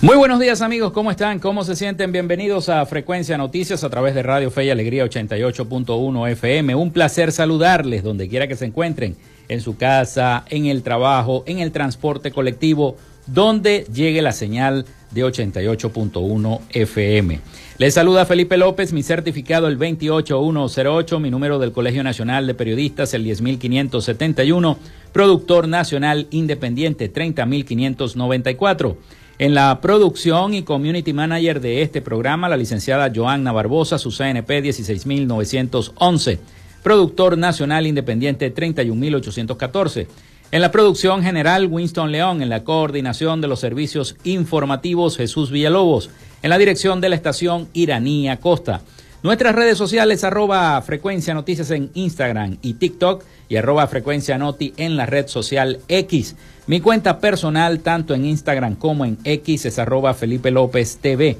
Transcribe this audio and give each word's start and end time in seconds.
Muy 0.00 0.16
buenos 0.16 0.38
días 0.38 0.62
amigos, 0.62 0.92
¿cómo 0.92 1.10
están? 1.10 1.40
¿Cómo 1.40 1.64
se 1.64 1.74
sienten? 1.74 2.12
Bienvenidos 2.12 2.68
a 2.68 2.86
Frecuencia 2.86 3.36
Noticias 3.36 3.82
a 3.82 3.90
través 3.90 4.14
de 4.14 4.22
Radio 4.22 4.48
Fe 4.48 4.66
y 4.66 4.70
Alegría 4.70 5.04
88.1 5.04 6.30
FM. 6.30 6.76
Un 6.76 6.92
placer 6.92 7.32
saludarles 7.32 8.04
donde 8.04 8.28
quiera 8.28 8.46
que 8.46 8.54
se 8.54 8.66
encuentren, 8.66 9.16
en 9.48 9.60
su 9.60 9.76
casa, 9.76 10.44
en 10.50 10.66
el 10.66 10.84
trabajo, 10.84 11.42
en 11.46 11.58
el 11.58 11.72
transporte 11.72 12.30
colectivo, 12.30 12.96
donde 13.26 13.86
llegue 13.92 14.22
la 14.22 14.30
señal 14.30 14.86
de 15.10 15.24
88.1 15.24 16.60
FM. 16.70 17.40
Les 17.78 17.94
saluda 17.94 18.24
Felipe 18.24 18.56
López, 18.56 18.92
mi 18.92 19.02
certificado 19.02 19.66
el 19.66 19.78
28108, 19.78 21.18
mi 21.18 21.32
número 21.32 21.58
del 21.58 21.72
Colegio 21.72 22.04
Nacional 22.04 22.46
de 22.46 22.54
Periodistas 22.54 23.14
el 23.14 23.24
10571, 23.24 24.78
productor 25.12 25.66
nacional 25.66 26.28
independiente 26.30 27.08
30594. 27.08 28.96
En 29.40 29.54
la 29.54 29.80
producción 29.80 30.52
y 30.52 30.62
community 30.62 31.12
manager 31.12 31.60
de 31.60 31.82
este 31.82 32.02
programa, 32.02 32.48
la 32.48 32.56
licenciada 32.56 33.12
Joanna 33.14 33.52
Barbosa, 33.52 33.96
su 33.96 34.10
CNP 34.10 34.62
16911. 34.62 36.40
Productor 36.82 37.38
nacional 37.38 37.86
independiente 37.86 38.50
31814. 38.50 40.08
En 40.50 40.60
la 40.60 40.72
producción 40.72 41.22
general, 41.22 41.68
Winston 41.70 42.10
León. 42.10 42.42
En 42.42 42.48
la 42.48 42.64
coordinación 42.64 43.40
de 43.40 43.46
los 43.46 43.60
servicios 43.60 44.16
informativos, 44.24 45.16
Jesús 45.16 45.52
Villalobos. 45.52 46.10
En 46.42 46.50
la 46.50 46.58
dirección 46.58 47.00
de 47.00 47.10
la 47.10 47.14
estación, 47.14 47.68
Iranía 47.74 48.38
Costa. 48.38 48.80
Nuestras 49.20 49.56
redes 49.56 49.76
sociales, 49.76 50.22
arroba 50.22 50.80
frecuencia 50.80 51.34
noticias 51.34 51.72
en 51.72 51.90
Instagram 51.94 52.58
y 52.62 52.74
TikTok 52.74 53.24
y 53.48 53.56
arroba 53.56 53.88
frecuencia 53.88 54.38
noti 54.38 54.74
en 54.76 54.96
la 54.96 55.06
red 55.06 55.26
social 55.26 55.80
X. 55.88 56.36
Mi 56.68 56.80
cuenta 56.80 57.18
personal, 57.18 57.80
tanto 57.80 58.14
en 58.14 58.24
Instagram 58.24 58.76
como 58.76 59.04
en 59.04 59.18
X, 59.24 59.66
es 59.66 59.80
arroba 59.80 60.14
Felipe 60.14 60.52
López 60.52 60.98
TV. 60.98 61.36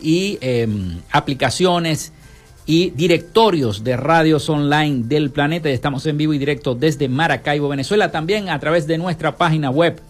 y 0.00 0.38
em, 0.40 1.02
aplicaciones 1.12 2.14
y 2.70 2.90
directorios 2.90 3.82
de 3.82 3.96
radios 3.96 4.48
online 4.48 5.02
del 5.06 5.32
planeta. 5.32 5.68
Estamos 5.68 6.06
en 6.06 6.16
vivo 6.16 6.34
y 6.34 6.38
directo 6.38 6.76
desde 6.76 7.08
Maracaibo, 7.08 7.68
Venezuela, 7.68 8.12
también 8.12 8.48
a 8.48 8.60
través 8.60 8.86
de 8.86 8.96
nuestra 8.96 9.36
página 9.36 9.70
web 9.70 10.00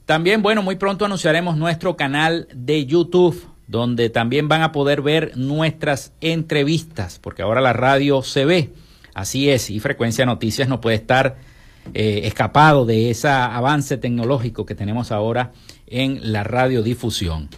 También, 0.04 0.42
bueno, 0.42 0.62
muy 0.62 0.76
pronto 0.76 1.06
anunciaremos 1.06 1.56
nuestro 1.56 1.96
canal 1.96 2.48
de 2.54 2.84
YouTube, 2.84 3.49
donde 3.70 4.10
también 4.10 4.48
van 4.48 4.62
a 4.62 4.72
poder 4.72 5.00
ver 5.00 5.36
nuestras 5.36 6.12
entrevistas, 6.20 7.20
porque 7.20 7.42
ahora 7.42 7.60
la 7.60 7.72
radio 7.72 8.22
se 8.22 8.44
ve. 8.44 8.70
Así 9.14 9.48
es, 9.48 9.70
y 9.70 9.78
Frecuencia 9.78 10.26
Noticias 10.26 10.68
no 10.68 10.80
puede 10.80 10.96
estar 10.96 11.36
eh, 11.94 12.22
escapado 12.24 12.84
de 12.84 13.10
ese 13.10 13.28
avance 13.28 13.96
tecnológico 13.96 14.66
que 14.66 14.74
tenemos 14.74 15.12
ahora 15.12 15.52
en 15.86 16.32
la 16.32 16.42
radiodifusión. 16.42 17.48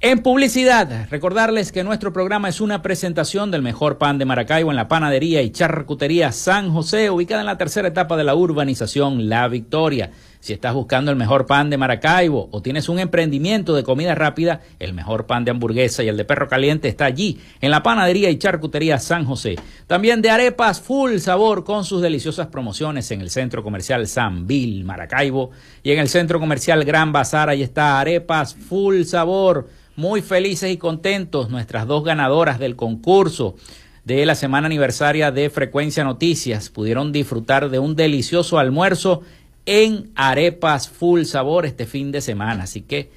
En 0.00 0.20
publicidad, 0.20 1.08
recordarles 1.10 1.72
que 1.72 1.82
nuestro 1.82 2.12
programa 2.12 2.50
es 2.50 2.60
una 2.60 2.82
presentación 2.82 3.50
del 3.50 3.62
mejor 3.62 3.96
pan 3.96 4.18
de 4.18 4.26
Maracaibo 4.26 4.70
en 4.70 4.76
la 4.76 4.86
panadería 4.86 5.40
y 5.40 5.50
charcutería 5.50 6.30
San 6.30 6.72
José, 6.72 7.10
ubicada 7.10 7.40
en 7.40 7.46
la 7.46 7.58
tercera 7.58 7.88
etapa 7.88 8.16
de 8.18 8.24
la 8.24 8.34
urbanización 8.34 9.28
La 9.30 9.48
Victoria. 9.48 10.10
Si 10.40 10.52
estás 10.52 10.72
buscando 10.72 11.10
el 11.10 11.16
mejor 11.16 11.46
pan 11.46 11.68
de 11.68 11.76
Maracaibo 11.76 12.48
o 12.52 12.62
tienes 12.62 12.88
un 12.88 12.98
emprendimiento 12.98 13.74
de 13.74 13.82
comida 13.82 14.14
rápida, 14.14 14.60
el 14.78 14.94
mejor 14.94 15.26
pan 15.26 15.44
de 15.44 15.50
hamburguesa 15.50 16.04
y 16.04 16.08
el 16.08 16.16
de 16.16 16.24
perro 16.24 16.48
caliente 16.48 16.88
está 16.88 17.06
allí, 17.06 17.40
en 17.60 17.70
la 17.70 17.82
panadería 17.82 18.30
y 18.30 18.38
charcutería 18.38 18.98
San 18.98 19.24
José. 19.24 19.56
También 19.86 20.22
de 20.22 20.30
arepas 20.30 20.80
full 20.80 21.18
sabor 21.18 21.64
con 21.64 21.84
sus 21.84 22.00
deliciosas 22.02 22.46
promociones 22.46 23.10
en 23.10 23.20
el 23.20 23.30
centro 23.30 23.64
comercial 23.64 24.06
San 24.06 24.46
Bill, 24.46 24.84
Maracaibo, 24.84 25.50
y 25.82 25.90
en 25.90 25.98
el 25.98 26.08
centro 26.08 26.38
comercial 26.38 26.84
Gran 26.84 27.12
Bazar, 27.12 27.48
ahí 27.48 27.62
está 27.62 27.98
arepas 27.98 28.54
full 28.54 29.02
sabor 29.02 29.68
muy 29.96 30.22
felices 30.22 30.70
y 30.70 30.76
contentos 30.76 31.50
nuestras 31.50 31.84
dos 31.88 32.04
ganadoras 32.04 32.60
del 32.60 32.76
concurso 32.76 33.56
de 34.04 34.24
la 34.24 34.36
semana 34.36 34.66
aniversaria 34.66 35.32
de 35.32 35.50
Frecuencia 35.50 36.04
Noticias. 36.04 36.70
Pudieron 36.70 37.10
disfrutar 37.12 37.68
de 37.68 37.78
un 37.78 37.96
delicioso 37.96 38.58
almuerzo 38.58 39.22
en 39.68 40.10
Arepas 40.14 40.88
Full 40.88 41.24
Sabor 41.24 41.66
este 41.66 41.84
fin 41.84 42.10
de 42.10 42.22
semana. 42.22 42.62
Así 42.62 42.80
que 42.80 43.10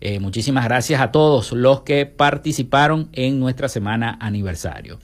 eh, 0.00 0.18
muchísimas 0.18 0.64
gracias 0.64 1.00
a 1.00 1.12
todos 1.12 1.52
los 1.52 1.82
que 1.82 2.06
participaron 2.06 3.08
en 3.12 3.38
nuestra 3.38 3.68
semana 3.68 4.18
aniversario. 4.20 4.98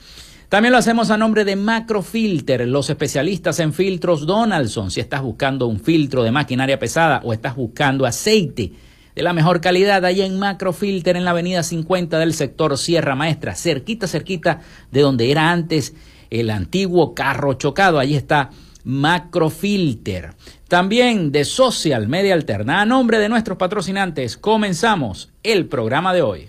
También 0.49 0.73
lo 0.73 0.79
hacemos 0.79 1.13
a 1.13 1.17
nombre 1.17 1.45
de 1.45 1.55
Macrofilter, 1.55 2.67
los 2.67 2.91
especialistas 2.91 3.61
en 3.61 3.73
filtros 3.73 4.27
Donaldson. 4.27 4.91
Si 4.91 4.99
estás 4.99 5.23
buscando 5.23 5.69
un 5.69 5.79
filtro 5.79 6.25
de 6.25 6.33
maquinaria 6.33 6.81
pesada 6.81 7.21
o 7.23 7.33
estás 7.33 7.55
buscando 7.55 8.05
aceite, 8.05 8.73
de 9.15 9.23
la 9.23 9.33
mejor 9.33 9.61
calidad 9.61 10.05
allá 10.05 10.27
en 10.27 10.39
Macrofilter 10.39 11.17
en 11.17 11.25
la 11.25 11.31
avenida 11.31 11.63
50 11.63 12.19
del 12.19 12.35
sector 12.35 12.77
Sierra 12.77 13.15
Maestra, 13.15 13.55
cerquita, 13.55 14.09
cerquita 14.09 14.63
de 14.91 15.01
donde 15.01 15.31
era 15.31 15.53
antes 15.53 15.95
el 16.31 16.51
antiguo 16.51 17.15
carro 17.15 17.55
chocado. 17.55 18.01
Allí 18.01 18.17
está 18.17 18.51
Macrofilter. 18.89 20.31
También 20.67 21.31
de 21.31 21.45
Social 21.45 22.09
Media 22.09 22.33
Alterna. 22.33 22.81
A 22.81 22.87
nombre 22.87 23.19
de 23.19 23.29
nuestros 23.29 23.59
patrocinantes, 23.59 24.39
comenzamos 24.39 25.31
el 25.43 25.67
programa 25.67 26.15
de 26.15 26.23
hoy. 26.23 26.49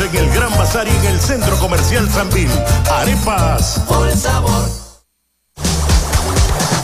En 0.00 0.14
el 0.14 0.30
Gran 0.30 0.50
Bazar 0.58 0.86
y 0.86 0.90
en 0.90 1.06
el 1.06 1.20
Centro 1.20 1.56
Comercial 1.58 2.08
Sanvil. 2.10 2.50
Arepas. 2.90 3.80
Por 3.88 4.06
el 4.06 4.16
sabor. 4.16 4.85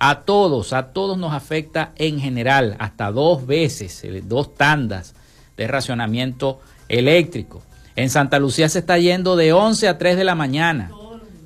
A 0.00 0.22
todos, 0.22 0.72
a 0.72 0.92
todos 0.92 1.16
nos 1.16 1.32
afecta 1.32 1.92
en 1.96 2.18
general, 2.18 2.74
hasta 2.80 3.12
dos 3.12 3.46
veces, 3.46 4.02
eh, 4.02 4.22
dos 4.26 4.54
tandas 4.54 5.14
de 5.56 5.68
racionamiento 5.68 6.60
eléctrico. 6.88 7.62
En 7.94 8.10
Santa 8.10 8.40
Lucía 8.40 8.68
se 8.68 8.80
está 8.80 8.98
yendo 8.98 9.36
de 9.36 9.52
11 9.52 9.86
a 9.86 9.98
3 9.98 10.16
de 10.16 10.24
la 10.24 10.34
mañana. 10.34 10.90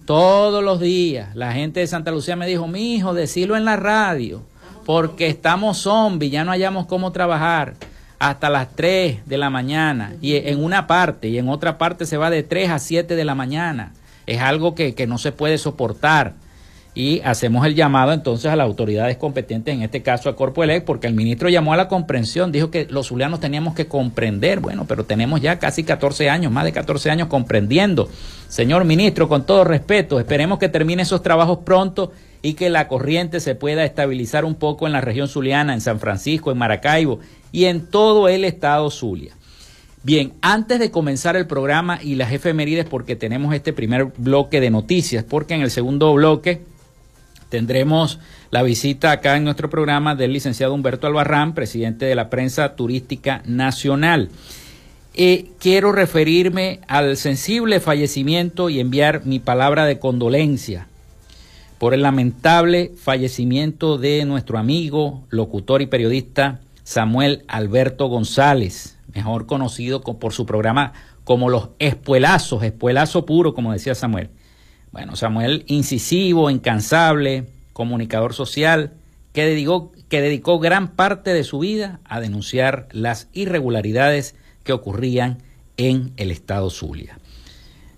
Todos 0.07 0.65
los 0.65 0.81
días. 0.81 1.37
La 1.37 1.53
gente 1.53 1.81
de 1.81 1.87
Santa 1.87 2.11
Lucía 2.11 2.37
me 2.37 2.47
dijo, 2.47 2.67
mi 2.67 2.95
hijo, 2.95 3.13
decilo 3.13 3.55
en 3.55 3.67
la 3.67 3.77
radio, 3.77 4.43
porque 4.87 5.27
estamos 5.27 5.77
zombies, 5.77 6.33
ya 6.33 6.45
no 6.45 6.53
hayamos 6.53 6.87
cómo 6.87 7.13
trabajar 7.13 7.75
hasta 8.19 8.51
las 8.51 8.75
3 8.75 9.27
de 9.27 9.39
la 9.39 9.51
mañana 9.51 10.15
y 10.21 10.37
en 10.37 10.63
una 10.63 10.87
parte 10.87 11.29
y 11.29 11.39
en 11.39 11.49
otra 11.49 11.79
parte 11.79 12.07
se 12.07 12.17
va 12.17 12.31
de 12.31 12.43
3 12.43 12.71
a 12.71 12.79
7 12.79 13.17
de 13.17 13.25
la 13.25 13.35
mañana. 13.35 13.93
Es 14.27 14.41
algo 14.41 14.75
que, 14.75 14.95
que 14.95 15.07
no 15.07 15.19
se 15.19 15.33
puede 15.33 15.59
soportar 15.59 16.35
y 16.99 17.21
hacemos 17.21 17.65
el 17.65 17.77
llamado 17.77 18.13
entonces 18.13 18.51
a 18.51 18.57
las 18.57 18.65
autoridades 18.65 19.17
competentes, 19.19 19.73
en 19.73 19.83
este 19.83 20.03
caso 20.03 20.29
a 20.29 20.35
Corpo 20.35 20.65
Elec, 20.65 20.85
porque 20.85 21.07
el 21.07 21.15
ministro 21.15 21.49
llamó 21.49 21.73
a 21.73 21.77
la 21.77 21.87
comprensión, 21.87 22.51
dijo 22.51 22.73
que 22.73 22.89
los 22.91 23.07
zulianos 23.07 23.39
teníamos 23.39 23.77
que 23.77 23.87
comprender, 23.87 24.59
bueno, 24.59 24.85
pero 24.89 25.05
tenemos 25.05 25.41
ya 25.41 25.61
casi 25.61 25.85
14 25.85 26.29
años, 26.29 26.51
más 26.51 26.65
de 26.65 26.73
14 26.73 27.09
años 27.13 27.29
comprendiendo. 27.29 28.09
Señor 28.49 28.85
ministro, 28.85 29.29
con 29.29 29.47
todo 29.47 29.63
respeto, 29.63 30.19
esperemos 30.19 30.59
que 30.59 30.69
termine 30.69 31.03
esos 31.03 31.23
trabajos 31.23 31.59
pronto 31.65 32.11
y 32.43 32.55
que 32.55 32.69
la 32.69 32.89
corriente 32.89 33.39
se 33.39 33.55
pueda 33.55 33.85
estabilizar 33.85 34.45
un 34.45 34.57
poco 34.57 34.89
en 34.89 34.93
la 34.93 35.01
región 35.01 35.29
zuliana, 35.29 35.75
en 35.75 35.81
San 35.81 36.01
Francisco, 36.01 36.51
en 36.51 36.59
Maracaibo 36.59 37.21
y 37.53 37.67
en 37.67 37.87
todo 37.87 38.29
el 38.29 38.45
estado 38.45 38.91
Zulia. 38.91 39.37
Bien, 40.03 40.33
antes 40.43 40.81
de 40.81 40.91
comenzar 40.91 41.37
el 41.37 41.47
programa 41.47 42.01
y 42.03 42.17
las 42.17 42.33
efemérides, 42.33 42.87
porque 42.87 43.15
tenemos 43.15 43.55
este 43.55 43.73
primer 43.73 44.07
bloque 44.17 44.61
de 44.61 44.71
noticias, 44.71 45.23
porque 45.23 45.55
en 45.55 45.63
el 45.63 45.71
segundo 45.71 46.13
bloque 46.13 46.63
tendremos 47.49 48.19
la 48.51 48.63
visita 48.63 49.11
acá 49.11 49.37
en 49.37 49.45
nuestro 49.45 49.71
programa 49.71 50.15
del 50.15 50.33
licenciado 50.33 50.75
Humberto 50.75 51.07
Albarrán, 51.07 51.55
presidente 51.55 52.07
de 52.07 52.15
la 52.15 52.31
prensa 52.31 52.77
turística 52.77 53.43
nacional. 53.47 54.31
Eh, 55.15 55.51
quiero 55.59 55.93
referirme 55.93 56.81
al 56.87 57.17
sensible 57.17 57.81
fallecimiento 57.81 58.71
y 58.71 58.81
enviar 58.81 59.27
mi 59.27 59.39
palabra 59.39 59.85
de 59.85 59.99
condolencia 59.99 60.87
por 61.79 61.95
el 61.95 62.03
lamentable 62.03 62.93
fallecimiento 62.97 63.99
de 63.99 64.25
nuestro 64.25 64.59
amigo, 64.59 65.25
locutor 65.31 65.83
y 65.83 65.87
periodista 65.87 66.61
Samuel 66.85 67.45
Alberto 67.49 68.07
González, 68.07 68.97
mejor 69.15 69.47
conocido 69.47 70.03
por 70.03 70.33
su 70.33 70.47
programa 70.47 70.93
como 71.25 71.49
Los 71.51 71.71
Espuelazos, 71.79 72.63
Espuelazo 72.63 73.27
Puro, 73.27 73.55
como 73.55 73.73
decía 73.73 73.95
Samuel. 73.95 74.31
Bueno, 74.99 75.15
Samuel 75.15 75.63
incisivo, 75.69 76.51
incansable, 76.51 77.47
comunicador 77.73 78.35
social, 78.35 78.95
que 79.33 79.45
dedicó, 79.45 79.93
que 80.09 80.21
dedicó 80.21 80.59
gran 80.59 80.89
parte 80.89 81.33
de 81.33 81.45
su 81.45 81.61
vida 81.61 82.01
a 82.05 82.19
denunciar 82.19 82.89
las 82.91 83.29
irregularidades 83.33 84.35
que 84.65 84.73
ocurrían 84.73 85.39
en 85.77 86.11
el 86.17 86.33
estado 86.33 86.69
Zulia. 86.69 87.21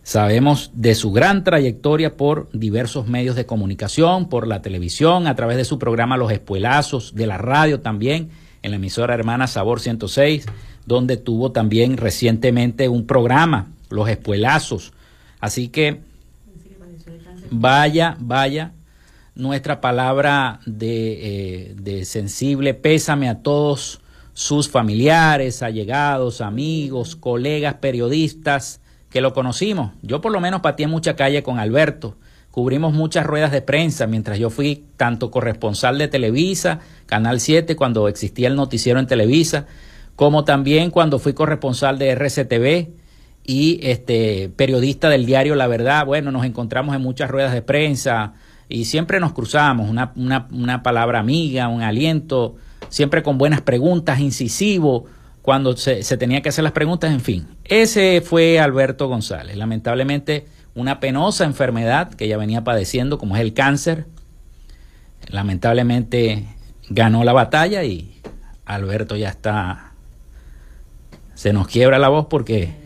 Sabemos 0.02 0.72
de 0.74 0.94
su 0.94 1.10
gran 1.10 1.42
trayectoria 1.42 2.18
por 2.18 2.50
diversos 2.52 3.08
medios 3.08 3.34
de 3.34 3.46
comunicación, 3.46 4.28
por 4.28 4.46
la 4.46 4.60
televisión, 4.60 5.26
a 5.26 5.34
través 5.34 5.56
de 5.56 5.64
su 5.64 5.78
programa 5.78 6.18
Los 6.18 6.30
Espuelazos, 6.30 7.14
de 7.14 7.26
la 7.26 7.38
radio 7.38 7.80
también, 7.80 8.28
en 8.60 8.72
la 8.72 8.76
emisora 8.76 9.14
hermana 9.14 9.46
Sabor 9.46 9.80
106, 9.80 10.44
donde 10.84 11.16
tuvo 11.16 11.50
también 11.50 11.96
recientemente 11.96 12.90
un 12.90 13.06
programa, 13.06 13.68
Los 13.88 14.06
Espuelazos. 14.10 14.92
Así 15.40 15.68
que 15.68 16.09
vaya, 17.50 18.16
vaya, 18.20 18.72
nuestra 19.34 19.80
palabra 19.80 20.60
de, 20.66 21.68
eh, 21.68 21.74
de 21.76 22.04
sensible 22.04 22.74
pésame 22.74 23.28
a 23.28 23.42
todos 23.42 24.00
sus 24.32 24.68
familiares, 24.68 25.62
allegados, 25.62 26.40
amigos, 26.40 27.16
colegas, 27.16 27.74
periodistas 27.74 28.80
que 29.10 29.20
lo 29.20 29.32
conocimos. 29.32 29.92
Yo 30.02 30.20
por 30.20 30.32
lo 30.32 30.40
menos 30.40 30.60
pateé 30.60 30.86
mucha 30.86 31.16
calle 31.16 31.42
con 31.42 31.58
Alberto. 31.58 32.16
Cubrimos 32.50 32.92
muchas 32.92 33.26
ruedas 33.26 33.52
de 33.52 33.62
prensa 33.62 34.06
mientras 34.06 34.38
yo 34.38 34.50
fui 34.50 34.84
tanto 34.96 35.30
corresponsal 35.30 35.98
de 35.98 36.08
Televisa, 36.08 36.80
Canal 37.06 37.40
7, 37.40 37.76
cuando 37.76 38.08
existía 38.08 38.48
el 38.48 38.56
noticiero 38.56 38.98
en 38.98 39.06
Televisa, 39.06 39.66
como 40.16 40.44
también 40.44 40.90
cuando 40.90 41.18
fui 41.18 41.32
corresponsal 41.32 41.98
de 41.98 42.10
RCTV 42.10 42.99
y 43.50 43.80
este 43.82 44.48
periodista 44.54 45.08
del 45.08 45.26
diario 45.26 45.56
La 45.56 45.66
Verdad. 45.66 46.06
Bueno, 46.06 46.30
nos 46.30 46.44
encontramos 46.44 46.94
en 46.94 47.02
muchas 47.02 47.28
ruedas 47.28 47.52
de 47.52 47.62
prensa 47.62 48.34
y 48.68 48.84
siempre 48.84 49.18
nos 49.18 49.32
cruzamos, 49.32 49.90
una, 49.90 50.12
una, 50.14 50.46
una 50.52 50.84
palabra 50.84 51.18
amiga, 51.18 51.66
un 51.66 51.82
aliento, 51.82 52.54
siempre 52.90 53.24
con 53.24 53.38
buenas 53.38 53.60
preguntas, 53.60 54.20
incisivo, 54.20 55.06
cuando 55.42 55.76
se, 55.76 56.04
se, 56.04 56.16
tenía 56.16 56.42
que 56.42 56.50
hacer 56.50 56.62
las 56.62 56.72
preguntas, 56.72 57.10
en 57.10 57.18
fin. 57.18 57.48
Ese 57.64 58.20
fue 58.24 58.60
Alberto 58.60 59.08
González. 59.08 59.56
Lamentablemente, 59.56 60.46
una 60.76 61.00
penosa 61.00 61.44
enfermedad 61.44 62.14
que 62.14 62.28
ya 62.28 62.36
venía 62.36 62.62
padeciendo, 62.62 63.18
como 63.18 63.34
es 63.34 63.42
el 63.42 63.52
cáncer. 63.52 64.06
Lamentablemente 65.26 66.46
ganó 66.88 67.24
la 67.24 67.32
batalla 67.32 67.82
y 67.82 68.20
Alberto 68.64 69.16
ya 69.16 69.28
está... 69.28 69.90
Se 71.34 71.52
nos 71.52 71.66
quiebra 71.66 71.98
la 71.98 72.10
voz 72.10 72.26
porque... 72.30 72.79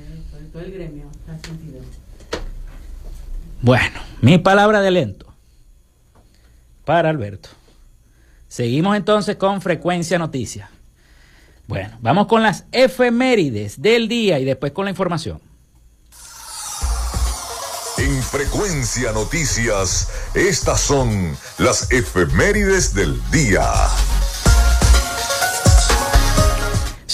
Bueno, 3.60 4.00
mi 4.20 4.38
palabra 4.38 4.80
de 4.80 4.90
lento 4.92 5.26
para 6.84 7.10
Alberto. 7.10 7.48
Seguimos 8.46 8.96
entonces 8.96 9.34
con 9.34 9.60
frecuencia 9.60 10.16
noticias. 10.16 10.70
Bueno, 11.66 11.98
vamos 12.00 12.28
con 12.28 12.42
las 12.42 12.66
efemérides 12.70 13.82
del 13.82 14.06
día 14.06 14.38
y 14.38 14.44
después 14.44 14.70
con 14.70 14.84
la 14.84 14.90
información. 14.90 15.40
En 17.98 18.22
frecuencia 18.22 19.12
noticias, 19.12 20.08
estas 20.34 20.80
son 20.80 21.36
las 21.58 21.90
efemérides 21.90 22.94
del 22.94 23.20
día. 23.30 23.64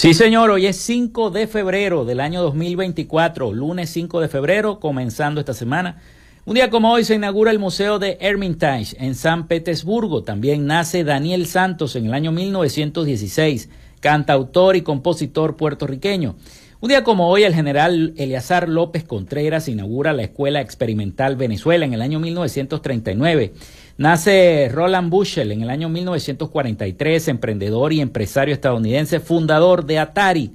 Sí, 0.01 0.15
señor, 0.15 0.49
hoy 0.49 0.65
es 0.65 0.77
5 0.77 1.29
de 1.29 1.45
febrero 1.45 2.05
del 2.05 2.21
año 2.21 2.41
2024, 2.41 3.53
lunes 3.53 3.91
5 3.91 4.19
de 4.19 4.29
febrero, 4.29 4.79
comenzando 4.79 5.39
esta 5.39 5.53
semana. 5.53 6.01
Un 6.43 6.55
día 6.55 6.71
como 6.71 6.91
hoy 6.91 7.03
se 7.03 7.13
inaugura 7.13 7.51
el 7.51 7.59
Museo 7.59 7.99
de 7.99 8.17
Hermitage 8.19 8.95
en 8.97 9.13
San 9.13 9.45
Petersburgo. 9.45 10.23
También 10.23 10.65
nace 10.65 11.03
Daniel 11.03 11.45
Santos 11.45 11.95
en 11.95 12.07
el 12.07 12.15
año 12.15 12.31
1916 12.31 13.69
cantautor 13.99 14.75
y 14.75 14.81
compositor 14.81 15.55
puertorriqueño. 15.55 16.35
Un 16.79 16.89
día 16.89 17.03
como 17.03 17.29
hoy, 17.29 17.43
el 17.43 17.53
general 17.53 18.15
Eleazar 18.17 18.67
López 18.67 19.03
Contreras 19.03 19.67
inaugura 19.67 20.13
la 20.13 20.23
Escuela 20.23 20.61
Experimental 20.61 21.35
Venezuela 21.35 21.85
en 21.85 21.93
el 21.93 22.01
año 22.01 22.19
1939. 22.19 23.53
Nace 23.97 24.69
Roland 24.71 25.09
Bushell 25.09 25.51
en 25.51 25.61
el 25.61 25.69
año 25.69 25.89
1943, 25.89 27.27
emprendedor 27.27 27.93
y 27.93 28.01
empresario 28.01 28.53
estadounidense, 28.53 29.19
fundador 29.19 29.85
de 29.85 29.99
Atari, 29.99 30.51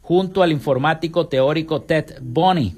junto 0.00 0.42
al 0.42 0.52
informático 0.52 1.26
teórico 1.26 1.82
Ted 1.82 2.16
Bonney. 2.20 2.74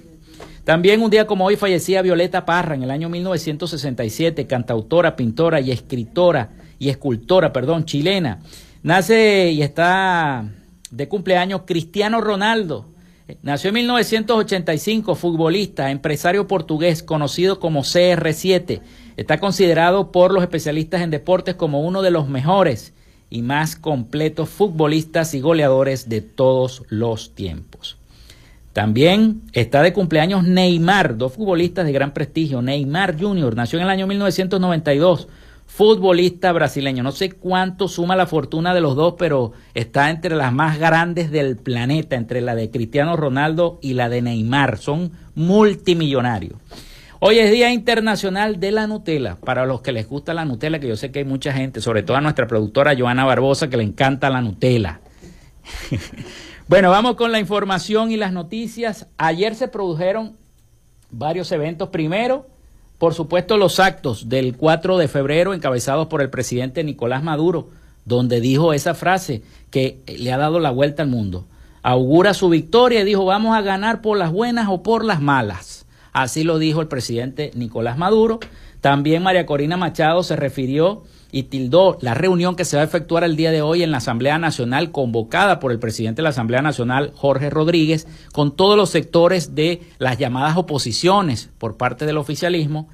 También 0.65 1.03
un 1.03 1.11
día 1.11 1.27
como 1.27 1.45
hoy 1.45 1.57
fallecía 1.57 2.03
Violeta 2.03 2.45
Parra 2.45 2.75
en 2.75 2.85
el 2.85 2.91
año 2.91 3.09
1967, 3.09 4.47
cantautora, 4.47 5.17
pintora 5.17 5.61
y 5.61 5.73
escritora 5.73 6.51
y 6.79 6.89
escultora, 6.89 7.53
perdón, 7.53 7.85
chilena. 7.85 8.41
Nace 8.83 9.51
y 9.51 9.63
está 9.63 10.45
de 10.91 11.09
cumpleaños 11.09 11.63
Cristiano 11.65 12.21
Ronaldo. 12.21 12.87
Nació 13.43 13.69
en 13.69 13.75
1985, 13.75 15.15
futbolista, 15.15 15.91
empresario 15.91 16.47
portugués, 16.47 17.03
conocido 17.03 17.59
como 17.59 17.81
CR7. 17.81 18.81
Está 19.17 19.39
considerado 19.39 20.13
por 20.13 20.33
los 20.33 20.43
especialistas 20.43 21.03
en 21.03 21.11
deportes 21.11 21.55
como 21.55 21.83
uno 21.83 22.03
de 22.03 22.11
los 22.11 22.29
mejores 22.29 22.95
y 23.31 23.43
más 23.43 23.77
completos 23.77 24.49
futbolistas 24.49 25.35
y 25.35 25.41
goleadores 25.41 26.09
de 26.09 26.21
todos 26.21 26.83
los 26.89 27.35
tiempos. 27.35 27.97
También 28.73 29.43
está 29.53 29.83
de 29.83 29.93
cumpleaños 29.93 30.45
Neymar, 30.45 31.19
dos 31.19 31.35
futbolistas 31.35 31.85
de 31.85 31.93
gran 31.93 32.15
prestigio. 32.15 32.63
Neymar 32.63 33.21
Jr. 33.21 33.55
nació 33.55 33.79
en 33.79 33.85
el 33.85 33.91
año 33.91 34.07
1992 34.07 35.29
futbolista 35.67 36.53
brasileño. 36.53 37.03
No 37.03 37.13
sé 37.13 37.33
cuánto 37.33 37.89
suma 37.89 38.15
la 38.15 38.27
fortuna 38.27 38.75
de 38.75 38.83
los 38.83 38.95
dos, 38.95 39.15
pero 39.19 39.53
está 39.73 40.11
entre 40.11 40.37
las 40.37 40.53
más 40.53 40.79
grandes 40.79 41.31
del 41.31 41.57
planeta, 41.57 42.17
entre 42.17 42.43
la 42.43 42.55
de 42.55 42.71
Cristiano 42.71 43.17
Ronaldo 43.17 43.79
y 43.81 43.95
la 43.95 44.11
de 44.11 44.21
Neymar. 44.21 44.77
Son 44.77 45.13
multimillonarios. 45.35 46.59
Hoy 47.25 47.39
es 47.39 47.53
Día 47.53 47.73
Internacional 47.73 48.59
de 48.59 48.73
la 48.73 48.89
Nutella. 48.89 49.37
Para 49.37 49.65
los 49.65 49.81
que 49.81 49.93
les 49.93 50.09
gusta 50.09 50.35
la 50.35 50.45
Nutella, 50.45 50.81
que 50.81 50.89
yo 50.89 50.97
sé 50.97 51.13
que 51.13 51.21
hay 51.21 51.25
mucha 51.25 51.53
gente, 51.53 51.81
sobre 51.81 52.03
todo 52.03 52.17
a 52.17 52.21
nuestra 52.21 52.49
productora 52.49 52.97
Joana 52.99 53.25
Barbosa, 53.25 53.71
que 53.71 53.77
le 53.77 53.85
encanta 53.85 54.29
la 54.29 54.41
Nutella. 54.41 54.99
bueno, 56.69 56.91
vamos 56.91 57.15
con 57.15 57.31
la 57.31 57.39
información 57.39 58.11
y 58.11 58.17
las 58.17 58.33
noticias. 58.33 59.07
Ayer 59.19 59.55
se 59.55 59.69
produjeron 59.69 60.37
varios 61.13 61.53
eventos. 61.53 61.91
Primero, 61.91 62.49
por 62.99 63.15
supuesto, 63.15 63.57
los 63.57 63.79
actos 63.79 64.29
del 64.29 64.57
4 64.57 64.99
de 64.99 65.07
febrero 65.07 65.55
encabezados 65.55 66.09
por 66.09 66.23
el 66.23 66.29
presidente 66.29 66.83
Nicolás 66.83 67.23
Maduro, 67.23 67.69
donde 68.05 68.41
dijo 68.41 68.73
esa 68.73 68.95
frase 68.95 69.45
que 69.71 70.01
le 70.09 70.33
ha 70.33 70.39
dado 70.39 70.59
la 70.59 70.73
vuelta 70.73 71.05
al 71.05 71.09
mundo. 71.09 71.47
Augura 71.85 72.35
su 72.35 72.49
victoria 72.49 73.03
y 73.03 73.05
dijo, 73.05 73.25
vamos 73.25 73.57
a 73.57 73.61
ganar 73.61 74.01
por 74.01 74.19
las 74.19 74.33
buenas 74.33 74.67
o 74.69 74.83
por 74.83 75.05
las 75.05 75.21
malas. 75.21 75.82
Así 76.13 76.45
lo 76.45 76.59
dijo 76.59 76.81
el 76.81 76.89
presidente 76.89 77.51
Nicolás 77.55 77.99
Maduro. 77.99 78.41
También 78.81 79.23
María 79.23 79.47
Corina 79.47 79.77
Machado 79.77 80.23
se 80.23 80.37
refirió 80.37 81.05
y 81.31 81.45
tildó 81.45 81.97
la 82.03 82.15
reunión 82.15 82.57
que 82.57 82.67
se 82.67 82.77
va 82.77 82.83
a 82.83 82.85
efectuar 82.85 83.25
el 83.25 83.37
día 83.37 83.51
de 83.51 83.63
hoy 83.63 83.83
en 83.83 83.91
la 83.91 83.97
Asamblea 83.97 84.39
Nacional, 84.39 84.93
convocada 84.93 85.61
por 85.61 85.73
el 85.73 85.79
presidente 85.79 86.17
de 86.17 86.25
la 86.25 86.29
Asamblea 86.31 86.61
Nacional, 86.61 87.13
Jorge 87.15 87.49
Rodríguez, 87.49 88.07
con 88.33 88.55
todos 88.55 88.77
los 88.77 88.91
sectores 88.91 89.55
de 89.55 89.83
las 89.99 90.19
llamadas 90.19 90.57
oposiciones 90.59 91.49
por 91.59 91.79
parte 91.79 92.05
del 92.05 92.19
oficialismo. 92.19 92.89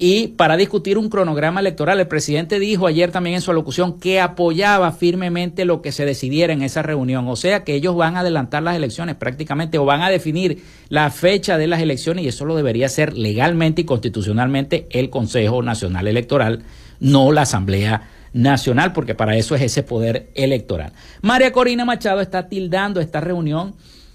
Y 0.00 0.28
para 0.28 0.56
discutir 0.56 0.96
un 0.96 1.08
cronograma 1.08 1.58
electoral, 1.58 1.98
el 1.98 2.06
presidente 2.06 2.60
dijo 2.60 2.86
ayer 2.86 3.10
también 3.10 3.34
en 3.34 3.40
su 3.40 3.50
alocución 3.50 3.98
que 3.98 4.20
apoyaba 4.20 4.92
firmemente 4.92 5.64
lo 5.64 5.82
que 5.82 5.90
se 5.90 6.04
decidiera 6.04 6.52
en 6.52 6.62
esa 6.62 6.82
reunión. 6.82 7.26
O 7.26 7.34
sea 7.34 7.64
que 7.64 7.74
ellos 7.74 7.96
van 7.96 8.16
a 8.16 8.20
adelantar 8.20 8.62
las 8.62 8.76
elecciones 8.76 9.16
prácticamente 9.16 9.76
o 9.76 9.84
van 9.84 10.02
a 10.02 10.08
definir 10.08 10.62
la 10.88 11.10
fecha 11.10 11.58
de 11.58 11.66
las 11.66 11.80
elecciones 11.80 12.24
y 12.24 12.28
eso 12.28 12.44
lo 12.44 12.54
debería 12.54 12.86
hacer 12.86 13.18
legalmente 13.18 13.82
y 13.82 13.84
constitucionalmente 13.84 14.86
el 14.90 15.10
Consejo 15.10 15.62
Nacional 15.62 16.06
Electoral 16.06 16.62
no 17.00 17.32
la 17.32 17.42
Asamblea 17.42 18.08
Nacional, 18.32 18.92
porque 18.92 19.14
para 19.14 19.36
eso 19.36 19.54
es 19.54 19.62
ese 19.62 19.82
poder 19.82 20.30
electoral. 20.34 20.92
María 21.22 21.52
Corina 21.52 21.84
Machado 21.84 22.20
está 22.20 22.48
tildando 22.48 23.00
esta 23.00 23.20
reunión 23.20 23.74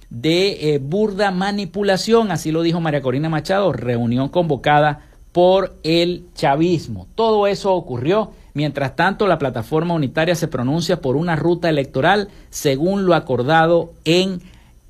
de 0.09 0.75
eh, 0.75 0.77
burda 0.77 1.31
manipulación, 1.31 2.31
así 2.31 2.51
lo 2.51 2.61
dijo 2.61 2.79
María 2.79 3.01
Corina 3.01 3.29
Machado, 3.29 3.73
reunión 3.73 4.29
convocada 4.29 5.01
por 5.33 5.75
el 5.83 6.23
chavismo. 6.35 7.07
Todo 7.15 7.47
eso 7.47 7.73
ocurrió. 7.73 8.31
Mientras 8.53 8.95
tanto, 8.95 9.27
la 9.27 9.39
plataforma 9.39 9.95
unitaria 9.95 10.35
se 10.35 10.47
pronuncia 10.47 11.01
por 11.01 11.15
una 11.15 11.35
ruta 11.35 11.69
electoral 11.69 12.29
según 12.51 13.05
lo 13.05 13.15
acordado 13.15 13.91
en 14.05 14.41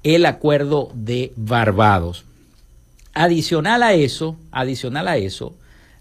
el 0.04 0.26
acuerdo 0.26 0.92
de 0.94 1.32
Barbados. 1.38 2.26
Adicional 3.14 3.84
a 3.84 3.94
eso, 3.94 4.36
adicional 4.52 5.08
a 5.08 5.18
eso, 5.18 5.54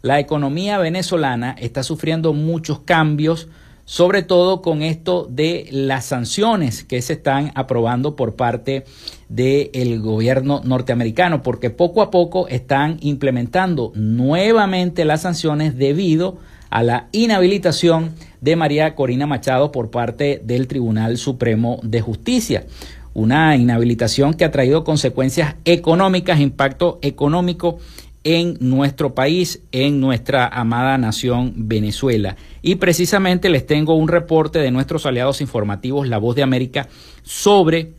la 0.02 0.18
economía 0.18 0.78
venezolana 0.78 1.54
está 1.58 1.84
sufriendo 1.84 2.32
muchos 2.32 2.80
cambios, 2.80 3.46
sobre 3.84 4.22
todo 4.22 4.62
con 4.62 4.82
esto 4.82 5.26
de 5.28 5.68
las 5.70 6.06
sanciones 6.06 6.84
que 6.84 7.02
se 7.02 7.14
están 7.14 7.52
aprobando 7.54 8.16
por 8.16 8.36
parte 8.36 8.84
del 9.28 10.00
gobierno 10.00 10.60
norteamericano, 10.64 11.42
porque 11.42 11.70
poco 11.70 12.02
a 12.02 12.10
poco 12.10 12.48
están 12.48 12.98
implementando 13.00 13.92
nuevamente 13.94 15.04
las 15.04 15.22
sanciones 15.22 15.76
debido 15.76 16.38
a 16.70 16.82
la 16.82 17.08
inhabilitación 17.12 18.14
de 18.40 18.56
María 18.56 18.94
Corina 18.94 19.26
Machado 19.26 19.72
por 19.72 19.90
parte 19.90 20.40
del 20.42 20.68
Tribunal 20.68 21.18
Supremo 21.18 21.78
de 21.82 22.00
Justicia. 22.00 22.66
una 23.14 23.56
inhabilitación 23.56 24.32
que 24.32 24.46
ha 24.46 24.50
traído 24.50 24.84
consecuencias 24.84 25.56
económicas, 25.66 26.40
impacto 26.40 26.98
económico 27.02 27.78
en 28.24 28.56
nuestro 28.60 29.14
país, 29.14 29.62
en 29.72 30.00
nuestra 30.00 30.46
amada 30.46 30.96
nación 30.98 31.52
Venezuela. 31.56 32.36
Y 32.62 32.76
precisamente 32.76 33.48
les 33.48 33.66
tengo 33.66 33.94
un 33.94 34.08
reporte 34.08 34.58
de 34.58 34.70
nuestros 34.70 35.06
aliados 35.06 35.40
informativos, 35.40 36.08
La 36.08 36.18
Voz 36.18 36.36
de 36.36 36.42
América, 36.42 36.88
sobre 37.22 37.94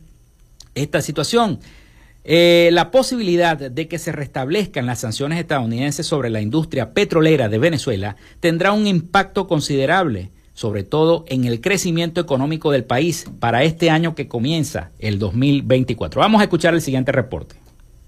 esta 0.74 1.02
situación. 1.02 1.60
Eh, 2.26 2.70
la 2.72 2.90
posibilidad 2.90 3.58
de 3.58 3.86
que 3.86 3.98
se 3.98 4.10
restablezcan 4.10 4.86
las 4.86 5.00
sanciones 5.00 5.38
estadounidenses 5.38 6.06
sobre 6.06 6.30
la 6.30 6.40
industria 6.40 6.94
petrolera 6.94 7.50
de 7.50 7.58
Venezuela 7.58 8.16
tendrá 8.40 8.72
un 8.72 8.86
impacto 8.86 9.46
considerable, 9.46 10.30
sobre 10.54 10.84
todo 10.84 11.26
en 11.28 11.44
el 11.44 11.60
crecimiento 11.60 12.22
económico 12.22 12.70
del 12.70 12.84
país 12.84 13.26
para 13.40 13.62
este 13.62 13.90
año 13.90 14.14
que 14.14 14.26
comienza, 14.26 14.90
el 14.98 15.18
2024. 15.18 16.18
Vamos 16.18 16.40
a 16.40 16.44
escuchar 16.44 16.72
el 16.72 16.80
siguiente 16.80 17.12
reporte. 17.12 17.56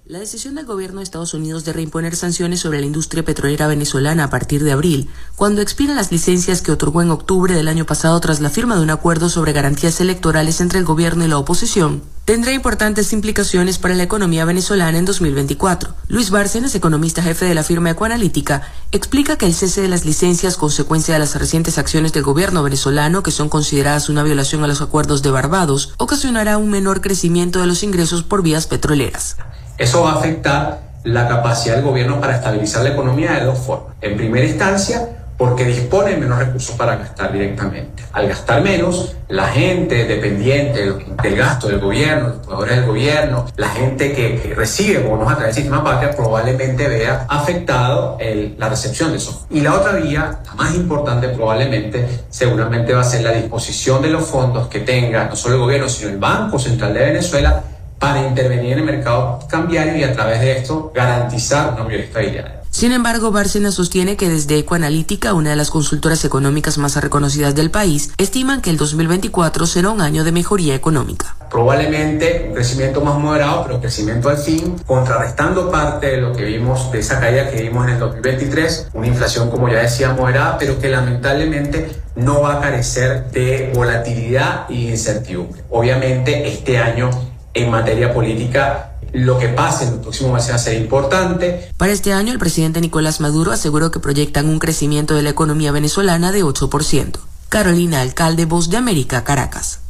La 0.08 0.20
decisión 0.20 0.54
del 0.54 0.66
gobierno 0.66 1.00
de 1.00 1.02
Estados 1.02 1.34
Unidos 1.34 1.64
de 1.64 1.72
reimponer 1.72 2.14
sanciones 2.14 2.60
sobre 2.60 2.78
la 2.78 2.86
industria 2.86 3.24
petrolera 3.24 3.66
venezolana 3.66 4.22
a 4.22 4.30
partir 4.30 4.62
de 4.62 4.70
abril, 4.70 5.10
cuando 5.34 5.62
expiran 5.62 5.96
las 5.96 6.12
licencias 6.12 6.62
que 6.62 6.70
otorgó 6.70 7.02
en 7.02 7.10
octubre 7.10 7.52
del 7.54 7.66
año 7.66 7.86
pasado 7.86 8.20
tras 8.20 8.40
la 8.40 8.48
firma 8.48 8.76
de 8.76 8.82
un 8.82 8.90
acuerdo 8.90 9.28
sobre 9.28 9.52
garantías 9.52 10.00
electorales 10.00 10.60
entre 10.60 10.78
el 10.78 10.84
gobierno 10.84 11.24
y 11.24 11.28
la 11.28 11.38
oposición, 11.38 12.04
tendrá 12.24 12.52
importantes 12.52 13.12
implicaciones 13.12 13.78
para 13.78 13.96
la 13.96 14.04
economía 14.04 14.44
venezolana 14.44 14.96
en 14.96 15.06
2024. 15.06 15.96
Luis 16.06 16.30
Bárcenas, 16.30 16.76
economista 16.76 17.20
jefe 17.20 17.44
de 17.44 17.56
la 17.56 17.64
firma 17.64 17.90
Ecoanalítica, 17.90 18.62
explica 18.92 19.36
que 19.36 19.46
el 19.46 19.54
cese 19.54 19.80
de 19.80 19.88
las 19.88 20.04
licencias 20.04 20.56
consecuencia 20.56 21.14
de 21.14 21.20
las 21.20 21.34
recientes 21.34 21.78
acciones 21.78 22.12
del 22.12 22.22
gobierno 22.22 22.62
venezolano, 22.62 23.24
que 23.24 23.32
son 23.32 23.48
consideradas 23.48 24.08
una 24.08 24.22
violación 24.22 24.62
a 24.62 24.68
los 24.68 24.82
acuerdos 24.82 25.22
de 25.22 25.32
Barbados, 25.32 25.94
ocasionará 25.98 26.58
un 26.58 26.70
menor 26.70 27.00
crecimiento 27.00 27.58
de 27.58 27.66
los 27.66 27.82
ingresos 27.82 28.22
por 28.22 28.44
vías 28.44 28.68
petroleras. 28.68 29.36
Eso 29.78 30.02
va 30.02 30.12
a 30.12 30.18
afectar 30.18 30.80
la 31.04 31.28
capacidad 31.28 31.76
del 31.76 31.84
gobierno 31.84 32.20
para 32.20 32.36
estabilizar 32.36 32.82
la 32.82 32.90
economía 32.90 33.32
de 33.32 33.44
dos 33.44 33.58
formas. 33.58 33.94
En 34.00 34.16
primera 34.16 34.46
instancia, 34.46 35.08
porque 35.36 35.64
dispone 35.64 36.16
menos 36.16 36.38
recursos 36.38 36.74
para 36.76 36.96
gastar 36.96 37.32
directamente. 37.32 38.02
Al 38.12 38.28
gastar 38.28 38.62
menos, 38.62 39.16
la 39.28 39.48
gente 39.48 40.06
dependiente 40.06 40.92
del 41.22 41.36
gasto 41.36 41.68
del 41.68 41.78
gobierno, 41.78 42.28
los 42.28 42.38
proveedores 42.38 42.76
del 42.76 42.86
gobierno, 42.86 43.46
la 43.56 43.68
gente 43.68 44.12
que, 44.14 44.54
recibe 44.56 45.00
bonos 45.00 45.30
a 45.30 45.36
través 45.36 45.54
del 45.54 45.64
sistema 45.64 45.84
patria 45.84 46.10
probablemente 46.12 46.88
vea 46.88 47.26
afectado 47.28 48.16
la 48.56 48.68
recepción 48.68 49.10
de 49.10 49.18
esos. 49.18 49.44
Y 49.50 49.60
la 49.60 49.74
otra 49.74 49.92
vía, 49.92 50.40
la 50.46 50.54
más 50.54 50.74
importante 50.74 51.28
probablemente, 51.28 52.06
seguramente 52.30 52.94
va 52.94 53.02
a 53.02 53.04
ser 53.04 53.22
la 53.22 53.32
disposición 53.32 54.00
de 54.00 54.08
los 54.08 54.24
fondos 54.24 54.68
que 54.68 54.80
tenga 54.80 55.26
no 55.26 55.36
solo 55.36 55.56
el 55.56 55.60
gobierno, 55.60 55.88
sino 55.88 56.10
el 56.10 56.18
Banco 56.18 56.58
Central 56.58 56.94
de 56.94 57.00
Venezuela 57.00 57.62
para 57.98 58.26
intervenir 58.26 58.72
en 58.72 58.78
el 58.80 58.84
mercado 58.84 59.40
cambiario 59.48 59.96
y 59.96 60.04
a 60.04 60.12
través 60.12 60.40
de 60.40 60.58
esto 60.58 60.92
garantizar 60.94 61.72
una 61.74 61.84
mayor 61.84 62.00
estabilidad. 62.00 62.56
Sin 62.76 62.92
embargo, 62.92 63.30
Bárcena 63.30 63.72
sostiene 63.72 64.18
que 64.18 64.28
desde 64.28 64.58
Ecoanalítica, 64.58 65.32
una 65.32 65.48
de 65.48 65.56
las 65.56 65.70
consultoras 65.70 66.26
económicas 66.26 66.76
más 66.76 66.94
reconocidas 67.00 67.54
del 67.54 67.70
país, 67.70 68.12
estiman 68.18 68.60
que 68.60 68.68
el 68.68 68.76
2024 68.76 69.66
será 69.66 69.88
un 69.88 70.02
año 70.02 70.24
de 70.24 70.32
mejoría 70.32 70.74
económica. 70.74 71.34
Probablemente 71.50 72.44
un 72.48 72.54
crecimiento 72.54 73.00
más 73.00 73.18
moderado, 73.18 73.64
pero 73.66 73.80
crecimiento 73.80 74.28
al 74.28 74.36
fin, 74.36 74.76
contrarrestando 74.84 75.70
parte 75.70 76.08
de 76.08 76.16
lo 76.18 76.34
que 76.34 76.44
vimos, 76.44 76.92
de 76.92 76.98
esa 76.98 77.18
caída 77.18 77.48
que 77.48 77.62
vimos 77.62 77.86
en 77.86 77.94
el 77.94 77.98
2023, 77.98 78.88
una 78.92 79.06
inflación, 79.06 79.48
como 79.50 79.70
ya 79.70 79.78
decía, 79.78 80.12
moderada, 80.12 80.58
pero 80.58 80.78
que 80.78 80.90
lamentablemente 80.90 81.96
no 82.14 82.42
va 82.42 82.58
a 82.58 82.60
carecer 82.60 83.30
de 83.30 83.72
volatilidad 83.74 84.68
y 84.68 84.88
incertidumbre. 84.88 85.62
Obviamente, 85.70 86.46
este 86.46 86.76
año 86.76 87.08
en 87.56 87.70
materia 87.70 88.12
política 88.12 88.92
lo 89.12 89.38
que 89.38 89.48
pase 89.48 89.84
en 89.84 89.92
los 89.92 90.00
próximos 90.00 90.32
meses 90.32 90.50
va 90.50 90.56
a 90.56 90.58
ser 90.58 90.80
importante. 90.80 91.70
Para 91.76 91.92
este 91.92 92.12
año, 92.12 92.32
el 92.32 92.38
presidente 92.38 92.80
Nicolás 92.80 93.20
Maduro 93.20 93.52
aseguró 93.52 93.90
que 93.90 94.00
proyectan 94.00 94.48
un 94.48 94.58
crecimiento 94.58 95.14
de 95.14 95.22
la 95.22 95.30
economía 95.30 95.72
venezolana 95.72 96.32
de 96.32 96.44
8%. 96.44 97.18
Carolina 97.48 98.00
Alcalde, 98.02 98.44
Voz 98.44 98.68
de 98.68 98.76
América, 98.76 99.24
Caracas. 99.24 99.80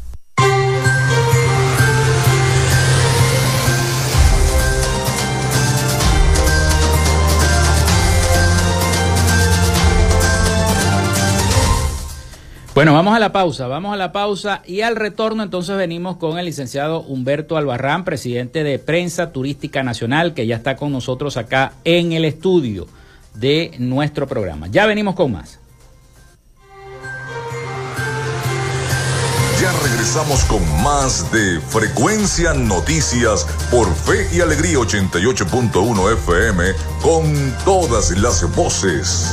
Bueno, 12.76 12.92
vamos 12.92 13.16
a 13.16 13.18
la 13.18 13.32
pausa, 13.32 13.68
vamos 13.68 13.94
a 13.94 13.96
la 13.96 14.12
pausa 14.12 14.60
y 14.66 14.82
al 14.82 14.96
retorno 14.96 15.42
entonces 15.42 15.78
venimos 15.78 16.18
con 16.18 16.38
el 16.38 16.44
licenciado 16.44 17.00
Humberto 17.00 17.56
Albarrán, 17.56 18.04
presidente 18.04 18.64
de 18.64 18.78
Prensa 18.78 19.32
Turística 19.32 19.82
Nacional, 19.82 20.34
que 20.34 20.46
ya 20.46 20.56
está 20.56 20.76
con 20.76 20.92
nosotros 20.92 21.38
acá 21.38 21.72
en 21.84 22.12
el 22.12 22.26
estudio 22.26 22.86
de 23.32 23.74
nuestro 23.78 24.26
programa. 24.26 24.66
Ya 24.66 24.84
venimos 24.84 25.14
con 25.14 25.32
más. 25.32 25.58
Ya 29.58 29.72
regresamos 29.82 30.44
con 30.44 30.60
más 30.82 31.32
de 31.32 31.58
Frecuencia 31.60 32.52
Noticias 32.52 33.46
por 33.70 33.90
Fe 33.94 34.28
y 34.36 34.42
Alegría 34.42 34.76
88.1 34.76 36.12
FM 36.12 36.64
con 37.00 37.54
todas 37.64 38.10
las 38.18 38.54
voces. 38.54 39.32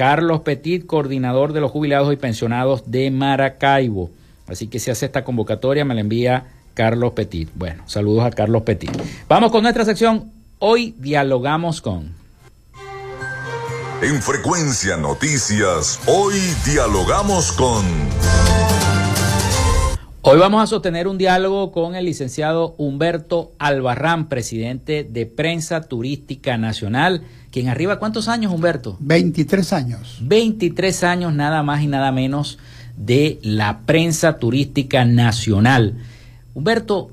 Carlos 0.00 0.40
Petit, 0.40 0.86
coordinador 0.86 1.52
de 1.52 1.60
los 1.60 1.70
jubilados 1.70 2.10
y 2.10 2.16
pensionados 2.16 2.90
de 2.90 3.10
Maracaibo. 3.10 4.10
Así 4.46 4.66
que 4.66 4.78
si 4.78 4.90
hace 4.90 5.04
esta 5.04 5.24
convocatoria, 5.24 5.84
me 5.84 5.94
la 5.94 6.00
envía 6.00 6.46
Carlos 6.72 7.12
Petit. 7.12 7.50
Bueno, 7.54 7.82
saludos 7.84 8.24
a 8.24 8.30
Carlos 8.30 8.62
Petit. 8.62 8.90
Vamos 9.28 9.52
con 9.52 9.62
nuestra 9.62 9.84
sección. 9.84 10.32
Hoy 10.58 10.94
dialogamos 10.96 11.82
con. 11.82 12.14
En 14.00 14.22
Frecuencia 14.22 14.96
Noticias, 14.96 16.00
hoy 16.06 16.40
dialogamos 16.64 17.52
con... 17.52 17.84
Hoy 20.22 20.38
vamos 20.38 20.62
a 20.62 20.66
sostener 20.66 21.08
un 21.08 21.16
diálogo 21.16 21.72
con 21.72 21.94
el 21.94 22.04
licenciado 22.04 22.74
Humberto 22.76 23.52
Albarrán, 23.58 24.28
presidente 24.28 25.02
de 25.02 25.24
Prensa 25.24 25.80
Turística 25.80 26.58
Nacional, 26.58 27.22
quien 27.50 27.68
arriba 27.68 27.98
cuántos 27.98 28.28
años, 28.28 28.52
Humberto? 28.52 28.98
23 29.00 29.72
años. 29.72 30.18
23 30.20 31.04
años 31.04 31.32
nada 31.32 31.62
más 31.62 31.82
y 31.82 31.86
nada 31.86 32.12
menos 32.12 32.58
de 32.98 33.38
la 33.42 33.80
Prensa 33.86 34.38
Turística 34.38 35.06
Nacional. 35.06 35.94
Humberto, 36.52 37.12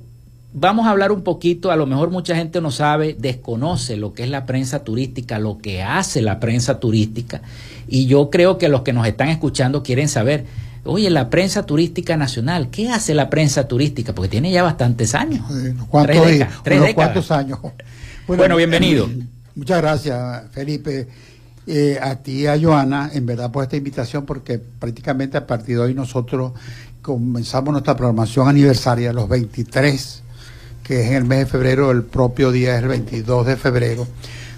vamos 0.52 0.86
a 0.86 0.90
hablar 0.90 1.14
un 1.14 1.22
poquito, 1.22 1.72
a 1.72 1.78
lo 1.78 1.86
mejor 1.86 2.12
mucha 2.12 2.36
gente 2.36 2.60
no 2.60 2.72
sabe, 2.72 3.16
desconoce 3.18 3.96
lo 3.96 4.12
que 4.12 4.24
es 4.24 4.30
la 4.30 4.46
prensa 4.46 4.84
turística, 4.84 5.40
lo 5.40 5.60
que 5.60 5.82
hace 5.82 6.22
la 6.22 6.42
prensa 6.42 6.82
turística, 6.82 7.42
y 7.88 8.08
yo 8.08 8.30
creo 8.30 8.58
que 8.58 8.68
los 8.68 8.82
que 8.82 8.92
nos 8.92 9.08
están 9.08 9.30
escuchando 9.30 9.82
quieren 9.82 10.10
saber, 10.10 10.46
oye, 10.88 11.10
la 11.10 11.30
prensa 11.30 11.66
turística 11.66 12.18
nacional, 12.18 12.70
¿qué 12.70 12.90
hace 12.90 13.14
la 13.14 13.30
prensa 13.30 13.68
turística? 13.68 14.14
Porque 14.14 14.30
tiene 14.30 14.52
ya 14.52 14.64
bastantes 14.64 15.16
años. 15.16 15.46
¿Cuántos, 15.90 16.26
tres 16.64 16.94
¿Cuántos 16.94 17.32
años? 17.32 17.60
Bueno, 18.28 18.58
bienvenido. 18.58 19.10
Muchas 19.56 19.82
gracias, 19.82 20.44
Felipe. 20.52 21.08
Eh, 21.66 21.98
a 22.02 22.16
ti 22.18 22.42
y 22.42 22.48
a 22.48 22.60
Joana, 22.60 23.10
en 23.14 23.26
verdad, 23.26 23.50
por 23.52 23.64
esta 23.64 23.78
invitación, 23.78 24.26
porque 24.26 24.60
prácticamente 24.60 25.38
a 25.38 25.48
partir 25.48 25.78
de 25.78 25.84
hoy 25.84 25.94
nosotros 25.94 26.52
comenzamos 27.02 27.72
nuestra 27.72 27.96
programación 27.96 28.50
aniversaria, 28.50 29.14
los 29.14 29.30
23 29.30 30.24
que 30.88 31.02
es 31.02 31.08
en 31.08 31.16
el 31.16 31.26
mes 31.26 31.40
de 31.40 31.46
febrero, 31.48 31.92
el 31.92 32.04
propio 32.04 32.50
día 32.50 32.78
es 32.78 32.84
el 32.84 32.88
22 32.88 33.46
de 33.46 33.58
febrero. 33.58 34.08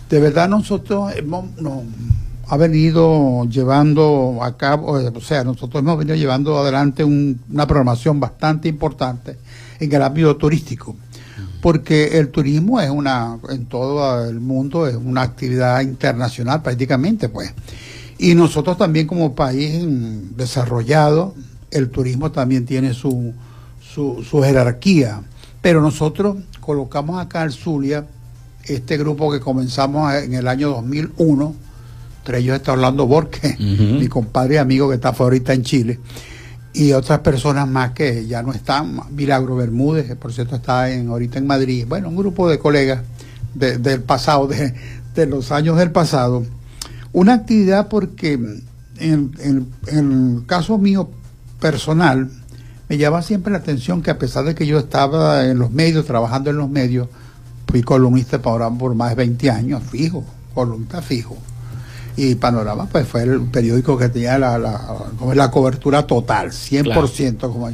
De 0.10 0.20
verdad 0.20 0.48
nosotros 0.48 1.12
hemos, 1.16 1.46
ha 2.50 2.58
venido 2.58 3.46
llevando 3.46 4.40
a 4.42 4.58
cabo, 4.58 4.94
o 4.94 5.22
sea, 5.22 5.44
nosotros 5.44 5.84
hemos 5.84 6.00
venido 6.00 6.16
llevando 6.16 6.58
adelante 6.58 7.04
una 7.04 7.68
programación 7.68 8.20
bastante 8.20 8.68
importante 8.68 9.38
en 9.80 9.94
el 9.94 10.02
ámbito 10.02 10.36
turístico, 10.36 10.96
porque 11.62 12.18
el 12.18 12.30
turismo 12.30 12.82
es 12.82 12.90
una, 12.90 13.38
en 13.50 13.68
todo 13.68 14.28
el 14.28 14.40
mundo, 14.40 14.88
es 14.88 14.96
una 14.96 15.22
actividad 15.22 15.82
internacional 15.82 16.64
prácticamente, 16.64 17.30
pues. 17.30 17.54
Y 18.18 18.34
nosotros 18.34 18.80
también 18.80 19.06
como 19.06 19.36
país 19.36 19.86
desarrollado, 20.36 21.36
el 21.70 21.92
turismo 21.92 22.32
también 22.32 22.66
tiene 22.66 22.96
su, 22.96 23.32
su, 23.80 24.42
jerarquía. 24.44 25.22
Pero 25.62 25.82
nosotros 25.82 26.38
colocamos 26.60 27.22
acá 27.22 27.44
en 27.44 27.52
Zulia 27.52 28.08
este 28.64 28.98
grupo 28.98 29.32
que 29.32 29.40
comenzamos 29.40 30.14
en 30.16 30.34
el 30.34 30.48
año 30.48 30.70
2001, 30.70 31.56
entre 32.30 32.42
ellos 32.42 32.58
está 32.58 32.74
Orlando 32.74 33.08
Borges, 33.08 33.60
mi 33.60 34.08
compadre 34.08 34.56
y 34.56 34.58
amigo 34.58 34.88
que 34.88 34.96
está 34.96 35.10
ahorita 35.10 35.52
en 35.54 35.64
Chile, 35.64 36.00
y 36.74 36.94
otras 36.94 37.20
personas 37.20 37.68
más 37.68 37.94
que 37.94 38.28
ya 38.28 38.44
no 38.44 38.54
están, 38.54 39.02
Milagro 39.16 39.56
Bermúdez, 39.56 40.06
que 40.06 40.16
por 40.16 40.32
cierto 40.32 40.56
está 40.56 40.92
en, 40.92 41.08
ahorita 41.08 41.40
en 41.40 41.48
Madrid, 41.48 41.86
bueno, 41.90 42.10
un 42.10 42.16
grupo 42.16 42.48
de 42.48 42.60
colegas 42.60 43.02
del 43.56 44.02
pasado, 44.04 44.48
de, 44.48 45.26
los 45.26 45.52
años 45.52 45.78
del 45.78 45.92
pasado, 45.92 46.46
una 47.14 47.34
actividad 47.34 47.88
porque 47.88 48.34
en, 48.34 49.32
en 49.40 49.68
el 49.88 50.46
caso 50.46 50.78
mío 50.78 51.10
personal, 51.60 52.30
me 52.90 52.98
llama 53.00 53.24
siempre 53.24 53.52
la 53.52 53.58
atención 53.58 54.04
que 54.04 54.12
a 54.12 54.20
pesar 54.20 54.46
de 54.46 54.54
que 54.54 54.68
yo 54.68 54.78
estaba 54.78 55.48
en 55.48 55.58
los 55.58 55.72
medios, 55.72 56.06
trabajando 56.06 56.52
en 56.52 56.58
los 56.58 56.70
medios, 56.70 57.08
fui 57.68 57.82
columnista 57.82 58.40
para 58.40 58.70
por 58.70 58.94
más 58.94 59.10
de 59.10 59.16
20 59.16 59.50
años, 59.50 59.82
fijo, 59.84 60.24
columnista 60.54 61.02
fijo. 61.02 61.36
Y 62.20 62.36
Panorama 62.36 62.86
pues 62.92 63.08
fue 63.08 63.24
el 63.24 63.44
periódico 63.44 63.98
que 63.98 64.10
tenía 64.10 64.38
la, 64.38 64.58
la, 64.60 65.52
cobertura 65.52 66.06
total, 66.06 66.52
100% 66.52 67.40
como 67.40 67.70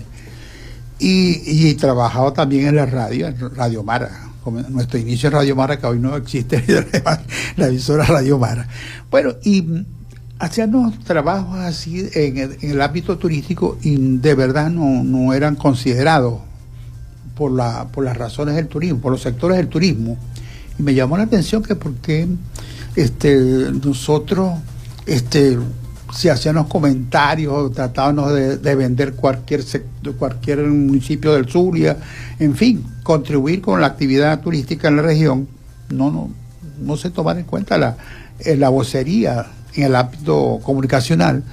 y, 0.99 1.41
y 1.45 1.73
trabajaba 1.73 2.31
también 2.31 2.67
en 2.67 2.75
la 2.75 2.85
radio, 2.85 3.27
en 3.27 3.55
Radio 3.55 3.81
Mara, 3.81 4.29
como 4.43 4.61
nuestro 4.61 4.99
inicio 4.99 5.27
en 5.27 5.33
Radio 5.33 5.55
Mara, 5.55 5.79
que 5.79 5.87
hoy 5.87 5.97
no 5.97 6.15
existe, 6.15 6.63
la 7.57 7.67
emisora 7.67 8.05
Radio 8.05 8.37
Mara. 8.37 8.67
Bueno, 9.09 9.33
y 9.43 9.83
hacíamos 10.37 10.99
trabajos 10.99 11.57
así 11.57 12.07
en 12.13 12.57
el, 12.61 12.81
ámbito 12.81 13.17
turístico 13.17 13.79
y 13.81 13.95
de 14.17 14.35
verdad 14.35 14.69
no, 14.69 15.33
eran 15.33 15.55
considerados 15.55 16.41
por, 17.35 17.51
la, 17.51 17.87
por 17.91 18.05
las 18.05 18.15
razones 18.15 18.55
del 18.55 18.67
turismo, 18.67 18.99
por 18.99 19.11
los 19.11 19.21
sectores 19.21 19.57
del 19.57 19.69
turismo. 19.69 20.19
Y 20.77 20.83
me 20.83 20.93
llamó 20.93 21.17
la 21.17 21.23
atención 21.23 21.63
que 21.63 21.75
porque 21.75 22.27
este, 22.95 23.71
nosotros, 23.83 24.59
este, 25.05 25.57
si 26.13 26.29
hacíamos 26.29 26.67
comentarios, 26.67 27.73
tratábamos 27.73 28.33
de, 28.33 28.75
vender 28.75 29.13
cualquier, 29.13 29.63
sector, 29.63 30.15
cualquier 30.15 30.59
municipio 30.59 31.33
del 31.33 31.49
Zulia, 31.49 31.97
en 32.39 32.55
fin, 32.55 32.85
contribuir 33.03 33.61
con 33.61 33.81
la 33.81 33.87
actividad 33.87 34.39
turística 34.41 34.87
en 34.87 34.97
la 34.97 35.01
región, 35.01 35.47
no, 35.89 36.11
no, 36.11 36.29
no 36.79 36.97
se 36.97 37.09
tomaba 37.09 37.39
en 37.39 37.45
cuenta 37.45 37.77
la, 37.77 37.97
la 38.43 38.69
vocería 38.69 39.45
en 39.75 39.83
el 39.83 39.95
ámbito 39.95 40.59
comunicacional. 40.63 41.43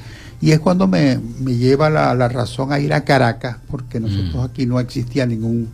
Y 0.40 0.50
es 0.50 0.58
cuando 0.58 0.88
me, 0.88 1.20
lleva 1.46 1.88
la, 1.88 2.28
razón 2.28 2.72
a 2.72 2.80
ir 2.80 2.92
a 2.92 3.04
Caracas, 3.04 3.58
porque 3.70 4.00
nosotros 4.00 4.34
mm. 4.34 4.50
aquí 4.50 4.66
no 4.66 4.80
existía 4.80 5.24
ningún, 5.24 5.68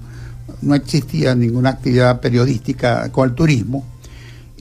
no 0.61 0.74
existía 0.74 1.35
ninguna 1.35 1.70
actividad 1.70 2.20
periodística 2.20 3.11
con 3.11 3.31
el 3.31 3.35
turismo. 3.35 3.85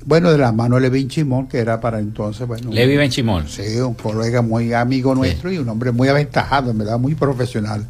Bueno, 0.07 0.31
de 0.31 0.37
la 0.37 0.53
mano 0.53 0.75
de 0.75 0.83
Levi 0.83 1.05
Chimón, 1.05 1.47
que 1.47 1.57
era 1.57 1.81
para 1.81 1.99
entonces, 1.99 2.47
bueno. 2.47 2.71
Levi 2.71 2.95
Benchimón. 2.95 3.49
Sí, 3.49 3.75
un 3.81 3.93
colega 3.93 4.41
muy 4.41 4.71
amigo 4.71 5.13
nuestro 5.13 5.51
y 5.51 5.57
un 5.57 5.67
hombre 5.67 5.91
muy 5.91 6.07
aventajado, 6.07 6.71
en 6.71 6.77
verdad, 6.77 6.97
muy 6.97 7.13
profesional. 7.13 7.85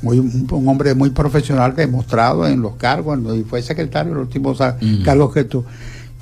Muy, 0.00 0.20
un, 0.20 0.68
hombre 0.68 0.94
muy 0.94 1.10
profesional 1.10 1.74
demostrado 1.74 2.46
en 2.46 2.62
los 2.62 2.76
cargos, 2.76 3.18
y 3.36 3.42
fue 3.42 3.62
secretario 3.62 4.12
de 4.12 4.18
los 4.18 4.28
últimos 4.28 4.60
mm. 4.60 5.02
cargos 5.02 5.34
que. 5.34 5.44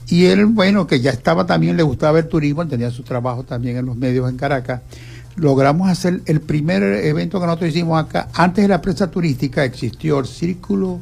Y 0.08 0.24
él, 0.24 0.46
bueno, 0.46 0.86
que 0.86 1.00
ya 1.00 1.10
estaba 1.10 1.44
también, 1.44 1.76
le 1.76 1.82
gustaba 1.82 2.20
el 2.20 2.26
turismo, 2.26 2.66
tenía 2.66 2.90
su 2.90 3.02
trabajo 3.02 3.42
también 3.42 3.76
en 3.76 3.84
los 3.84 3.96
medios 3.96 4.30
en 4.30 4.38
Caracas. 4.38 4.80
Logramos 5.36 5.90
hacer 5.90 6.22
el 6.24 6.40
primer 6.40 6.82
evento 6.82 7.38
que 7.38 7.44
nosotros 7.44 7.68
hicimos 7.68 8.02
acá. 8.02 8.28
Antes 8.32 8.64
de 8.64 8.68
la 8.68 8.80
prensa 8.80 9.10
turística 9.10 9.62
existió 9.62 10.20
el 10.20 10.26
Círculo 10.26 11.00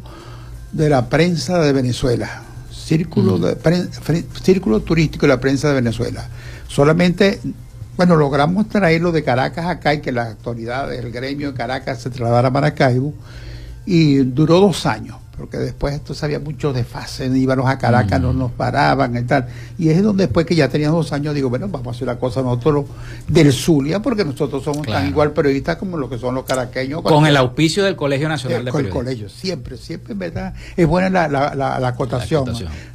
de 0.73 0.89
la 0.89 1.09
Prensa 1.09 1.61
de 1.61 1.73
Venezuela. 1.73 2.43
Círculo, 2.97 3.39
de, 3.39 3.57
Círculo 4.43 4.81
Turístico 4.81 5.27
de 5.27 5.33
la 5.33 5.41
Prensa 5.41 5.69
de 5.69 5.75
Venezuela. 5.75 6.29
Solamente, 6.69 7.41
bueno, 7.97 8.17
logramos 8.17 8.69
traerlo 8.69 9.13
de 9.13 9.25
Caracas 9.25 9.67
acá 9.67 9.95
y 9.95 10.01
que 10.01 10.13
las 10.13 10.29
autoridades, 10.29 11.03
el 11.03 11.11
gremio 11.11 11.53
de 11.53 11.57
Caracas 11.57 12.03
se 12.03 12.11
trasladara 12.11 12.49
a 12.49 12.51
Maracaibo. 12.51 13.15
Y 13.87 14.19
duró 14.19 14.61
dos 14.61 14.87
años 14.87 15.17
porque 15.37 15.57
después 15.57 15.95
esto 15.95 16.15
había 16.23 16.39
mucho 16.39 16.73
desfase, 16.73 17.27
íbamos 17.27 17.67
a 17.67 17.79
Caracas, 17.79 18.21
no 18.21 18.33
nos 18.33 18.53
paraban 18.53 19.17
y 19.17 19.23
tal. 19.23 19.47
Y 19.79 19.89
es 19.89 20.03
donde 20.03 20.25
después 20.25 20.45
que 20.45 20.55
ya 20.55 20.69
tenía 20.69 20.91
dos 20.91 21.13
años, 21.13 21.35
digo, 21.35 21.49
bueno, 21.49 21.69
vamos 21.69 21.89
a 21.89 21.91
hacer 21.91 22.07
la 22.07 22.19
cosa 22.19 22.43
nosotros 22.43 22.85
del 23.29 23.53
Zulia, 23.53 24.03
porque 24.03 24.25
nosotros 24.25 24.63
somos 24.63 24.87
tan 24.87 25.09
igual 25.09 25.33
periodistas 25.33 25.77
como 25.77 25.97
lo 25.97 26.09
que 26.09 26.19
son 26.19 26.35
los 26.35 26.45
caraqueños. 26.45 27.03
Con 27.03 27.27
el 27.27 27.37
auspicio 27.37 27.83
del 27.85 27.97
Colegio 27.97 28.29
Nacional 28.29 28.65
de, 28.65 28.71
Con 28.71 28.85
el 28.85 28.91
colegio, 28.91 29.29
siempre, 29.29 29.79
siempre, 29.79 30.15
verdad. 30.15 30.55
Es 30.77 30.87
buena 30.87 31.09
la, 31.29 31.55
la, 31.55 31.79
la, 31.81 31.89
acotación. 31.89 32.45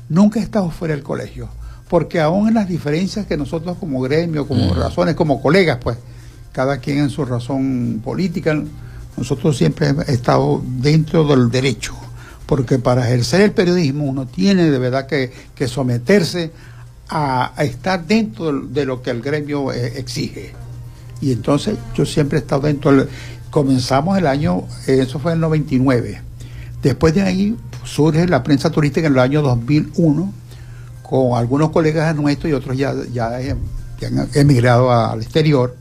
Nunca 0.07 0.39
he 0.39 0.43
estado 0.43 0.69
fuera 0.69 0.93
del 0.93 1.03
colegio, 1.03 1.49
porque 1.89 2.21
aún 2.21 2.49
en 2.49 2.53
las 2.53 2.67
diferencias 2.67 3.25
que 3.25 3.35
nosotros 3.35 3.77
como 3.79 3.99
gremio, 4.01 4.47
como 4.47 4.73
mm. 4.73 4.77
razones, 4.77 5.15
como 5.15 5.41
colegas, 5.41 5.79
pues, 5.81 5.97
cada 6.51 6.77
quien 6.77 6.99
en 6.99 7.09
su 7.09 7.25
razón 7.25 7.99
política, 8.03 8.55
nosotros 9.17 9.57
siempre 9.57 9.87
hemos 9.87 10.07
estado 10.07 10.61
dentro 10.63 11.23
del 11.23 11.49
derecho 11.49 11.95
porque 12.47 12.79
para 12.79 13.05
ejercer 13.05 13.41
el 13.41 13.51
periodismo 13.51 14.05
uno 14.05 14.25
tiene 14.25 14.71
de 14.71 14.79
verdad 14.79 15.05
que, 15.05 15.67
someterse 15.67 16.51
a, 17.09 17.53
estar 17.59 18.07
dentro 18.07 18.51
de 18.61 18.85
lo 18.85 19.03
que 19.03 19.11
el 19.11 19.21
gremio 19.21 19.71
eh, 19.71 19.93
exige. 19.97 20.53
Y 21.21 21.33
entonces 21.33 21.77
yo 21.93 22.05
siempre 22.05 22.39
he 22.39 22.41
estado 22.41 22.61
dentro. 22.63 23.05
comenzamos 23.51 24.17
el 24.17 24.27
año, 24.27 24.63
eso 24.87 25.19
fue 25.19 25.33
en 25.33 25.37
el 25.37 25.41
99. 25.41 26.21
Después 26.81 27.13
de 27.13 27.21
ahí 27.21 27.57
surge 27.83 28.27
la 28.27 28.43
prensa 28.43 28.71
turística 28.71 29.07
en 29.07 29.13
el 29.13 29.19
año 29.19 29.41
2001 29.41 30.33
con 31.03 31.37
algunos 31.37 31.71
colegas 31.71 32.15
nuestros 32.15 32.49
y 32.49 32.53
otros 32.53 32.77
ya, 32.77 32.93
ya 33.11 33.27
han 33.35 34.29
emigrado 34.33 34.91
al 34.91 35.21
exterior. 35.21 35.75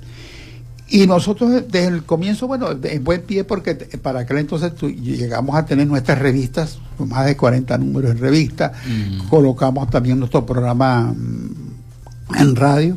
Y 0.89 1.07
nosotros 1.07 1.51
desde 1.51 1.87
el 1.87 2.05
comienzo, 2.05 2.47
bueno, 2.47 2.69
en 2.71 3.03
buen 3.03 3.23
pie, 3.23 3.43
porque 3.43 3.75
para 3.75 4.21
aquel 4.21 4.39
entonces 4.39 4.73
llegamos 4.81 5.57
a 5.57 5.67
tener 5.67 5.87
nuestras 5.87 6.19
revistas, 6.19 6.79
más 6.99 7.27
de 7.27 7.37
40 7.37 7.77
números 7.79 8.13
en 8.13 8.19
revista, 8.19 8.73
mm. 8.87 9.29
colocamos 9.29 9.91
también 9.91 10.19
nuestro 10.19 10.47
programa 10.47 11.13
mm, 11.13 12.37
en 12.39 12.57
radio, 12.57 12.97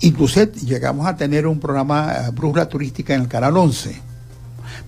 incluso 0.00 0.42
llegamos 0.42 1.06
a 1.06 1.16
tener 1.16 1.46
un 1.46 1.60
programa 1.60 2.12
eh, 2.12 2.30
Brújula 2.32 2.68
Turística 2.68 3.14
en 3.14 3.22
el 3.22 3.28
Canal 3.28 3.56
11. 3.56 3.94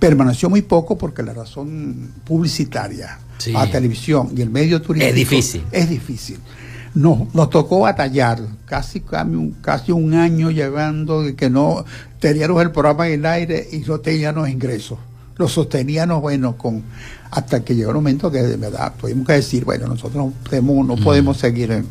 Permaneció 0.01 0.51
muy 0.51 0.63
poco 0.63 0.99
porque 0.99 1.23
la 1.23 1.33
razón 1.33 2.11
publicitaria, 2.25 3.19
a 3.55 3.67
televisión 3.69 4.31
y 4.37 4.41
el 4.41 4.51
medio 4.51 4.83
turístico 4.83 5.11
es 5.11 5.15
difícil. 5.15 5.65
Es 5.71 5.89
difícil. 5.89 6.39
Nos, 6.95 7.35
nos 7.35 7.51
tocó 7.51 7.81
batallar. 7.81 8.41
Casi, 8.67 9.03
casi 9.61 9.93
un 9.93 10.15
año 10.15 10.51
llegando 10.51 11.25
que 11.37 11.51
no 11.51 11.85
teníamos 12.21 12.63
el 12.63 12.71
programa 12.71 13.09
en 13.09 13.21
el 13.21 13.27
aire 13.27 13.69
y 13.73 13.79
no 13.79 14.01
teníamos 14.01 14.49
ingresos. 14.49 14.99
Lo 15.37 15.49
sosteníamos, 15.49 16.21
bueno, 16.21 16.57
con 16.57 16.83
hasta 17.31 17.65
que 17.65 17.75
llegó 17.75 17.91
el 17.91 17.97
momento 17.97 18.31
que 18.31 18.43
de 18.43 18.57
verdad 18.57 18.93
tuvimos 19.01 19.27
que 19.27 19.33
decir, 19.33 19.65
bueno, 19.65 19.87
nosotros 19.87 20.15
no 20.17 20.33
podemos, 20.45 20.87
no 20.87 20.97
podemos 20.97 21.39
seguir 21.39 21.73
en, 21.73 21.87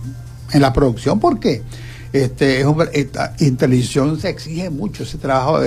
en 0.54 0.62
la 0.62 0.72
producción 0.72 1.20
porque 1.20 1.64
este, 2.14 2.66
en 3.40 3.58
televisión 3.58 4.20
se 4.20 4.30
exige 4.30 4.70
mucho 4.70 5.04
ese 5.04 5.18
trabajo 5.18 5.62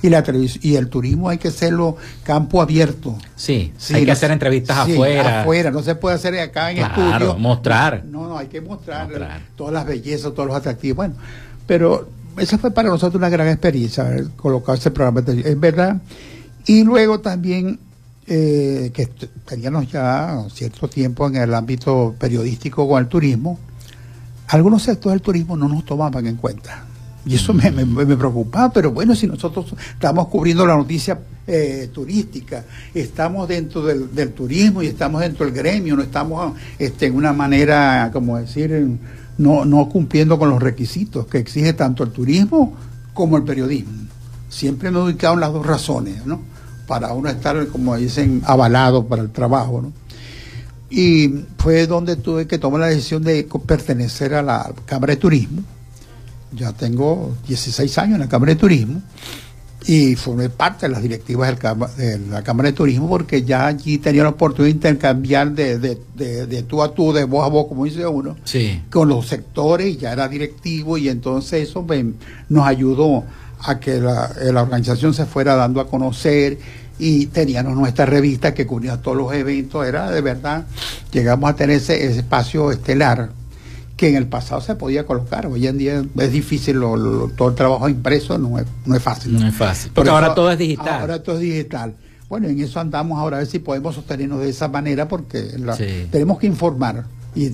y 0.00 0.08
la 0.08 0.24
y 0.62 0.76
el 0.76 0.88
turismo 0.88 1.28
hay 1.28 1.38
que 1.38 1.48
hacerlo 1.48 1.96
campo 2.22 2.62
abierto. 2.62 3.16
Sí, 3.34 3.72
hay 3.92 4.04
que 4.04 4.12
hacer 4.12 4.30
entrevistas 4.30 4.78
afuera. 4.78 5.42
Afuera, 5.42 5.70
no 5.70 5.82
se 5.82 5.96
puede 5.96 6.14
hacer 6.14 6.38
acá 6.38 6.70
en 6.70 6.78
estudio. 6.78 7.36
mostrar. 7.36 8.04
No, 8.04 8.28
no, 8.28 8.38
hay 8.38 8.46
que 8.46 8.60
mostrar, 8.60 9.08
todas 9.56 9.72
las 9.72 9.86
bellezas, 9.86 10.32
todos 10.34 10.46
los 10.46 10.56
atractivos. 10.56 10.96
Bueno, 10.96 11.14
pero 11.66 12.08
esa 12.38 12.58
fue 12.58 12.70
para 12.70 12.88
nosotros 12.88 13.18
una 13.18 13.28
gran 13.28 13.48
experiencia, 13.48 14.06
haber 14.06 14.28
colocado 14.30 14.78
ese 14.78 14.92
programa. 14.92 15.22
Es 15.26 15.58
verdad. 15.58 16.00
Y 16.66 16.84
luego 16.84 17.18
también 17.20 17.80
eh, 18.26 18.90
que 18.94 19.08
teníamos 19.46 19.90
ya 19.90 20.44
cierto 20.52 20.86
tiempo 20.86 21.26
en 21.26 21.36
el 21.36 21.54
ámbito 21.54 22.14
periodístico 22.18 22.86
con 22.86 23.02
el 23.02 23.08
turismo 23.08 23.58
algunos 24.48 24.82
sectores 24.82 25.14
del 25.14 25.22
turismo 25.22 25.56
no 25.56 25.68
nos 25.68 25.84
tomaban 25.84 26.26
en 26.26 26.36
cuenta. 26.36 26.84
Y 27.26 27.34
eso 27.34 27.52
me, 27.52 27.70
preocupaba, 28.16 28.72
pero 28.72 28.90
bueno, 28.90 29.14
si 29.14 29.26
nosotros 29.26 29.74
estamos 29.92 30.28
cubriendo 30.28 30.66
la 30.66 30.76
noticia 30.76 31.18
eh, 31.46 31.90
turística, 31.92 32.64
estamos 32.94 33.46
dentro 33.48 33.82
del, 33.82 34.32
turismo 34.32 34.82
y 34.82 34.86
estamos 34.86 35.20
dentro 35.20 35.44
del 35.44 35.54
gremio, 35.54 35.96
no 35.96 36.02
estamos 36.02 36.54
este, 36.78 37.06
en 37.06 37.16
una 37.16 37.34
manera, 37.34 38.08
como 38.14 38.38
decir, 38.38 38.98
no, 39.36 39.66
no 39.66 39.88
cumpliendo 39.90 40.38
con 40.38 40.48
los 40.48 40.62
requisitos 40.62 41.26
que 41.26 41.38
exige 41.38 41.74
tanto 41.74 42.02
el 42.02 42.12
turismo 42.12 42.74
como 43.12 43.36
el 43.36 43.42
periodismo. 43.42 43.92
Siempre 44.48 44.90
me 44.90 44.98
he 44.98 45.02
ubicado 45.02 45.34
en 45.34 45.40
las 45.40 45.52
dos 45.52 45.66
razones, 45.66 46.24
¿no? 46.24 46.40
Para 46.86 47.12
uno 47.12 47.28
estar, 47.28 47.66
como 47.68 47.94
dicen, 47.96 48.40
avalado 48.46 49.06
para 49.06 49.20
el 49.20 49.30
trabajo, 49.30 49.82
¿no? 49.82 49.92
Y 50.90 51.44
fue 51.58 51.86
donde 51.86 52.16
tuve 52.16 52.46
que 52.46 52.58
tomar 52.58 52.80
la 52.80 52.86
decisión 52.86 53.22
de 53.22 53.46
pertenecer 53.66 54.34
a 54.34 54.42
la 54.42 54.72
Cámara 54.86 55.14
de 55.14 55.20
Turismo. 55.20 55.62
Ya 56.52 56.72
tengo 56.72 57.36
16 57.46 57.98
años 57.98 58.14
en 58.14 58.20
la 58.20 58.28
Cámara 58.28 58.54
de 58.54 58.60
Turismo 58.60 59.02
y 59.86 60.16
formé 60.16 60.48
parte 60.48 60.86
de 60.86 60.92
las 60.92 61.02
directivas 61.02 61.56
de 61.96 62.18
la 62.30 62.42
Cámara 62.42 62.70
de 62.70 62.72
Turismo 62.72 63.08
porque 63.08 63.42
ya 63.42 63.66
allí 63.66 63.98
tenía 63.98 64.22
la 64.22 64.30
oportunidad 64.30 64.66
de 64.66 64.76
intercambiar 64.76 65.52
de, 65.52 65.78
de, 65.78 66.62
tú 66.64 66.82
a 66.82 66.92
tú, 66.92 67.12
de 67.12 67.24
voz 67.24 67.46
a 67.46 67.48
voz, 67.48 67.68
como 67.68 67.84
dice 67.84 68.06
uno, 68.06 68.36
con 68.90 69.08
los 69.08 69.26
sectores, 69.26 69.86
y 69.86 69.96
ya 69.96 70.12
era 70.12 70.28
directivo 70.28 70.98
y 70.98 71.08
entonces 71.08 71.68
eso 71.68 71.86
nos 72.48 72.66
ayudó 72.66 73.24
a 73.60 73.78
que 73.78 74.00
la, 74.00 74.30
la 74.52 74.62
organización 74.62 75.14
se 75.14 75.26
fuera 75.26 75.54
dando 75.54 75.80
a 75.80 75.88
conocer 75.88 76.58
y 76.98 77.26
teníamos 77.26 77.76
nuestra 77.76 78.06
revista 78.06 78.54
que 78.54 78.66
cubría 78.66 79.00
todos 79.00 79.16
los 79.16 79.32
eventos, 79.32 79.86
era 79.86 80.10
de 80.10 80.20
verdad, 80.20 80.66
llegamos 81.12 81.50
a 81.50 81.56
tener 81.56 81.76
ese, 81.76 82.18
espacio 82.18 82.72
estelar 82.72 83.30
que 83.96 84.08
en 84.08 84.16
el 84.16 84.26
pasado 84.26 84.60
se 84.60 84.74
podía 84.74 85.06
colocar, 85.06 85.46
hoy 85.46 85.66
en 85.66 85.78
día 85.78 86.04
es 86.18 86.32
difícil, 86.32 86.80
todo 86.80 87.48
el 87.48 87.54
trabajo 87.54 87.88
impreso 87.88 88.38
no 88.38 88.58
es, 88.58 88.66
no 88.84 88.94
es 88.94 89.02
fácil. 89.02 89.38
No 89.38 89.46
es 89.46 89.54
fácil, 89.54 89.90
porque 89.94 90.10
ahora 90.10 90.34
todo 90.34 90.50
es 90.50 90.58
digital. 90.58 91.00
Ahora 91.00 91.22
todo 91.22 91.36
es 91.36 91.42
digital. 91.42 91.94
Bueno, 92.28 92.46
en 92.48 92.60
eso 92.60 92.78
andamos 92.78 93.18
ahora 93.18 93.38
a 93.38 93.40
ver 93.40 93.48
si 93.48 93.58
podemos 93.58 93.94
sostenernos 93.94 94.40
de 94.40 94.50
esa 94.50 94.68
manera 94.68 95.08
porque 95.08 95.50
tenemos 96.10 96.38
que 96.38 96.46
informar. 96.46 97.06
Y, 97.34 97.50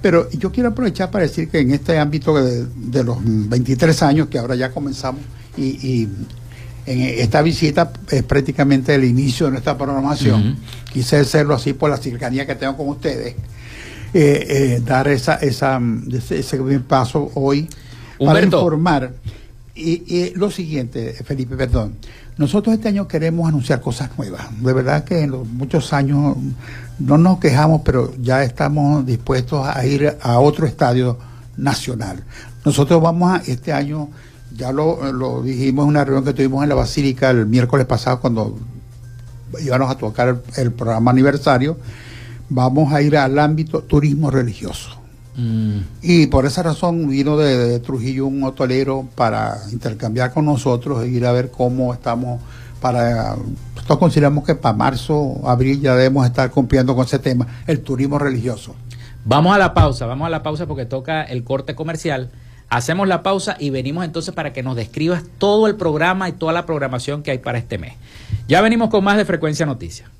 pero 0.00 0.30
yo 0.30 0.52
quiero 0.52 0.70
aprovechar 0.70 1.10
para 1.10 1.24
decir 1.24 1.48
que 1.48 1.58
en 1.58 1.72
este 1.72 1.98
ámbito 1.98 2.34
de, 2.34 2.66
de 2.66 3.04
los 3.04 3.18
23 3.20 4.02
años 4.02 4.28
que 4.28 4.38
ahora 4.38 4.54
ya 4.54 4.70
comenzamos 4.70 5.22
y 5.56 6.08
en 6.86 7.00
esta 7.20 7.42
visita 7.42 7.92
es 8.10 8.22
prácticamente 8.22 8.94
el 8.94 9.04
inicio 9.04 9.46
de 9.46 9.52
nuestra 9.52 9.76
programación. 9.76 10.56
Quise 10.92 11.16
hacerlo 11.16 11.54
así 11.54 11.72
por 11.72 11.90
la 11.90 11.96
cercanía 11.96 12.46
que 12.46 12.54
tengo 12.54 12.76
con 12.76 12.88
ustedes. 12.88 13.34
Eh, 14.16 14.46
eh, 14.48 14.82
dar 14.84 15.08
esa, 15.08 15.34
esa, 15.36 15.80
ese, 16.30 16.80
paso 16.80 17.32
hoy 17.34 17.68
para 18.18 18.42
informar. 18.42 19.12
Y, 19.74 20.32
lo 20.36 20.52
siguiente, 20.52 21.14
Felipe, 21.24 21.56
perdón. 21.56 21.96
Nosotros 22.36 22.74
este 22.74 22.88
año 22.88 23.08
queremos 23.08 23.48
anunciar 23.48 23.80
cosas 23.80 24.10
nuevas. 24.16 24.46
De 24.60 24.72
verdad 24.72 25.04
que 25.04 25.22
en 25.22 25.32
los 25.32 25.48
muchos 25.48 25.92
años 25.92 26.36
no 26.98 27.18
nos 27.18 27.38
quejamos, 27.38 27.82
pero 27.84 28.14
ya 28.20 28.44
estamos 28.44 29.04
dispuestos 29.04 29.66
a 29.66 29.84
ir 29.84 30.16
a 30.20 30.38
otro 30.38 30.66
estadio 30.66 31.18
nacional. 31.56 32.22
Nosotros 32.64 33.02
vamos 33.02 33.40
a 33.40 33.42
este 33.50 33.72
año 33.72 34.10
ya 34.56 34.72
lo, 34.72 35.42
dijimos 35.42 35.84
en 35.84 35.88
una 35.88 36.04
reunión 36.04 36.24
que 36.24 36.32
tuvimos 36.32 36.62
en 36.62 36.68
la 36.68 36.74
Basílica 36.74 37.30
el 37.30 37.46
miércoles 37.46 37.86
pasado 37.86 38.20
cuando 38.20 38.56
íbamos 39.60 39.90
a 39.90 39.96
tocar 39.96 40.42
el, 40.56 40.72
programa 40.72 41.10
aniversario, 41.10 41.76
vamos 42.48 42.92
a 42.92 43.02
ir 43.02 43.16
al 43.16 43.38
ámbito 43.38 43.82
turismo 43.82 44.30
religioso. 44.30 44.96
Mm. 45.36 45.78
Y 46.02 46.26
por 46.28 46.46
esa 46.46 46.62
razón 46.62 47.08
vino 47.08 47.36
de, 47.36 47.80
Trujillo 47.80 48.26
un 48.26 48.44
hotelero 48.44 49.08
para 49.14 49.56
intercambiar 49.72 50.32
con 50.32 50.44
nosotros 50.44 51.02
e 51.02 51.08
ir 51.08 51.26
a 51.26 51.32
ver 51.32 51.50
cómo 51.50 51.92
estamos 51.92 52.40
para... 52.80 53.36
Nosotros 53.74 53.98
consideramos 53.98 54.44
que 54.44 54.54
para 54.54 54.76
marzo, 54.76 55.40
abril 55.44 55.80
ya 55.80 55.94
debemos 55.94 56.26
estar 56.26 56.50
cumpliendo 56.50 56.94
con 56.94 57.04
ese 57.04 57.18
tema, 57.18 57.46
el 57.66 57.80
turismo 57.80 58.18
religioso. 58.18 58.74
Vamos 59.24 59.54
a 59.54 59.58
la 59.58 59.74
pausa, 59.74 60.06
vamos 60.06 60.26
a 60.26 60.30
la 60.30 60.42
pausa 60.42 60.66
porque 60.66 60.84
toca 60.84 61.22
el 61.22 61.44
corte 61.44 61.74
comercial. 61.74 62.30
Hacemos 62.68 63.06
la 63.08 63.22
pausa 63.22 63.56
y 63.58 63.70
venimos 63.70 64.04
entonces 64.04 64.34
para 64.34 64.52
que 64.52 64.62
nos 64.62 64.76
describas 64.76 65.22
todo 65.38 65.66
el 65.66 65.76
programa 65.76 66.28
y 66.28 66.32
toda 66.32 66.52
la 66.52 66.66
programación 66.66 67.22
que 67.22 67.30
hay 67.30 67.38
para 67.38 67.58
este 67.58 67.78
mes. 67.78 67.94
Ya 68.48 68.60
venimos 68.60 68.90
con 68.90 69.04
más 69.04 69.16
de 69.16 69.24
Frecuencia 69.24 69.64
Noticias. 69.66 70.10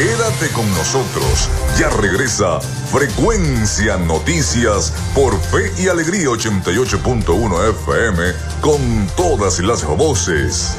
Quédate 0.00 0.48
con 0.54 0.66
nosotros. 0.70 1.50
Ya 1.78 1.90
regresa 1.90 2.58
Frecuencia 2.90 3.98
Noticias 3.98 4.94
por 5.14 5.38
Fe 5.38 5.70
y 5.78 5.88
Alegría 5.88 6.28
88.1 6.28 7.70
FM 7.70 8.32
con 8.62 8.80
todas 9.14 9.58
las 9.60 9.84
voces. 9.84 10.78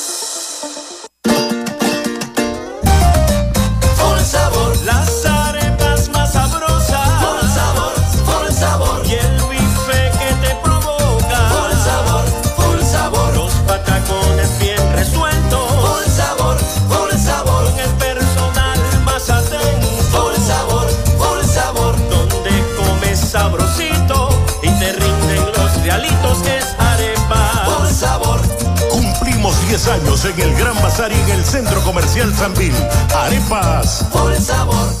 En 30.25 30.39
el 30.39 30.55
Gran 30.55 30.75
Bazar 30.83 31.11
y 31.11 31.15
en 31.15 31.29
el 31.31 31.43
Centro 31.43 31.81
Comercial 31.83 32.31
Sanvil. 32.35 32.73
Arepas 33.15 34.05
por 34.11 34.31
el 34.31 34.39
sabor. 34.39 35.00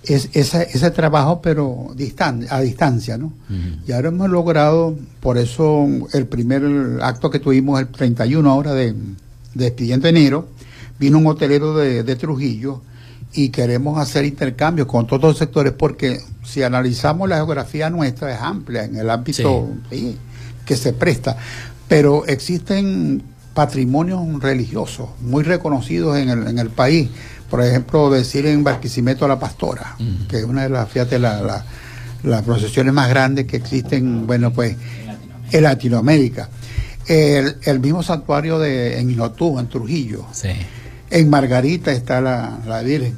ese 0.03 0.91
trabajo, 0.91 1.41
pero 1.41 1.95
a 2.51 2.61
distancia, 2.61 3.17
¿no? 3.17 3.33
Y 3.87 3.93
ahora 3.93 4.09
hemos 4.09 4.29
logrado, 4.29 4.99
por 5.21 5.39
eso 5.39 5.87
el 6.13 6.27
primer 6.27 6.63
acto 7.01 7.31
que 7.31 7.39
tuvimos 7.39 7.81
el 7.81 7.89
31 7.89 8.51
ahora 8.51 8.75
de, 8.75 8.95
de 9.55 10.09
enero, 10.09 10.49
vino 10.99 11.17
un 11.17 11.27
hotelero 11.27 11.75
de 11.75 12.17
Trujillo, 12.17 12.83
y 13.35 13.49
queremos 13.49 13.99
hacer 13.99 14.25
intercambios 14.25 14.87
con 14.87 15.07
todos 15.07 15.23
los 15.23 15.39
sectores 15.39 15.73
porque 15.77 16.21
si 16.45 16.63
analizamos 16.63 17.29
la 17.29 17.37
geografía 17.37 17.91
nuestra 17.91 18.33
es 18.33 18.41
amplia 18.41 18.85
en 18.85 18.97
el 18.97 19.11
ámbito 19.11 19.69
que 20.65 20.77
se 20.77 20.93
presta, 20.93 21.37
pero 21.89 22.25
existen 22.27 23.23
patrimonios 23.53 24.21
religiosos 24.41 25.09
muy 25.21 25.43
reconocidos 25.43 26.17
en 26.17 26.29
el, 26.29 26.47
en 26.47 26.59
el 26.59 26.71
país. 26.71 27.09
Por 27.51 27.63
ejemplo, 27.63 28.11
decir 28.11 28.47
en 28.47 28.65
Barquisimeto 28.65 29.25
a 29.25 29.29
la 29.29 29.39
Pastora, 29.39 29.97
que 30.29 30.39
es 30.39 30.45
una 30.45 30.63
de 30.63 30.71
las, 30.71 30.89
fíjate, 30.89 31.19
la, 31.19 31.65
las 32.23 32.43
procesiones 32.43 32.93
más 32.93 33.09
grandes 33.09 33.47
que 33.47 33.57
existen, 33.57 34.27
bueno, 34.27 34.53
pues 34.53 34.77
en 35.53 35.63
Latinoamérica. 35.63 36.49
El, 37.07 37.57
el 37.63 37.81
mismo 37.81 38.03
santuario 38.03 38.59
de, 38.59 38.99
en 38.99 39.11
Inotú, 39.11 39.59
en 39.59 39.69
Trujillo. 39.69 40.25
Sí 40.33 40.49
en 41.15 41.31
Margarita 41.31 41.93
está 41.93 42.21
la, 42.21 42.59
la, 42.67 42.83
Virgen. 42.83 43.15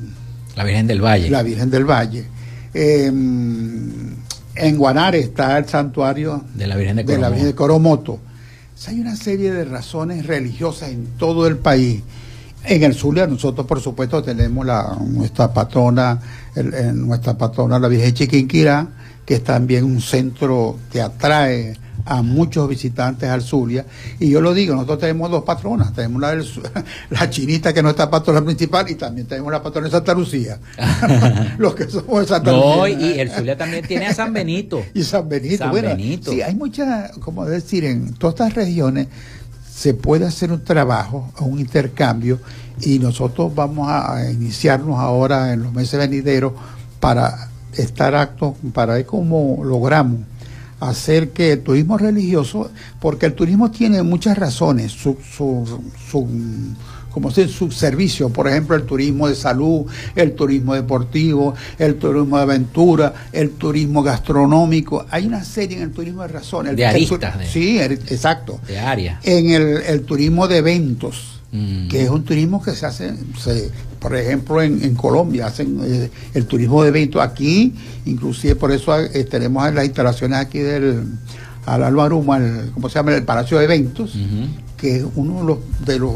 La 0.55 0.65
Virgen 0.65 0.87
del 0.87 1.03
Valle. 1.03 1.31
La 1.31 1.43
Virgen 1.43 1.71
del 1.71 1.87
Valle. 1.87 2.27
en 2.75 4.77
Guanare 4.77 5.21
está 5.21 5.57
el 5.57 5.67
santuario 5.67 6.45
de 6.55 6.67
la 6.67 6.77
Virgen 6.77 6.97
de 6.97 7.05
Coromoto. 7.05 7.17
De 7.17 7.23
la 7.23 7.29
Virgen 7.31 7.47
de 7.47 7.55
Coromoto. 7.55 8.19
hay 8.87 9.01
una 9.01 9.17
serie 9.17 9.51
de 9.51 9.65
razones 9.65 10.27
religiosas 10.27 10.91
en 10.91 11.07
todo 11.17 11.47
el 11.47 11.57
país. 11.57 12.03
En 12.65 12.83
el 12.83 12.95
Zulia 12.95 13.27
nosotros 13.27 13.67
por 13.67 13.81
supuesto 13.81 14.23
tenemos 14.23 14.67
la, 14.67 14.99
nuestra 15.01 15.55
patrona, 15.55 16.21
nuestra 16.93 17.39
patrona 17.39 17.79
la 17.79 17.89
Virgen 17.89 18.13
Chiquinquirá, 18.13 18.89
que 19.25 19.37
es 19.37 19.45
también 19.45 19.85
un 19.85 20.03
centro 20.03 20.77
que 20.93 21.01
atrae 21.01 21.79
a 22.07 22.23
muchos 22.23 22.69
visitantes 22.69 23.29
al 23.29 23.43
Zulia. 23.43 23.85
Y 24.21 24.31
yo 24.31 24.41
lo 24.41 24.55
digo, 24.55 24.75
nosotros 24.75 25.01
tenemos 25.01 25.31
dos 25.31 25.43
patronas, 25.43 25.93
tenemos 25.93 26.23
la, 26.23 26.35
la 27.11 27.31
chinita 27.31 27.73
que 27.73 27.81
es 27.81 27.85
nuestra 27.85 28.09
patrona 28.09 28.43
principal 28.43 28.89
y 28.89 28.95
también 28.95 29.27
tenemos 29.27 29.53
la 29.53 29.63
patrona 29.63 29.89
de 29.89 29.91
Santa 29.91 30.15
Lucía. 30.15 30.59
Los 31.59 31.75
que 31.75 31.91
somos 31.91 32.21
de 32.21 32.27
Santa 32.27 32.53
no, 32.53 32.87
y 32.87 33.19
el 33.19 33.31
Zulia 33.31 33.57
también 33.57 33.85
tiene 33.87 34.07
a 34.07 34.15
San 34.15 34.33
Benito. 34.33 34.83
y 34.95 35.03
San 35.03 35.29
Benito, 35.29 35.69
bueno, 35.69 35.97
Sí, 35.97 36.43
hay 36.43 36.55
muchas, 36.55 37.11
como 37.19 37.45
decir, 37.45 37.85
en 37.85 38.15
todas 38.15 38.35
estas 38.35 38.55
regiones 38.55 39.09
se 39.71 39.93
puede 39.93 40.25
hacer 40.25 40.53
un 40.53 40.65
trabajo, 40.65 41.31
un 41.41 41.59
intercambio, 41.61 42.39
y 42.81 42.99
nosotros 42.99 43.55
vamos 43.55 43.89
a 43.91 44.31
iniciarnos 44.31 44.99
ahora 44.99 45.53
en 45.53 45.63
los 45.63 45.73
meses 45.73 45.99
venideros 45.99 46.53
para 47.01 47.51
estar 47.75 48.15
actos, 48.15 48.55
para 48.73 48.95
ver 48.95 49.07
cómo 49.07 49.63
logramos 49.65 50.21
hacer 50.81 51.31
que 51.31 51.53
el 51.53 51.63
turismo 51.63 51.99
religioso, 51.99 52.71
porque 53.01 53.27
el 53.27 53.35
turismo 53.35 53.71
tiene 53.71 54.03
muchas 54.03 54.37
razones, 54.37 54.93
su, 54.93 55.17
su, 55.23 55.81
su 56.11 56.29
como 57.17 57.31
su 57.31 57.71
servicio, 57.71 58.29
por 58.29 58.47
ejemplo, 58.47 58.77
el 58.77 58.83
turismo 58.83 59.27
de 59.27 59.35
salud, 59.35 59.87
el 60.15 60.35
turismo 60.35 60.75
deportivo, 60.75 61.55
el 61.79 61.95
turismo 61.97 62.37
de 62.37 62.43
aventura, 62.43 63.15
el 63.33 63.53
turismo 63.53 64.03
gastronómico. 64.03 65.07
Hay 65.11 65.25
una 65.25 65.43
serie 65.43 65.79
en 65.79 65.85
el 65.85 65.93
turismo 65.93 66.21
de 66.21 66.29
razones. 66.29 66.77
De 66.77 66.85
aristas. 66.85 67.37
sí, 67.51 67.79
exacto. 67.81 68.61
De. 68.69 69.19
En 69.23 69.49
el, 69.49 69.79
el 69.79 70.03
turismo 70.03 70.47
de 70.47 70.59
eventos, 70.59 71.41
mm. 71.53 71.89
que 71.89 72.03
es 72.03 72.11
un 72.11 72.23
turismo 72.23 72.63
que 72.63 72.73
se 72.73 72.85
hace, 72.85 73.15
se, 73.39 73.71
por 74.07 74.15
ejemplo, 74.15 74.63
en, 74.63 74.95
Colombia 74.95 75.47
hacen 75.47 75.81
eh, 75.83 76.09
el 76.33 76.47
turismo 76.47 76.81
de 76.85 76.91
eventos. 76.91 77.21
Aquí, 77.21 77.75
inclusive 78.05 78.55
por 78.55 78.71
eso 78.71 78.97
eh, 78.97 79.25
tenemos 79.25 79.75
las 79.75 79.85
instalaciones 79.85 80.39
aquí 80.39 80.61
del 80.61 81.03
al 81.67 81.83
el, 81.83 82.71
¿cómo 82.73 82.89
se 82.89 82.95
llama? 82.95 83.17
El 83.17 83.25
Palacio 83.25 83.59
de 83.59 83.65
Eventos, 83.65 84.17
que 84.77 84.99
es 84.99 85.05
uno 85.17 85.41
de 85.41 85.45
los 85.45 85.59
de 85.85 85.99
los 85.99 86.15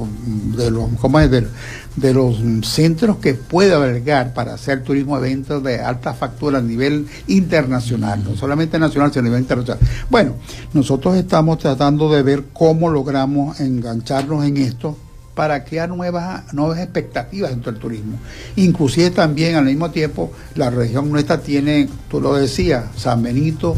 de 0.56 0.70
los 0.70 0.88
¿cómo 1.00 1.18
es? 1.18 1.32
De, 1.32 2.14
los 2.14 2.38
centros 2.62 3.16
que 3.16 3.34
puede 3.34 3.74
albergar 3.74 4.34
para 4.34 4.54
hacer 4.54 4.84
turismo 4.84 5.18
de 5.18 5.28
eventos 5.28 5.60
de 5.64 5.80
alta 5.80 6.14
factura 6.14 6.58
a 6.58 6.62
nivel 6.62 7.08
internacional, 7.26 8.22
no 8.22 8.36
solamente 8.36 8.78
nacional, 8.78 9.12
sino 9.12 9.22
a 9.22 9.24
nivel 9.24 9.40
internacional. 9.40 9.84
Bueno, 10.08 10.34
nosotros 10.72 11.16
estamos 11.16 11.58
tratando 11.58 12.08
de 12.08 12.22
ver 12.22 12.44
cómo 12.52 12.88
logramos 12.88 13.58
engancharnos 13.58 14.44
en 14.44 14.58
esto 14.58 14.96
para 15.34 15.64
crear 15.64 15.88
nuevas, 15.88 16.52
nuevas 16.52 16.78
expectativas 16.80 17.50
dentro 17.50 17.72
del 17.72 17.80
turismo. 17.80 18.18
Inclusive 18.56 19.10
también 19.10 19.54
al 19.54 19.64
mismo 19.64 19.90
tiempo 19.90 20.32
la 20.54 20.70
región 20.70 21.10
nuestra 21.10 21.40
tiene, 21.40 21.88
tú 22.08 22.20
lo 22.20 22.34
decías, 22.34 22.84
San 22.96 23.22
Benito, 23.22 23.76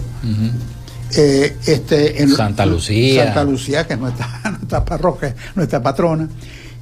eh, 1.17 1.57
este, 1.67 2.23
en 2.23 2.31
Santa 2.31 2.67
Lucía. 2.67 3.25
Santa 3.25 3.45
Lucía, 3.45 3.87
que 3.87 3.95
es 3.95 4.01
nuestra, 4.01 4.29
nuestra 4.51 4.85
parroquia, 4.85 5.35
nuestra 5.55 5.83
patrona, 5.83 6.29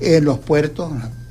en 0.01 0.25
los 0.25 0.39
puertos, 0.39 0.91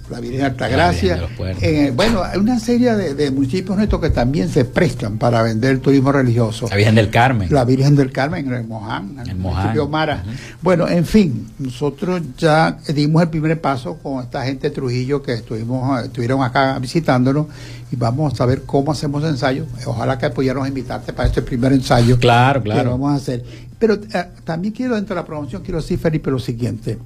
la 0.10 0.20
Virgen 0.20 0.40
de 0.40 0.46
Altagracia. 0.46 1.28
Eh, 1.62 1.92
bueno, 1.96 2.24
hay 2.24 2.40
una 2.40 2.60
serie 2.60 2.96
de, 2.96 3.32
municipios 3.32 3.78
nuestros 3.78 4.02
que 4.02 4.10
también 4.10 4.50
se 4.50 4.66
prestan 4.66 5.18
para 5.18 5.42
vender 5.42 5.72
el 5.72 5.80
turismo 5.80 6.12
religioso. 6.12 6.68
La 6.70 6.76
Virgen 6.76 6.96
del 6.96 7.10
Carmen. 7.10 7.48
La 7.52 7.66
Virgen 7.66 7.96
del 7.96 8.12
Carmen 8.12 8.48
en 8.48 8.54
el 8.54 8.68
Moján, 8.68 9.18
en 9.20 9.30
el, 9.30 9.36
municipio 9.36 9.88
Mara. 9.88 10.24
Bueno, 10.62 10.88
en 10.88 11.06
fin, 11.06 11.50
nosotros 11.60 12.22
ya 12.38 12.78
dimos 12.88 13.22
el 13.22 13.30
primer 13.30 13.60
paso 13.62 13.98
con 13.98 14.24
esta 14.24 14.44
gente 14.44 14.70
de 14.70 14.76
Trujillo 14.76 15.22
que 15.22 15.34
estuvimos, 15.34 16.04
estuvieron 16.04 16.44
acá 16.44 16.78
visitándonos 16.80 17.48
y 17.92 17.96
vamos 17.96 18.40
a 18.40 18.46
ver 18.46 18.64
cómo 18.64 18.92
hacemos 18.92 19.24
ensayos. 19.24 19.68
Ojalá 19.86 20.18
que 20.18 20.30
pudiéramos 20.30 20.68
invitarte 20.68 21.14
para 21.14 21.28
este 21.28 21.42
primer 21.42 21.74
ensayo. 21.74 22.18
Claro, 22.20 22.62
claro. 22.62 22.84
Que 22.84 22.90
vamos 22.90 23.12
a 23.12 23.16
hacer. 23.16 23.44
Pero 23.78 23.96
eh, 23.96 24.26
también 24.44 24.74
quiero, 24.74 24.96
dentro 24.96 25.16
de 25.16 25.22
la 25.22 25.26
promoción, 25.26 25.62
quiero 25.64 25.80
decir, 25.80 25.98
Felipe, 25.98 26.30
lo 26.30 26.40
siguiente. 26.40 26.98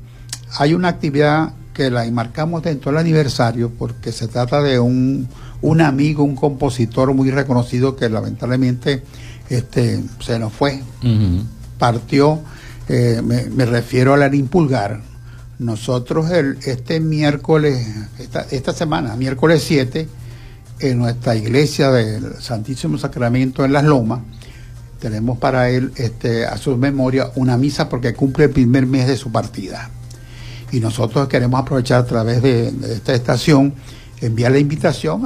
Hay 0.57 0.73
una 0.73 0.89
actividad 0.89 1.53
que 1.73 1.89
la 1.89 2.05
enmarcamos 2.05 2.63
dentro 2.63 2.91
del 2.91 2.99
aniversario 2.99 3.71
porque 3.71 4.11
se 4.11 4.27
trata 4.27 4.61
de 4.61 4.79
un, 4.79 5.27
un 5.61 5.81
amigo, 5.81 6.23
un 6.23 6.35
compositor 6.35 7.13
muy 7.13 7.31
reconocido 7.31 7.95
que 7.95 8.09
lamentablemente 8.09 9.03
este, 9.49 10.01
se 10.19 10.39
nos 10.39 10.53
fue, 10.53 10.81
partió, 11.77 12.41
eh, 12.87 13.21
me, 13.23 13.65
refiero 13.65 14.13
a 14.13 14.17
Larín 14.17 14.47
Pulgar. 14.47 15.01
Nosotros 15.59 16.31
el, 16.31 16.57
este 16.65 16.99
miércoles, 16.99 17.87
esta, 18.19 18.45
esta 18.51 18.73
semana, 18.73 19.15
miércoles 19.15 19.63
7, 19.65 20.07
en 20.79 20.97
nuestra 20.97 21.35
iglesia 21.35 21.91
del 21.91 22.41
Santísimo 22.41 22.97
Sacramento 22.97 23.63
en 23.63 23.73
Las 23.73 23.83
Lomas, 23.83 24.21
tenemos 24.99 25.37
para 25.37 25.69
él 25.69 25.91
este, 25.95 26.45
a 26.45 26.57
su 26.57 26.77
memoria 26.77 27.31
una 27.35 27.57
misa 27.57 27.89
porque 27.89 28.13
cumple 28.13 28.45
el 28.45 28.51
primer 28.51 28.85
mes 28.85 29.07
de 29.07 29.17
su 29.17 29.31
partida 29.31 29.89
y 30.73 30.79
nosotros 30.79 31.27
queremos 31.27 31.61
aprovechar 31.61 31.99
a 32.01 32.05
través 32.05 32.41
de, 32.41 32.73
esta 32.91 33.13
estación, 33.13 33.73
enviar 34.19 34.51
la 34.51 34.57
invitación, 34.57 35.21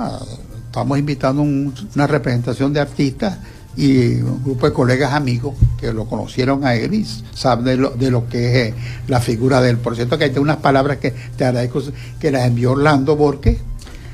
estamos 0.65 0.99
invitando 0.99 1.41
una 1.41 2.05
representación 2.05 2.73
de 2.73 2.81
artistas 2.81 3.37
y 3.77 4.15
un 4.15 4.43
grupo 4.43 4.65
de 4.65 4.73
colegas 4.73 5.13
amigos 5.13 5.55
que 5.79 5.93
lo 5.93 6.05
conocieron 6.05 6.65
a 6.65 6.75
él 6.75 6.93
y 6.95 7.05
saben 7.33 7.63
de 7.63 7.77
lo, 7.77 7.91
de 7.91 8.11
lo 8.11 8.27
que 8.27 8.61
es 8.61 8.67
eh, 8.69 8.73
la 9.07 9.21
figura 9.21 9.61
de 9.61 9.69
él. 9.69 9.77
Por 9.77 9.95
cierto 9.95 10.17
que 10.17 10.25
hay 10.25 10.37
unas 10.37 10.57
palabras 10.57 10.97
que 10.97 11.11
te 11.11 11.45
agradezco 11.45 11.81
que 12.19 12.29
las 12.29 12.45
envió 12.45 12.73
Orlando 12.73 13.15
Borque. 13.15 13.57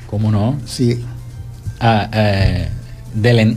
¿Cómo 0.08 0.30
no? 0.30 0.60
Sí. 0.66 1.04
Ah, 1.80 2.08
eh, 2.12 2.68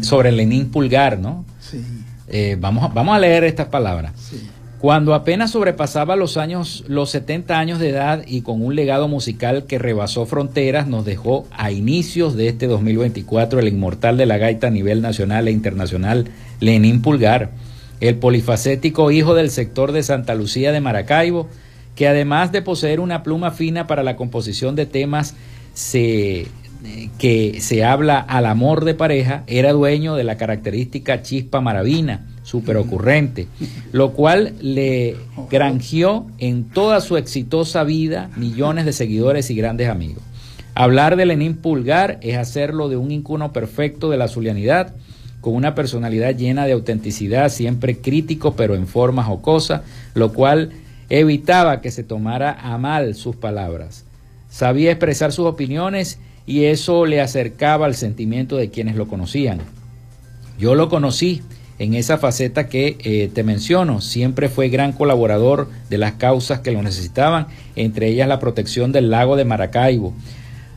sobre 0.02 0.32
Lenín 0.32 0.72
Pulgar, 0.72 1.20
¿no? 1.20 1.46
Sí. 1.60 1.84
Eh, 2.28 2.58
vamos, 2.60 2.92
vamos 2.92 3.16
a 3.16 3.20
leer 3.20 3.44
estas 3.44 3.68
palabras. 3.68 4.14
Sí. 4.18 4.50
Cuando 4.80 5.16
apenas 5.16 5.52
sobrepasaba 5.52 6.16
los 6.16 6.38
años, 6.38 6.84
los 6.88 7.10
70 7.10 7.58
años 7.58 7.80
de 7.80 7.90
edad 7.90 8.24
y 8.28 8.42
con 8.42 8.64
un 8.64 8.76
legado 8.76 9.08
musical 9.08 9.66
que 9.66 9.80
rebasó 9.80 10.28
fronteras, 10.28 10.88
nos 10.88 11.04
dejó 11.04 11.48
a 11.52 11.72
inicios 11.72 12.36
de 12.36 12.48
este 12.48 12.68
2024 12.68 13.60
el 13.60 13.70
inmortal 13.70 14.18
de 14.18 14.28
la 14.28 14.38
gaita 14.38 14.68
a 14.68 14.72
nivel 14.72 15.02
nacional 15.02 15.48
e 15.48 15.52
internacional, 15.52 16.26
Lenín 16.60 17.02
Pulgar, 17.02 17.50
el 18.02 18.18
polifacético 18.18 19.10
hijo 19.10 19.34
del 19.34 19.50
sector 19.50 19.94
de 19.94 20.04
Santa 20.04 20.36
Lucía 20.36 20.72
de 20.72 20.80
Maracaibo, 20.80 21.48
que 21.96 22.08
además 22.08 22.52
de 22.52 22.62
poseer 22.62 23.00
una 23.00 23.24
pluma 23.24 23.50
fina 23.50 23.88
para 23.88 24.04
la 24.04 24.16
composición 24.16 24.76
de 24.76 24.86
temas 24.86 25.34
se, 25.74 26.46
que 27.18 27.62
se 27.62 27.84
habla 27.84 28.20
al 28.20 28.46
amor 28.46 28.86
de 28.86 28.94
pareja, 28.94 29.42
era 29.48 29.74
dueño 29.74 30.14
de 30.14 30.24
la 30.24 30.38
característica 30.38 31.24
chispa 31.24 31.62
maravina 31.62 32.28
súper 32.48 32.78
ocurrente, 32.78 33.50
lo 33.92 34.14
cual 34.14 34.54
le 34.62 35.18
granjeó 35.52 36.28
en 36.38 36.64
toda 36.64 37.02
su 37.02 37.18
exitosa 37.18 37.84
vida 37.84 38.30
millones 38.38 38.86
de 38.86 38.94
seguidores 38.94 39.50
y 39.50 39.56
grandes 39.56 39.90
amigos. 39.90 40.24
Hablar 40.74 41.18
de 41.18 41.26
Lenín 41.26 41.58
Pulgar 41.58 42.20
es 42.22 42.38
hacerlo 42.38 42.88
de 42.88 42.96
un 42.96 43.12
incuno 43.12 43.52
perfecto 43.52 44.10
de 44.10 44.16
la 44.16 44.30
zulianidad, 44.30 44.94
con 45.42 45.56
una 45.56 45.76
personalidad 45.76 46.38
llena 46.38 46.66
de 46.66 46.72
autenticidad, 46.72 47.50
siempre 47.50 47.98
crítico 47.98 48.56
pero 48.56 48.76
en 48.76 48.88
forma 48.88 49.26
jocosa, 49.26 49.84
lo 50.14 50.32
cual 50.32 50.72
evitaba 51.10 51.82
que 51.82 51.92
se 51.92 52.06
tomara 52.06 52.54
a 52.54 52.78
mal 52.78 53.16
sus 53.16 53.36
palabras. 53.36 54.06
Sabía 54.50 54.92
expresar 54.92 55.34
sus 55.34 55.48
opiniones 55.48 56.18
y 56.46 56.64
eso 56.64 57.06
le 57.06 57.20
acercaba 57.20 57.88
al 57.88 57.96
sentimiento 57.96 58.56
de 58.56 58.70
quienes 58.70 58.96
lo 58.96 59.10
conocían. 59.10 59.60
Yo 60.58 60.76
lo 60.76 60.88
conocí 60.88 61.42
en 61.80 61.94
esa 61.94 62.18
faceta 62.18 62.68
que 62.68 62.98
eh, 63.04 63.30
te 63.34 63.44
menciono. 63.44 64.02
Siempre 64.02 64.50
fue 64.50 64.70
gran 64.70 64.94
colaborador 64.94 65.70
de 65.90 65.98
las 65.98 66.14
causas 66.14 66.60
que 66.60 66.72
lo 66.72 66.82
necesitaban, 66.82 67.48
entre 67.76 68.08
ellas 68.08 68.28
la 68.28 68.40
protección 68.40 68.92
del 68.92 69.10
lago 69.10 69.36
de 69.36 69.46
Maracaibo, 69.46 70.14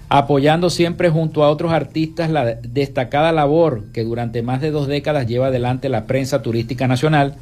apoyando 0.09 0.71
siempre 0.71 1.09
junto 1.09 1.43
a 1.43 1.51
otros 1.51 1.73
artistas 1.73 2.31
la 2.31 2.55
destacada 2.55 3.33
labor 3.33 3.85
que 3.93 4.05
durante 4.05 4.43
más 4.43 4.61
de 4.61 4.71
dos 4.71 4.89
décadas 4.89 5.27
lleva 5.27 5.47
adelante 5.47 5.89
la 5.89 6.07
prensa 6.07 6.43
turística 6.43 6.89
nacional, 6.89 7.37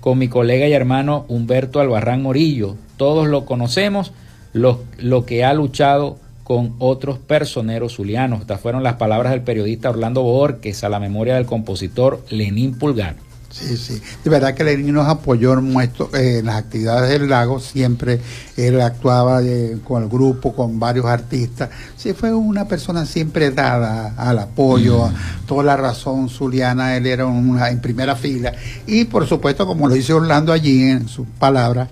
con 0.00 0.18
mi 0.18 0.28
colega 0.28 0.66
y 0.66 0.72
hermano 0.72 1.26
Humberto 1.28 1.78
Albarrán 1.80 2.22
Morillo. 2.22 2.76
Todos 2.96 3.28
lo 3.28 3.44
conocemos, 3.44 4.12
lo, 4.52 4.82
lo 4.98 5.26
que 5.26 5.44
ha 5.44 5.54
luchado 5.54 6.18
con 6.44 6.74
otros 6.78 7.18
personeros 7.18 7.96
zulianos. 7.96 8.40
Estas 8.40 8.60
fueron 8.60 8.82
las 8.82 8.94
palabras 8.94 9.32
del 9.32 9.42
periodista 9.42 9.90
Orlando 9.90 10.22
Borges 10.22 10.84
a 10.84 10.88
la 10.88 11.00
memoria 11.00 11.36
del 11.36 11.46
compositor 11.46 12.24
Lenín 12.30 12.78
Pulgar. 12.78 13.16
Sí, 13.52 13.76
sí. 13.76 14.00
De 14.24 14.30
verdad 14.30 14.54
que 14.54 14.64
Lenín 14.64 14.94
nos 14.94 15.06
apoyó 15.06 15.52
en, 15.52 15.76
eh, 16.14 16.40
las 16.42 16.56
actividades 16.56 17.10
del 17.10 17.28
lago. 17.28 17.60
Siempre 17.60 18.18
él 18.56 18.80
actuaba 18.80 19.42
eh, 19.42 19.78
con 19.84 20.02
el 20.02 20.08
grupo, 20.08 20.54
con 20.54 20.80
varios 20.80 21.04
artistas. 21.06 21.68
Sí, 21.96 22.14
fue 22.14 22.32
una 22.34 22.66
persona 22.66 23.04
siempre 23.04 23.50
dada 23.50 24.14
al 24.16 24.38
apoyo, 24.38 25.06
mm. 25.06 25.46
toda 25.46 25.64
la 25.64 25.76
razón 25.76 26.30
zuliana. 26.30 26.96
Él 26.96 27.06
era 27.06 27.26
una, 27.26 27.68
en 27.68 27.80
primera 27.80 28.16
fila. 28.16 28.52
Y 28.86 29.04
por 29.04 29.26
supuesto, 29.26 29.66
como 29.66 29.86
lo 29.86 29.94
dice 29.94 30.14
Orlando 30.14 30.52
allí 30.52 30.84
en 30.84 31.06
sus 31.08 31.26
palabras, 31.38 31.88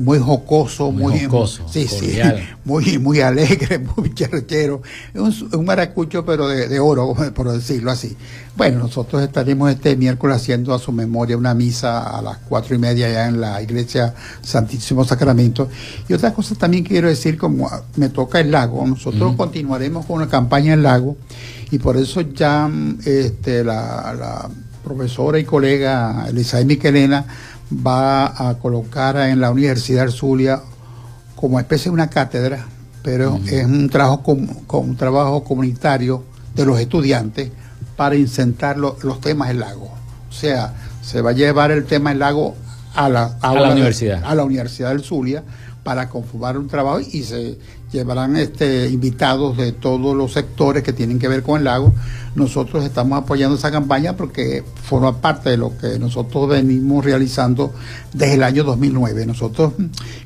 muy 0.00 0.18
jocoso, 0.18 0.90
muy, 0.90 1.28
sí, 1.70 1.86
sí, 1.86 2.18
muy, 2.64 2.98
muy 2.98 3.20
alegre, 3.20 3.78
muy 3.96 4.12
charrechero, 4.14 4.82
un, 5.14 5.34
un 5.52 5.64
maracucho 5.64 6.24
pero 6.24 6.48
de, 6.48 6.80
oro, 6.80 7.14
por 7.34 7.50
decirlo 7.50 7.90
así. 7.90 8.16
Bueno, 8.56 8.78
nosotros 8.78 9.22
estaremos 9.22 9.70
este 9.70 9.96
miércoles 9.96 10.38
haciendo 10.38 10.72
a 10.72 10.78
su 10.78 10.90
memoria 10.90 11.36
una 11.36 11.52
misa 11.52 12.16
a 12.16 12.22
las 12.22 12.38
cuatro 12.38 12.74
y 12.74 12.78
media 12.78 13.06
ya 13.10 13.28
en 13.28 13.38
la 13.38 13.60
iglesia 13.60 14.14
Santísimo 14.40 15.04
Sacramento. 15.04 15.68
Y 16.08 16.14
otra 16.14 16.32
cosa 16.32 16.54
también 16.54 16.82
quiero 16.82 17.08
decir, 17.08 17.36
como 17.36 17.70
me 17.96 18.08
toca 18.08 18.40
el 18.40 18.50
lago, 18.50 18.86
nosotros 18.86 19.36
continuaremos 19.36 20.06
con 20.06 20.16
una 20.16 20.28
campaña 20.28 20.72
en 20.72 20.78
el 20.78 20.82
lago 20.84 21.18
y 21.70 21.78
por 21.78 21.98
eso 21.98 22.22
ya 22.22 22.70
este, 23.04 23.62
la, 23.62 24.14
la 24.18 24.48
profesora 24.82 25.38
y 25.38 25.44
colega 25.44 26.26
Elizabeth 26.28 26.66
Miquelena 26.66 27.26
va 27.70 28.48
a 28.48 28.58
colocar 28.58 29.18
en 29.18 29.38
la 29.38 29.50
Universidad 29.50 30.06
de 30.06 30.12
Zulia 30.12 30.62
como 31.34 31.60
especie 31.60 31.90
de 31.90 31.94
una 31.94 32.08
cátedra, 32.08 32.64
pero 33.02 33.38
es 33.46 33.66
un 33.66 33.90
trabajo, 33.90 34.22
con, 34.22 34.48
un 34.88 34.96
trabajo 34.96 35.44
comunitario 35.44 36.24
de 36.54 36.64
los 36.64 36.80
estudiantes 36.80 37.50
para 37.96 38.16
incentar 38.16 38.76
los 38.78 39.20
temas 39.20 39.48
del 39.48 39.60
lago. 39.60 39.90
O 40.28 40.32
sea, 40.32 40.74
se 41.02 41.20
va 41.22 41.30
a 41.30 41.32
llevar 41.34 41.70
el 41.70 41.84
tema 41.84 42.10
del 42.10 42.18
lago 42.18 42.54
a 42.94 43.08
la, 43.08 43.36
a 43.40 43.54
la 43.54 43.72
universidad. 43.72 44.22
a 44.24 44.34
la 44.34 44.44
Universidad 44.44 44.90
del 44.90 45.02
Zulia 45.02 45.44
para 45.82 46.08
conformar 46.08 46.58
un 46.58 46.66
trabajo 46.66 46.98
y 46.98 47.22
se 47.22 47.58
llevarán 47.92 48.36
este, 48.36 48.88
invitados 48.88 49.56
de 49.56 49.70
todos 49.70 50.16
los 50.16 50.32
sectores 50.32 50.82
que 50.82 50.92
tienen 50.92 51.20
que 51.20 51.28
ver 51.28 51.44
con 51.44 51.58
el 51.58 51.64
lago. 51.64 51.94
Nosotros 52.34 52.84
estamos 52.84 53.22
apoyando 53.22 53.56
esa 53.56 53.70
campaña 53.70 54.16
porque 54.16 54.64
forma 54.82 55.20
parte 55.20 55.50
de 55.50 55.56
lo 55.56 55.78
que 55.78 55.98
nosotros 56.00 56.48
venimos 56.48 57.04
realizando 57.04 57.72
desde 58.12 58.34
el 58.34 58.42
año 58.42 58.64
2009. 58.64 59.26
Nosotros 59.26 59.74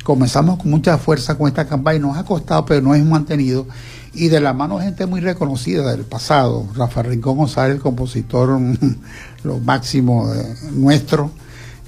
comenzamos 0.03 0.59
con 0.59 0.71
mucha 0.71 0.97
fuerza 0.97 1.37
con 1.37 1.47
esta 1.47 1.67
campaña, 1.67 1.99
nos 1.99 2.17
ha 2.17 2.25
costado, 2.25 2.65
pero 2.65 2.81
nos 2.81 2.97
hemos 2.97 3.11
mantenido. 3.11 3.67
Y 4.13 4.29
de 4.29 4.41
la 4.41 4.53
mano 4.53 4.81
gente 4.81 5.07
muy 5.07 5.21
reconocida 5.21 5.91
del 5.91 6.05
pasado, 6.05 6.67
Rafael 6.75 7.07
Rincón 7.07 7.39
González, 7.39 7.77
el 7.77 7.83
compositor 7.83 8.61
lo 9.45 9.59
máximo 9.59 10.33
nuestro, 10.73 11.31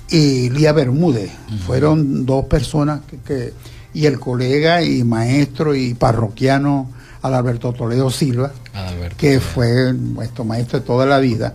y 0.09 0.51
Lía 0.51 0.73
Bermúdez. 0.73 1.33
Fueron 1.67 2.25
dos 2.27 2.45
personas 2.45 3.01
que 3.27 3.53
y 3.95 4.07
el 4.07 4.19
colega 4.19 4.83
y 4.83 5.05
maestro 5.05 5.75
y 5.75 5.95
parroquiano 5.95 6.91
Adalberto 7.23 7.73
Toledo 7.73 8.11
Silva, 8.11 8.53
que 9.17 9.39
fue 9.39 9.93
nuestro 9.93 10.45
maestro 10.45 10.81
de 10.81 10.87
toda 10.87 11.07
la 11.07 11.19
vida. 11.19 11.55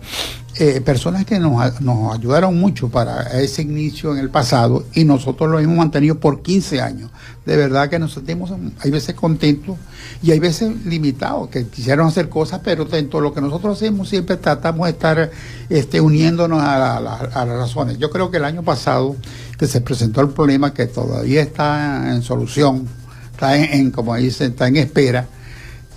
Eh, 0.60 0.80
personas 0.80 1.24
que 1.24 1.38
nos, 1.38 1.80
nos, 1.80 2.12
ayudaron 2.12 2.58
mucho 2.58 2.88
para 2.88 3.40
ese 3.40 3.62
inicio 3.62 4.12
en 4.12 4.18
el 4.18 4.28
pasado 4.28 4.84
y 4.92 5.04
nosotros 5.04 5.48
lo 5.48 5.60
hemos 5.60 5.76
mantenido 5.76 6.18
por 6.18 6.42
15 6.42 6.80
años. 6.80 7.12
De 7.46 7.56
verdad 7.56 7.88
que 7.88 8.00
nos 8.00 8.14
sentimos, 8.14 8.52
hay 8.80 8.90
veces 8.90 9.14
contentos 9.14 9.76
y 10.20 10.32
hay 10.32 10.40
veces 10.40 10.84
limitados, 10.84 11.48
que 11.48 11.68
quisieron 11.68 12.08
hacer 12.08 12.28
cosas, 12.28 12.60
pero 12.64 12.86
dentro 12.86 13.20
de 13.20 13.28
lo 13.28 13.32
que 13.32 13.40
nosotros 13.40 13.76
hacemos 13.76 14.08
siempre 14.08 14.36
tratamos 14.36 14.86
de 14.86 14.90
estar 14.90 15.30
este, 15.68 16.00
uniéndonos 16.00 16.60
a, 16.60 17.00
las 17.00 17.48
razones. 17.48 17.96
Yo 17.98 18.10
creo 18.10 18.32
que 18.32 18.38
el 18.38 18.44
año 18.44 18.64
pasado 18.64 19.14
que 19.56 19.68
se 19.68 19.80
presentó 19.80 20.22
el 20.22 20.30
problema 20.30 20.74
que 20.74 20.86
todavía 20.86 21.40
está 21.40 22.12
en 22.12 22.22
solución 22.22 22.88
está 23.30 23.56
en, 23.56 23.92
como 23.92 24.16
dicen, 24.16 24.50
está 24.50 24.66
en 24.66 24.76
espera, 24.78 25.28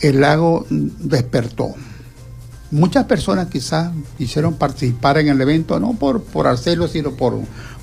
el 0.01 0.21
lago 0.21 0.67
despertó. 0.69 1.73
Muchas 2.71 3.03
personas 3.03 3.47
quizás 3.47 3.91
quisieron 4.17 4.53
participar 4.53 5.17
en 5.17 5.27
el 5.27 5.41
evento, 5.41 5.77
no 5.77 5.91
por, 5.93 6.23
por 6.23 6.47
hacerlo, 6.47 6.87
sino 6.87 7.11
por, 7.11 7.37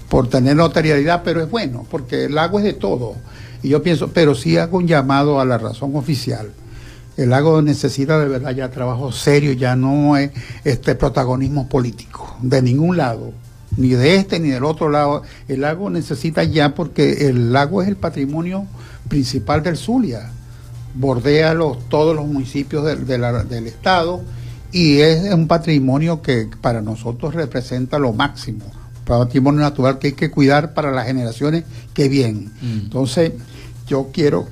por 0.08 0.28
tener 0.28 0.56
notariedad, 0.56 1.20
pero 1.22 1.42
es 1.42 1.50
bueno, 1.50 1.86
porque 1.90 2.24
el 2.24 2.34
lago 2.34 2.58
es 2.58 2.64
de 2.64 2.72
todo. 2.72 3.14
Y 3.62 3.68
yo 3.68 3.82
pienso, 3.82 4.08
pero 4.08 4.34
sí 4.34 4.56
hago 4.56 4.78
un 4.78 4.86
llamado 4.86 5.40
a 5.40 5.44
la 5.44 5.58
razón 5.58 5.94
oficial. 5.94 6.52
El 7.18 7.30
lago 7.30 7.60
necesita 7.60 8.18
de 8.18 8.28
verdad 8.28 8.52
ya 8.52 8.70
trabajo 8.70 9.12
serio, 9.12 9.52
ya 9.52 9.76
no 9.76 10.16
es 10.16 10.30
este 10.64 10.94
protagonismo 10.94 11.68
político, 11.68 12.36
de 12.40 12.62
ningún 12.62 12.96
lado, 12.96 13.32
ni 13.76 13.90
de 13.90 14.16
este 14.16 14.40
ni 14.40 14.48
del 14.48 14.64
otro 14.64 14.88
lado. 14.88 15.22
El 15.48 15.62
lago 15.62 15.90
necesita 15.90 16.44
ya, 16.44 16.74
porque 16.74 17.28
el 17.28 17.52
lago 17.52 17.82
es 17.82 17.88
el 17.88 17.96
patrimonio 17.96 18.66
principal 19.08 19.62
del 19.62 19.76
Zulia, 19.76 20.30
bordea 20.94 21.52
los, 21.52 21.90
todos 21.90 22.16
los 22.16 22.26
municipios 22.26 22.86
del 22.86 23.66
Estado 23.66 24.22
y 24.72 24.98
es 24.98 25.32
un 25.32 25.48
patrimonio 25.48 26.22
que 26.22 26.48
para 26.60 26.82
nosotros 26.82 27.34
representa 27.34 27.98
lo 27.98 28.12
máximo 28.12 28.64
patrimonio 29.08 29.60
natural 29.60 29.98
que 29.98 30.08
hay 30.08 30.12
que 30.12 30.30
cuidar 30.30 30.74
para 30.74 30.90
las 30.90 31.06
generaciones 31.06 31.64
que 31.94 32.08
vienen. 32.08 32.52
Mm. 32.60 32.78
Entonces, 32.84 33.32
yo 33.86 34.10
quiero 34.12 34.46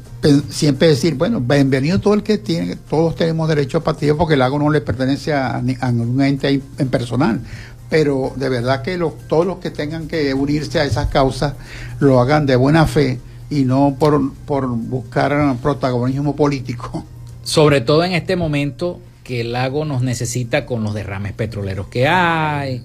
siempre 0.49 0.89
decir, 0.89 1.15
bueno, 1.15 1.41
bienvenido 1.41 2.01
todo 2.01 2.15
el 2.15 2.23
que 2.23 2.39
tiene, 2.39 2.75
todos 2.75 3.15
tenemos 3.15 3.49
derecho 3.49 3.79
a 3.79 3.85
partir 3.85 4.17
porque 4.17 4.33
el 4.33 4.41
lago 4.41 4.59
no 4.59 4.71
le 4.71 4.81
pertenece 4.81 5.33
a, 5.33 5.61
ningún 5.63 6.21
ente 6.23 6.61
en 6.79 6.89
personal, 6.89 7.41
pero 7.89 8.33
de 8.35 8.49
verdad 8.49 8.83
que 8.83 8.97
los, 8.97 9.13
todos 9.29 9.47
los 9.47 9.59
que 9.59 9.71
tengan 9.71 10.09
que 10.09 10.35
unirse 10.35 10.81
a 10.81 10.85
esas 10.85 11.09
causas 11.09 11.53
lo 12.01 12.19
hagan 12.21 12.47
de 12.47 12.57
buena 12.57 12.87
fe 12.87 13.21
y 13.51 13.63
no 13.63 13.97
por, 14.01 14.33
por 14.47 14.67
buscar 14.67 15.57
protagonismo 15.63 16.35
político. 16.35 17.05
Sobre 17.45 17.81
todo 17.83 18.03
en 18.03 18.13
este 18.13 18.35
momento 18.35 18.99
que 19.27 19.41
el 19.41 19.53
lago 19.53 19.85
nos 19.85 20.03
necesita 20.03 20.67
con 20.67 20.85
los 20.85 20.95
derrames 20.95 21.33
petroleros 21.33 21.89
que 21.89 22.07
hay, 22.07 22.85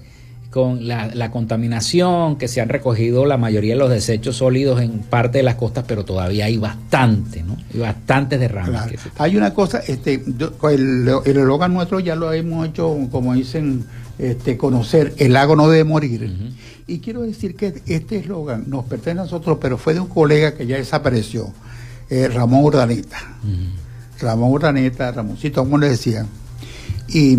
con 0.50 0.88
la, 0.88 1.30
contaminación, 1.30 2.36
que 2.36 2.48
se 2.48 2.60
han 2.60 2.68
recogido 2.68 3.26
la 3.26 3.36
mayoría 3.36 3.74
de 3.74 3.78
los 3.78 3.90
desechos 3.90 4.36
sólidos 4.36 4.82
en 4.82 4.98
parte 4.98 5.38
de 5.38 5.44
las 5.44 5.54
costas, 5.54 5.84
pero 5.86 6.04
todavía 6.04 6.46
hay 6.46 6.56
bastante, 6.56 7.44
¿no? 7.44 7.56
Hay 7.72 7.80
bastantes 7.80 8.40
derrames. 8.40 8.80
Hay 9.18 9.36
una 9.36 9.54
cosa, 9.54 9.78
este, 9.86 10.14
el, 10.14 11.08
el 11.24 11.36
eslogan 11.36 11.72
nuestro 11.72 12.00
ya 12.00 12.16
lo 12.16 12.32
hemos 12.32 12.66
hecho, 12.66 12.98
como 13.12 13.34
dicen, 13.34 13.84
este, 14.18 14.56
conocer, 14.56 15.14
el 15.18 15.34
lago 15.34 15.54
no 15.54 15.68
debe 15.68 15.84
morir. 15.84 16.54
Y 16.88 16.98
quiero 16.98 17.22
decir 17.22 17.54
que 17.54 17.80
este 17.86 18.16
eslogan 18.16 18.64
nos 18.66 18.84
pertenece 18.86 19.20
a 19.20 19.22
nosotros, 19.22 19.58
pero 19.60 19.78
fue 19.78 19.94
de 19.94 20.00
un 20.00 20.08
colega 20.08 20.54
que 20.54 20.66
ya 20.66 20.76
desapareció, 20.76 21.52
eh, 22.10 22.26
Ramón 22.26 22.64
Urdaneta. 22.64 23.18
Ramón 24.22 24.50
Urdaneta, 24.50 25.12
Ramoncito, 25.12 25.62
como 25.62 25.78
le 25.78 25.90
decía. 25.90 26.26
Y 27.08 27.38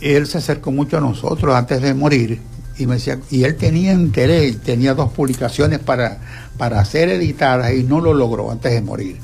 él 0.00 0.26
se 0.26 0.38
acercó 0.38 0.70
mucho 0.70 0.98
a 0.98 1.00
nosotros 1.00 1.54
antes 1.54 1.80
de 1.80 1.94
morir 1.94 2.40
y 2.78 2.86
me 2.86 2.94
decía, 2.94 3.18
y 3.30 3.42
él 3.42 3.56
tenía 3.56 3.92
interés, 3.92 4.58
tenía 4.58 4.94
dos 4.94 5.12
publicaciones 5.12 5.80
para, 5.80 6.18
para 6.56 6.84
ser 6.84 7.08
editadas 7.08 7.72
y 7.74 7.82
no 7.82 8.00
lo 8.00 8.14
logró 8.14 8.50
antes 8.52 8.72
de 8.72 8.80
morir. 8.82 9.16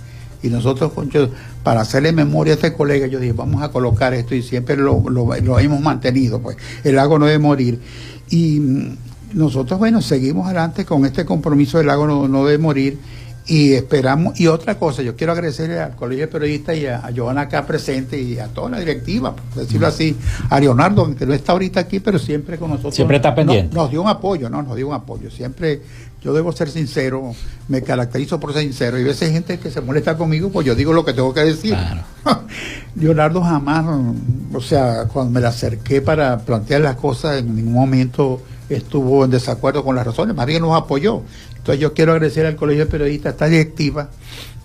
Y 0.42 0.48
nosotros, 0.48 0.92
para 1.62 1.80
hacerle 1.80 2.12
memoria 2.12 2.54
a 2.54 2.56
este 2.56 2.74
colega, 2.74 3.06
yo 3.06 3.20
dije, 3.20 3.32
vamos 3.32 3.62
a 3.62 3.70
colocar 3.70 4.12
esto 4.12 4.34
y 4.34 4.42
siempre 4.42 4.76
lo, 4.76 5.08
lo, 5.08 5.58
hemos 5.58 5.80
mantenido, 5.80 6.40
pues 6.42 6.56
el 6.82 6.96
lago 6.96 7.18
no 7.18 7.26
debe 7.26 7.38
morir. 7.38 7.80
Y 8.28 8.60
nosotros, 9.32 9.78
bueno, 9.78 10.02
seguimos 10.02 10.46
adelante 10.46 10.84
con 10.84 11.06
este 11.06 11.24
compromiso 11.24 11.78
del 11.78 11.86
lago 11.86 12.06
no, 12.06 12.28
no 12.28 12.44
debe 12.44 12.58
morir 12.58 12.98
y 13.46 13.74
esperamos, 13.74 14.40
y 14.40 14.46
otra 14.46 14.78
cosa, 14.78 15.02
yo 15.02 15.16
quiero 15.16 15.32
agradecerle 15.32 15.78
al 15.78 15.94
Colegio 15.94 16.26
de 16.26 16.32
Periodistas 16.32 16.76
y 16.76 16.86
a, 16.86 17.10
Joana 17.14 17.42
acá 17.42 17.66
presente 17.66 18.18
y 18.18 18.38
a 18.38 18.48
toda 18.48 18.70
la 18.70 18.78
directiva, 18.78 19.36
por 19.36 19.62
decirlo 19.62 19.86
así, 19.86 20.16
a 20.48 20.58
Leonardo, 20.60 21.14
que 21.14 21.26
no 21.26 21.34
está 21.34 21.52
ahorita 21.52 21.80
aquí, 21.80 22.00
pero 22.00 22.18
siempre 22.18 22.56
con 22.56 22.70
nosotros. 22.70 22.94
Siempre 22.94 23.18
está 23.18 23.34
pendiente. 23.34 23.74
nos 23.74 23.90
dio 23.90 24.00
un 24.00 24.08
apoyo, 24.08 24.48
¿no? 24.48 24.62
Nos 24.62 24.76
dio 24.76 24.88
un 24.88 24.94
apoyo. 24.94 25.30
Siempre, 25.30 25.82
yo 26.22 26.32
debo 26.32 26.52
ser 26.52 26.70
sincero, 26.70 27.34
me 27.68 27.82
caracterizo 27.82 28.40
por 28.40 28.54
ser 28.54 28.62
sincero. 28.62 28.98
Y 28.98 29.02
a 29.02 29.06
veces 29.06 29.28
hay 29.28 29.34
gente 29.34 29.58
que 29.58 29.70
se 29.70 29.82
molesta 29.82 30.16
conmigo, 30.16 30.48
pues 30.50 30.66
yo 30.66 30.74
digo 30.74 30.94
lo 30.94 31.04
que 31.04 31.12
tengo 31.12 31.34
que 31.34 31.40
decir. 31.40 31.76
Leonardo 32.96 33.42
jamás, 33.42 33.84
o 34.54 34.60
sea, 34.62 35.04
cuando 35.12 35.32
me 35.32 35.40
le 35.40 35.48
acerqué 35.48 36.00
para 36.00 36.38
plantear 36.38 36.80
las 36.80 36.96
cosas, 36.96 37.40
en 37.40 37.54
ningún 37.54 37.74
momento 37.74 38.40
estuvo 38.70 39.24
en 39.24 39.30
desacuerdo 39.30 39.84
con 39.84 39.96
las 39.96 40.06
razones, 40.06 40.34
más 40.34 40.46
bien 40.46 40.62
nos 40.62 40.74
apoyó. 40.74 41.22
Entonces 41.64 41.80
yo 41.80 41.94
quiero 41.94 42.12
agradecer 42.12 42.44
al 42.44 42.56
Colegio 42.56 42.84
de 42.84 42.90
Periodistas, 42.90 43.32
esta 43.32 43.46
directiva, 43.46 44.10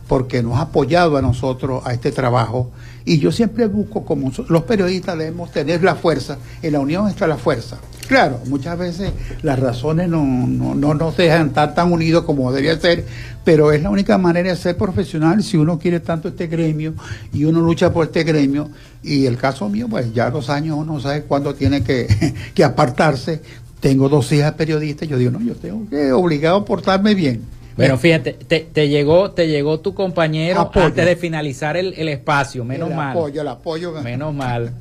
porque 0.09 0.43
nos 0.43 0.57
ha 0.57 0.63
apoyado 0.63 1.15
a 1.15 1.21
nosotros 1.21 1.81
a 1.85 1.93
este 1.93 2.11
trabajo. 2.11 2.71
Y 3.05 3.19
yo 3.19 3.31
siempre 3.31 3.67
busco, 3.67 4.03
como 4.03 4.33
los 4.49 4.63
periodistas 4.63 5.17
debemos 5.17 5.49
tener 5.49 5.81
la 5.81 5.95
fuerza, 5.95 6.37
en 6.61 6.73
la 6.73 6.81
unión 6.81 7.07
está 7.07 7.25
la 7.25 7.37
fuerza. 7.37 7.77
Claro, 8.09 8.41
muchas 8.47 8.77
veces 8.77 9.13
las 9.43 9.59
razones 9.59 10.09
no, 10.09 10.25
no, 10.25 10.93
nos 10.93 11.15
dejan 11.15 11.47
estar 11.47 11.73
tan 11.73 11.93
unidos 11.93 12.25
como 12.25 12.51
debería 12.51 12.77
ser, 12.77 13.05
pero 13.45 13.71
es 13.71 13.81
la 13.81 13.91
única 13.91 14.17
manera 14.17 14.49
de 14.49 14.57
ser 14.57 14.75
profesional 14.75 15.41
si 15.41 15.55
uno 15.55 15.79
quiere 15.79 16.01
tanto 16.01 16.27
este 16.27 16.47
gremio 16.47 16.95
y 17.31 17.45
uno 17.45 17.61
lucha 17.61 17.93
por 17.93 18.07
este 18.07 18.25
gremio. 18.25 18.69
Y 19.03 19.25
el 19.25 19.37
caso 19.37 19.69
mío, 19.69 19.87
pues 19.89 20.13
ya 20.13 20.29
los 20.31 20.49
años 20.49 20.75
uno 20.77 20.99
sabe 20.99 21.21
cuándo 21.21 21.55
tiene 21.55 21.81
que, 21.81 22.33
que 22.53 22.65
apartarse, 22.65 23.41
tengo 23.79 24.09
dos 24.09 24.31
hijas 24.31 24.53
periodistas, 24.53 25.07
yo 25.07 25.17
digo, 25.17 25.31
no, 25.31 25.41
yo 25.41 25.55
tengo 25.55 25.89
que 25.89 26.11
obligado 26.11 26.57
a 26.57 26.65
portarme 26.65 27.15
bien. 27.15 27.43
Bueno, 27.75 27.97
fíjate, 27.97 28.33
te, 28.33 28.89
llegó, 28.89 29.31
te 29.31 29.47
llegó 29.47 29.79
tu 29.79 29.93
compañero 29.93 30.69
antes 30.73 31.05
de 31.05 31.15
finalizar 31.15 31.77
el, 31.77 32.09
espacio, 32.09 32.65
menos 32.65 32.89
mal. 32.93 33.11
Apoyo, 33.11 33.41
el 33.41 33.47
apoyo. 33.47 33.93
Menos 34.01 34.33
mal. 34.35 34.73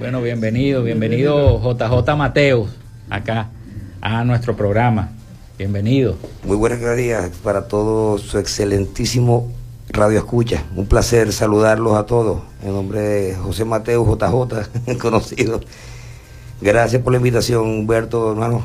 Bueno, 0.00 0.20
bienvenido, 0.20 0.82
bienvenido 0.82 1.60
JJ 1.60 2.16
Mateos, 2.16 2.70
acá 3.08 3.50
a 4.00 4.24
nuestro 4.24 4.56
programa. 4.56 5.10
Bienvenido. 5.56 6.16
Muy 6.42 6.56
buenas 6.56 6.96
días 6.96 7.30
para 7.44 7.68
todo 7.68 8.18
su 8.18 8.38
excelentísimo 8.38 9.52
Radio 9.90 10.18
Escucha. 10.18 10.64
Un 10.74 10.86
placer 10.86 11.32
saludarlos 11.32 11.96
a 11.96 12.04
todos. 12.04 12.42
En 12.64 12.72
nombre 12.72 13.00
de 13.00 13.34
José 13.36 13.64
Mateo 13.64 14.04
JJ, 14.04 14.98
conocido 15.00 15.60
Gracias 16.60 17.02
por 17.02 17.12
la 17.12 17.18
invitación, 17.18 17.62
Humberto, 17.62 18.32
hermano. 18.32 18.62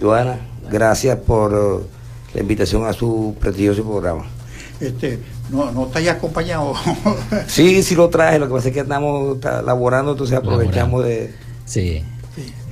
Joana, 0.00 0.38
gracias 0.70 1.16
por 1.18 1.52
eh, 1.52 1.86
la 2.34 2.40
invitación 2.40 2.86
a 2.86 2.92
su 2.92 3.36
prestigioso 3.38 3.84
programa. 3.84 4.24
Este, 4.80 5.18
no, 5.50 5.70
no 5.72 5.86
estáis 5.86 6.08
acompañado. 6.08 6.74
sí, 7.46 7.82
sí 7.82 7.94
lo 7.94 8.08
traje, 8.08 8.38
lo 8.38 8.46
que 8.46 8.54
pasa 8.54 8.68
es 8.68 8.74
que 8.74 8.80
estamos 8.80 9.38
laborando, 9.64 10.12
entonces 10.12 10.36
aprovechamos 10.36 11.04
de. 11.04 11.34
Sí. 11.66 12.02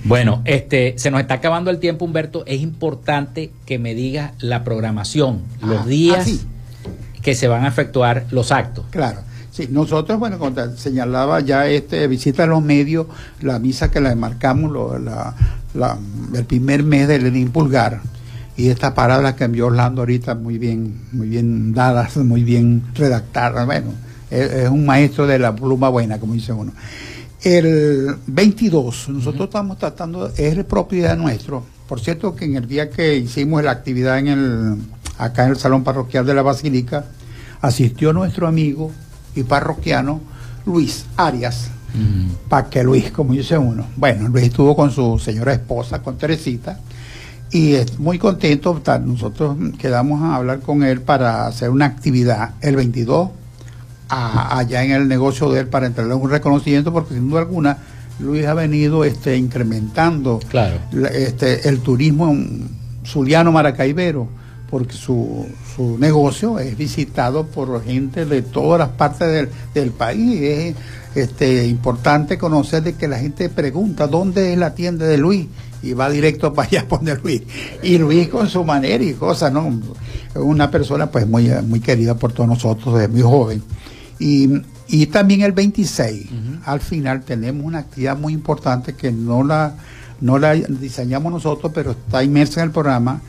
Bueno, 0.04 0.42
este, 0.44 0.94
se 0.96 1.10
nos 1.10 1.20
está 1.20 1.34
acabando 1.34 1.70
el 1.70 1.80
tiempo, 1.80 2.04
Humberto. 2.04 2.44
Es 2.46 2.60
importante 2.60 3.50
que 3.66 3.78
me 3.78 3.94
digas 3.94 4.32
la 4.38 4.64
programación, 4.64 5.42
los 5.60 5.82
ah, 5.82 5.86
días 5.86 6.28
ah, 6.28 7.20
que 7.20 7.34
se 7.34 7.48
van 7.48 7.64
a 7.64 7.68
efectuar 7.68 8.26
los 8.30 8.52
actos. 8.52 8.86
Claro. 8.90 9.20
Sí, 9.58 9.66
nosotros, 9.72 10.20
bueno, 10.20 10.38
cuando 10.38 10.76
señalaba 10.76 11.40
ya 11.40 11.66
este 11.66 12.06
visita 12.06 12.44
a 12.44 12.46
los 12.46 12.62
medios, 12.62 13.08
la 13.40 13.58
misa 13.58 13.90
que 13.90 14.00
la 14.00 14.14
marcamos 14.14 14.70
la, 15.00 15.98
el 16.32 16.44
primer 16.44 16.84
mes 16.84 17.08
del 17.08 17.36
Impulgar 17.36 18.00
y 18.56 18.68
estas 18.68 18.92
palabras 18.92 19.34
que 19.34 19.42
envió 19.42 19.66
Orlando 19.66 20.02
ahorita 20.02 20.36
muy 20.36 20.58
bien, 20.58 21.08
muy 21.10 21.28
bien 21.28 21.74
dadas, 21.74 22.16
muy 22.18 22.44
bien 22.44 22.84
redactadas, 22.94 23.66
bueno, 23.66 23.88
es, 24.30 24.68
un 24.68 24.86
maestro 24.86 25.26
de 25.26 25.40
la 25.40 25.52
pluma 25.56 25.88
buena, 25.88 26.20
como 26.20 26.34
dice 26.34 26.52
uno. 26.52 26.70
El 27.42 28.14
22, 28.28 29.08
nosotros 29.08 29.48
estamos 29.48 29.76
tratando, 29.76 30.30
es 30.36 30.64
propiedad 30.66 31.16
nuestro. 31.16 31.64
Por 31.88 31.98
cierto 31.98 32.36
que 32.36 32.44
en 32.44 32.54
el 32.54 32.68
día 32.68 32.90
que 32.90 33.16
hicimos 33.16 33.64
la 33.64 33.72
actividad 33.72 34.20
en 34.20 34.28
el, 34.28 34.76
acá 35.18 35.46
en 35.46 35.50
el 35.50 35.56
Salón 35.56 35.82
Parroquial 35.82 36.24
de 36.24 36.34
la 36.34 36.42
Basílica, 36.42 37.06
asistió 37.60 38.12
nuestro 38.12 38.46
amigo 38.46 38.92
y 39.40 39.44
parroquiano 39.44 40.20
Luis 40.66 41.06
Arias. 41.16 41.70
para 42.48 42.68
que 42.68 42.82
Luis, 42.84 43.10
como 43.10 43.32
dice 43.32 43.56
uno. 43.56 43.86
Bueno, 43.96 44.28
Luis 44.28 44.44
estuvo 44.44 44.76
con 44.76 44.90
su 44.90 45.18
señora 45.18 45.52
esposa, 45.54 46.02
con 46.02 46.18
Teresita, 46.18 46.78
y 47.50 47.74
es 47.74 47.98
muy 47.98 48.18
contento. 48.18 48.80
Nosotros 49.04 49.56
quedamos 49.78 50.22
a 50.22 50.36
hablar 50.36 50.60
con 50.60 50.82
él 50.82 51.00
para 51.00 51.46
hacer 51.46 51.70
una 51.70 51.86
actividad 51.86 52.50
el 52.60 52.76
22 52.76 53.30
allá 54.10 54.84
en 54.84 54.92
el 54.92 55.08
negocio 55.08 55.50
de 55.50 55.60
él 55.60 55.66
para 55.68 55.86
entregarle 55.86 56.14
un 56.14 56.30
reconocimiento, 56.30 56.92
porque 56.92 57.14
sin 57.14 57.28
duda 57.28 57.40
alguna 57.40 57.78
Luis 58.20 58.46
ha 58.46 58.54
venido 58.54 59.04
este, 59.04 59.36
incrementando 59.36 60.40
claro. 60.48 60.78
este, 61.12 61.68
el 61.68 61.80
turismo 61.80 62.36
zuliano 63.04 63.52
maracaibero 63.52 64.28
porque 64.70 64.94
su, 64.94 65.46
su 65.74 65.98
negocio 65.98 66.58
es 66.58 66.76
visitado 66.76 67.46
por 67.46 67.82
gente 67.84 68.26
de 68.26 68.42
todas 68.42 68.78
las 68.78 68.90
partes 68.90 69.28
del, 69.28 69.48
del 69.74 69.90
país. 69.92 70.42
Es 70.42 70.74
este, 71.14 71.66
importante 71.66 72.36
conocer 72.36 72.82
de 72.82 72.94
que 72.94 73.08
la 73.08 73.18
gente 73.18 73.48
pregunta 73.48 74.06
dónde 74.06 74.52
es 74.52 74.58
la 74.58 74.74
tienda 74.74 75.06
de 75.06 75.16
Luis 75.16 75.46
y 75.82 75.94
va 75.94 76.10
directo 76.10 76.52
para 76.54 76.68
allá 76.68 76.80
a 76.82 76.84
poner 76.84 77.20
Luis. 77.22 77.42
Y 77.82 77.98
Luis 77.98 78.28
con 78.28 78.48
su 78.48 78.62
manera 78.64 79.02
y 79.02 79.14
cosas, 79.14 79.52
¿no? 79.52 79.80
Una 80.34 80.70
persona 80.70 81.10
pues 81.10 81.26
muy, 81.26 81.48
muy 81.66 81.80
querida 81.80 82.14
por 82.14 82.32
todos 82.32 82.48
nosotros 82.48 82.94
desde 82.94 83.08
muy 83.08 83.22
joven. 83.22 83.62
Y, 84.18 84.50
y 84.88 85.06
también 85.06 85.42
el 85.42 85.52
26, 85.52 86.26
al 86.64 86.80
final 86.80 87.22
tenemos 87.22 87.64
una 87.64 87.78
actividad 87.78 88.18
muy 88.18 88.32
importante 88.32 88.94
que 88.94 89.12
no 89.12 89.44
la, 89.44 89.74
no 90.20 90.38
la 90.38 90.54
diseñamos 90.54 91.32
nosotros, 91.32 91.72
pero 91.74 91.92
está 91.92 92.22
inmersa 92.24 92.60
en 92.60 92.66
el 92.66 92.72
programa 92.72 93.22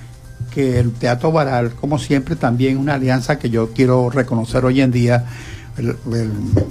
que 0.54 0.80
el 0.80 0.92
Teatro 0.92 1.32
Baral, 1.32 1.72
como 1.74 2.00
siempre, 2.00 2.36
también 2.36 2.78
una 2.78 2.96
alianza 2.96 3.40
que 3.40 3.50
yo 3.50 3.72
quiero 3.72 4.10
reconocer 4.10 4.66
hoy 4.66 4.82
en 4.82 4.92
día, 4.92 5.26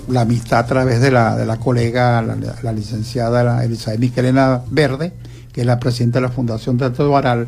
la 0.09 0.21
amistad 0.21 0.61
a 0.61 0.67
través 0.67 1.01
de 1.01 1.11
la, 1.11 1.37
de 1.37 1.47
la 1.47 1.57
colega, 1.57 2.21
la, 2.21 2.73
licenciada 2.73 3.65
Elizabeth 3.65 4.01
Miquelena 4.01 4.63
Verde, 4.71 5.13
que 5.53 5.63
es 5.63 5.67
la 5.67 5.79
presidenta 5.79 6.19
de 6.19 6.27
la 6.27 6.33
Fundación 6.33 6.77
Teatro 6.77 7.11
Baral, 7.11 7.47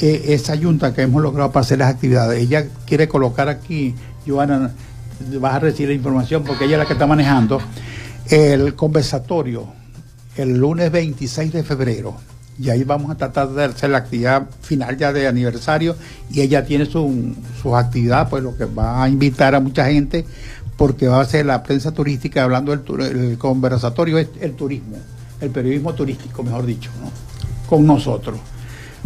eh, 0.00 0.24
esa 0.28 0.56
junta 0.58 0.92
que 0.92 1.02
hemos 1.02 1.22
logrado 1.22 1.52
para 1.52 1.62
hacer 1.62 1.78
las 1.78 1.90
actividades. 1.90 2.42
Ella 2.42 2.66
quiere 2.86 3.08
colocar 3.08 3.48
aquí, 3.48 3.94
Joana, 4.26 4.72
vas 5.40 5.54
a 5.54 5.58
recibir 5.60 5.88
la 5.88 5.94
información 5.94 6.44
porque 6.44 6.64
ella 6.64 6.74
es 6.74 6.78
la 6.80 6.86
que 6.86 6.92
está 6.92 7.06
manejando, 7.06 7.60
el 8.28 8.74
conversatorio 8.74 9.84
el 10.36 10.56
lunes 10.56 10.90
26 10.90 11.52
de 11.52 11.62
febrero 11.62 12.16
y 12.58 12.70
ahí 12.70 12.84
vamos 12.84 13.10
a 13.10 13.16
tratar 13.16 13.48
de 13.50 13.64
hacer 13.64 13.90
la 13.90 13.98
actividad 13.98 14.46
final 14.62 14.96
ya 14.96 15.12
de 15.12 15.26
aniversario 15.26 15.96
y 16.30 16.40
ella 16.40 16.64
tiene 16.64 16.86
su, 16.86 17.34
su 17.60 17.76
actividad, 17.76 18.28
pues 18.28 18.42
lo 18.42 18.56
que 18.56 18.64
va 18.64 19.02
a 19.02 19.08
invitar 19.08 19.54
a 19.54 19.60
mucha 19.60 19.86
gente 19.86 20.24
porque 20.76 21.08
va 21.08 21.20
a 21.20 21.24
ser 21.24 21.46
la 21.46 21.62
prensa 21.62 21.92
turística 21.92 22.42
hablando 22.42 22.76
del 22.76 23.38
conversatorio 23.38 24.18
es 24.18 24.28
el 24.40 24.54
turismo, 24.54 24.96
el 25.40 25.50
periodismo 25.50 25.94
turístico, 25.94 26.42
mejor 26.42 26.66
dicho, 26.66 26.90
¿no? 27.00 27.10
con 27.68 27.86
nosotros. 27.86 28.38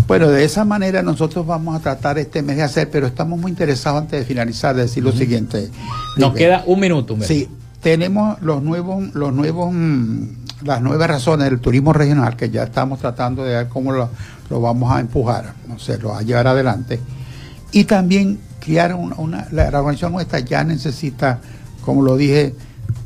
Bueno, 0.06 0.28
de 0.28 0.44
esa 0.44 0.64
manera 0.64 1.02
nosotros 1.02 1.46
vamos 1.46 1.76
a 1.76 1.80
tratar 1.80 2.18
este 2.18 2.40
mes 2.40 2.56
de 2.56 2.62
hacer, 2.62 2.88
pero 2.90 3.06
estamos 3.06 3.38
muy 3.38 3.50
interesados 3.50 4.02
antes 4.02 4.20
de 4.20 4.26
finalizar 4.26 4.74
de 4.74 4.82
decir 4.82 5.02
lo 5.02 5.12
siguiente. 5.12 5.70
Nos 6.16 6.34
queda 6.34 6.62
un 6.66 6.80
minuto. 6.80 7.16
Sí, 7.20 7.48
tenemos 7.82 8.40
los 8.40 8.62
nuevos, 8.62 9.14
los 9.14 9.32
nuevos 9.32 9.70
mm, 9.72 10.22
las 10.62 10.82
nuevas 10.82 11.08
razones 11.08 11.48
del 11.50 11.60
turismo 11.60 11.92
regional, 11.92 12.36
que 12.36 12.50
ya 12.50 12.64
estamos 12.64 12.98
tratando 12.98 13.44
de 13.44 13.54
ver 13.54 13.68
cómo 13.68 13.92
lo, 13.92 14.10
vamos 14.50 14.92
a 14.92 15.00
empujar, 15.00 15.54
no 15.66 15.78
sé, 15.78 15.98
lo 15.98 16.10
va 16.10 16.18
a 16.18 16.22
llevar 16.22 16.46
adelante. 16.48 17.00
Y 17.72 17.84
también 17.84 18.40
crear 18.60 18.94
una, 18.94 19.46
la, 19.52 19.66
organización 19.68 20.12
nuestra 20.12 20.40
ya 20.40 20.64
necesita, 20.64 21.40
como 21.84 22.02
lo 22.02 22.16
dije, 22.16 22.54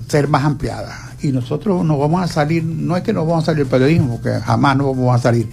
ser 0.08 0.28
más 0.28 0.44
ampliada. 0.44 0.96
Y 1.20 1.28
nosotros 1.28 1.84
nos 1.84 1.98
vamos 1.98 2.22
a 2.22 2.26
salir, 2.26 2.64
no 2.64 2.96
es 2.96 3.02
que 3.02 3.12
nos 3.12 3.26
vamos 3.26 3.44
a 3.44 3.46
salir 3.46 3.64
del 3.64 3.70
periodismo, 3.70 4.14
porque 4.14 4.40
jamás 4.40 4.76
nos 4.76 4.96
vamos 4.96 5.14
a 5.14 5.18
salir, 5.18 5.48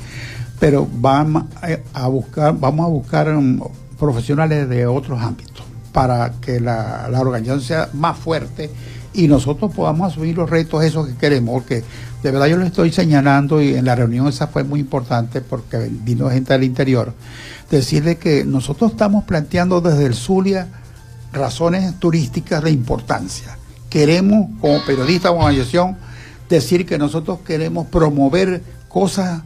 pero 0.59 0.87
vamos 0.91 1.45
a 1.93 2.07
buscar, 2.07 2.57
vamos 2.57 2.85
a 2.85 2.89
buscar 2.89 3.29
um, 3.35 3.59
profesionales 3.99 4.67
de 4.69 4.87
otros 4.87 5.21
ámbitos 5.21 5.63
para 5.91 6.33
que 6.41 6.59
la, 6.59 7.07
la 7.09 7.19
organización 7.19 7.61
sea 7.61 7.89
más 7.93 8.17
fuerte 8.17 8.69
y 9.13 9.27
nosotros 9.27 9.73
podamos 9.73 10.11
asumir 10.11 10.37
los 10.37 10.49
retos 10.49 10.83
esos 10.83 11.07
que 11.07 11.15
queremos, 11.15 11.53
porque 11.53 11.83
de 12.23 12.31
verdad 12.31 12.47
yo 12.47 12.57
lo 12.57 12.65
estoy 12.65 12.91
señalando 12.91 13.61
y 13.61 13.75
en 13.75 13.85
la 13.85 13.95
reunión 13.95 14.27
esa 14.27 14.47
fue 14.47 14.63
muy 14.63 14.79
importante 14.79 15.41
porque 15.41 15.89
vino 15.89 16.29
gente 16.29 16.53
del 16.53 16.63
interior, 16.63 17.13
decirle 17.69 18.17
que 18.17 18.45
nosotros 18.45 18.91
estamos 18.91 19.23
planteando 19.23 19.81
desde 19.81 20.05
el 20.05 20.13
Zulia 20.13 20.67
razones 21.33 21.99
turísticas 21.99 22.63
de 22.63 22.71
importancia. 22.71 23.57
Queremos, 23.89 24.49
como 24.61 24.83
periodista 24.85 25.31
o 25.31 25.37
organización, 25.37 25.97
decir 26.49 26.85
que 26.85 26.97
nosotros 26.97 27.39
queremos 27.45 27.87
promover 27.87 28.61
cosas, 28.87 29.41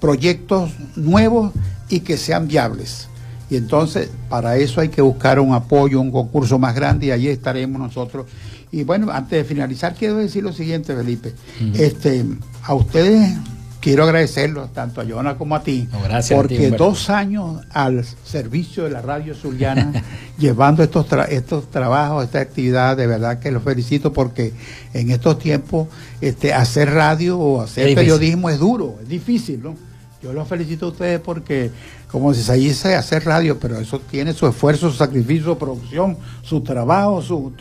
proyectos 0.00 0.70
nuevos 0.96 1.52
y 1.88 2.00
que 2.00 2.16
sean 2.16 2.48
viables. 2.48 3.07
Y 3.50 3.56
entonces, 3.56 4.10
para 4.28 4.56
eso 4.56 4.80
hay 4.80 4.88
que 4.88 5.00
buscar 5.00 5.40
un 5.40 5.54
apoyo, 5.54 6.00
un 6.00 6.10
concurso 6.10 6.58
más 6.58 6.74
grande 6.74 7.06
y 7.06 7.10
ahí 7.10 7.28
estaremos 7.28 7.80
nosotros 7.80 8.26
y 8.70 8.84
bueno, 8.84 9.10
antes 9.10 9.38
de 9.38 9.44
finalizar, 9.44 9.94
quiero 9.94 10.16
decir 10.16 10.42
lo 10.42 10.52
siguiente, 10.52 10.94
Felipe. 10.94 11.32
este, 11.74 12.24
a 12.62 12.74
ustedes 12.74 13.36
quiero 13.80 14.04
agradecerlos, 14.04 14.72
tanto 14.72 15.00
a 15.00 15.06
Joana 15.06 15.38
como 15.38 15.54
a 15.54 15.62
ti, 15.62 15.88
porque 16.30 16.70
dos 16.70 17.08
años 17.08 17.62
al 17.70 18.04
servicio 18.04 18.84
de 18.84 18.90
la 18.90 19.00
radio 19.00 19.34
zuliana, 19.34 19.92
llevando 20.38 20.82
estos, 20.82 21.06
estos 21.30 21.70
trabajos, 21.70 22.24
esta 22.24 22.40
actividad, 22.40 22.96
de 22.96 23.06
verdad 23.06 23.38
que 23.38 23.50
los 23.50 23.62
felicito 23.62 24.12
porque 24.12 24.52
en 24.92 25.10
estos 25.10 25.38
tiempos 25.38 25.88
este, 26.20 26.52
hacer 26.52 26.90
radio 26.90 27.38
o 27.38 27.62
hacer 27.62 27.94
periodismo 27.94 28.50
es 28.50 28.58
duro, 28.58 28.96
es 29.00 29.08
difícil, 29.08 29.62
¿no? 29.62 29.87
Yo 30.20 30.32
los 30.32 30.48
felicito 30.48 30.86
a 30.86 30.88
ustedes 30.88 31.20
porque, 31.20 31.70
como 32.10 32.34
se 32.34 32.52
dice, 32.54 32.96
hacer 32.96 33.24
radio, 33.24 33.56
pero 33.60 33.78
eso 33.78 34.00
tiene 34.00 34.32
su 34.32 34.48
esfuerzo, 34.48 34.90
su 34.90 34.96
sacrificio, 34.96 35.52
su 35.52 35.58
producción, 35.58 36.16
su 36.42 36.60
trabajo, 36.62 37.22
su 37.22 37.52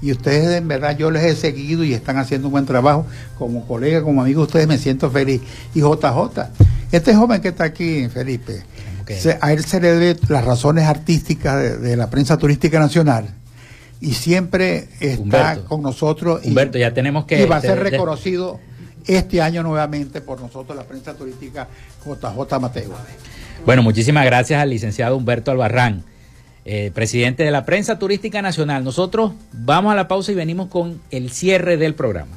y 0.00 0.12
ustedes 0.12 0.56
en 0.56 0.66
verdad 0.66 0.96
yo 0.96 1.10
les 1.10 1.24
he 1.24 1.36
seguido 1.36 1.84
y 1.84 1.92
están 1.92 2.16
haciendo 2.16 2.48
un 2.48 2.52
buen 2.52 2.64
trabajo. 2.64 3.04
Como 3.38 3.66
colega, 3.66 4.02
como 4.02 4.22
amigo, 4.22 4.42
ustedes 4.42 4.66
me 4.66 4.78
siento 4.78 5.10
feliz. 5.10 5.42
Y 5.74 5.80
JJ, 5.80 6.52
este 6.90 7.14
joven 7.14 7.42
que 7.42 7.48
está 7.48 7.64
aquí, 7.64 8.08
Felipe, 8.08 8.62
a 9.42 9.52
él 9.52 9.62
se 9.64 9.78
le 9.78 9.92
debe 9.92 10.20
las 10.28 10.44
razones 10.44 10.84
artísticas 10.84 11.82
de, 11.82 11.96
la 11.96 12.08
prensa 12.08 12.38
turística 12.38 12.80
nacional 12.80 13.28
y 14.00 14.14
siempre 14.14 14.88
está 15.00 15.58
con 15.64 15.82
nosotros. 15.82 16.40
Humberto, 16.46 16.78
ya 16.78 16.94
tenemos 16.94 17.26
que... 17.26 17.42
Y 17.42 17.46
va 17.46 17.56
a 17.56 17.60
ser 17.60 17.78
reconocido 17.78 18.58
este 19.06 19.40
año 19.40 19.62
nuevamente 19.62 20.20
por 20.20 20.40
nosotros 20.40 20.76
la 20.76 20.84
prensa 20.84 21.14
turística 21.14 21.68
JJ 22.04 22.60
Mateo. 22.60 22.92
Bueno, 23.64 23.82
muchísimas 23.82 24.24
gracias 24.24 24.60
al 24.60 24.70
licenciado 24.70 25.16
Humberto 25.16 25.50
Albarrán, 25.50 26.04
eh, 26.64 26.90
presidente 26.94 27.42
de 27.42 27.50
la 27.50 27.64
prensa 27.64 27.98
turística 27.98 28.42
nacional. 28.42 28.84
Nosotros 28.84 29.32
vamos 29.52 29.92
a 29.92 29.96
la 29.96 30.08
pausa 30.08 30.32
y 30.32 30.34
venimos 30.34 30.68
con 30.68 31.00
el 31.10 31.30
cierre 31.30 31.76
del 31.76 31.94
programa. 31.94 32.36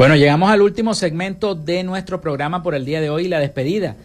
Bueno, 0.00 0.16
llegamos 0.16 0.50
al 0.50 0.62
último 0.62 0.94
segmento 0.94 1.54
de 1.54 1.82
nuestro 1.82 2.22
programa 2.22 2.62
por 2.62 2.74
el 2.74 2.86
día 2.86 3.02
de 3.02 3.10
hoy, 3.10 3.28
la 3.28 3.38
despedida. 3.38 3.96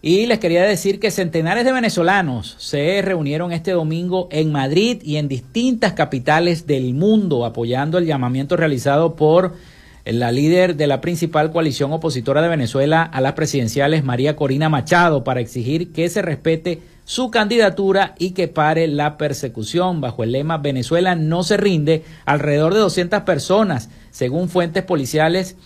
Y 0.00 0.24
les 0.24 0.38
quería 0.38 0.62
decir 0.62 0.98
que 0.98 1.10
centenares 1.10 1.66
de 1.66 1.72
venezolanos 1.72 2.56
se 2.58 3.02
reunieron 3.02 3.52
este 3.52 3.72
domingo 3.72 4.28
en 4.30 4.50
Madrid 4.50 5.02
y 5.02 5.18
en 5.18 5.28
distintas 5.28 5.92
capitales 5.92 6.66
del 6.66 6.94
mundo 6.94 7.44
apoyando 7.44 7.98
el 7.98 8.06
llamamiento 8.06 8.56
realizado 8.56 9.14
por 9.14 9.52
la 10.04 10.32
líder 10.32 10.76
de 10.76 10.86
la 10.86 11.00
principal 11.00 11.52
coalición 11.52 11.92
opositora 11.92 12.42
de 12.42 12.48
Venezuela 12.48 13.02
a 13.02 13.20
las 13.20 13.34
presidenciales, 13.34 14.04
María 14.04 14.34
Corina 14.34 14.68
Machado, 14.68 15.22
para 15.22 15.40
exigir 15.40 15.92
que 15.92 16.08
se 16.08 16.22
respete 16.22 16.82
su 17.04 17.30
candidatura 17.30 18.14
y 18.18 18.30
que 18.30 18.48
pare 18.48 18.88
la 18.88 19.16
persecución. 19.16 20.00
Bajo 20.00 20.24
el 20.24 20.32
lema 20.32 20.58
Venezuela 20.58 21.14
no 21.14 21.42
se 21.44 21.56
rinde, 21.56 22.04
alrededor 22.24 22.74
de 22.74 22.80
200 22.80 23.22
personas 23.22 23.90
según 24.10 24.48
fuentes 24.48 24.82
policiales, 24.82 25.56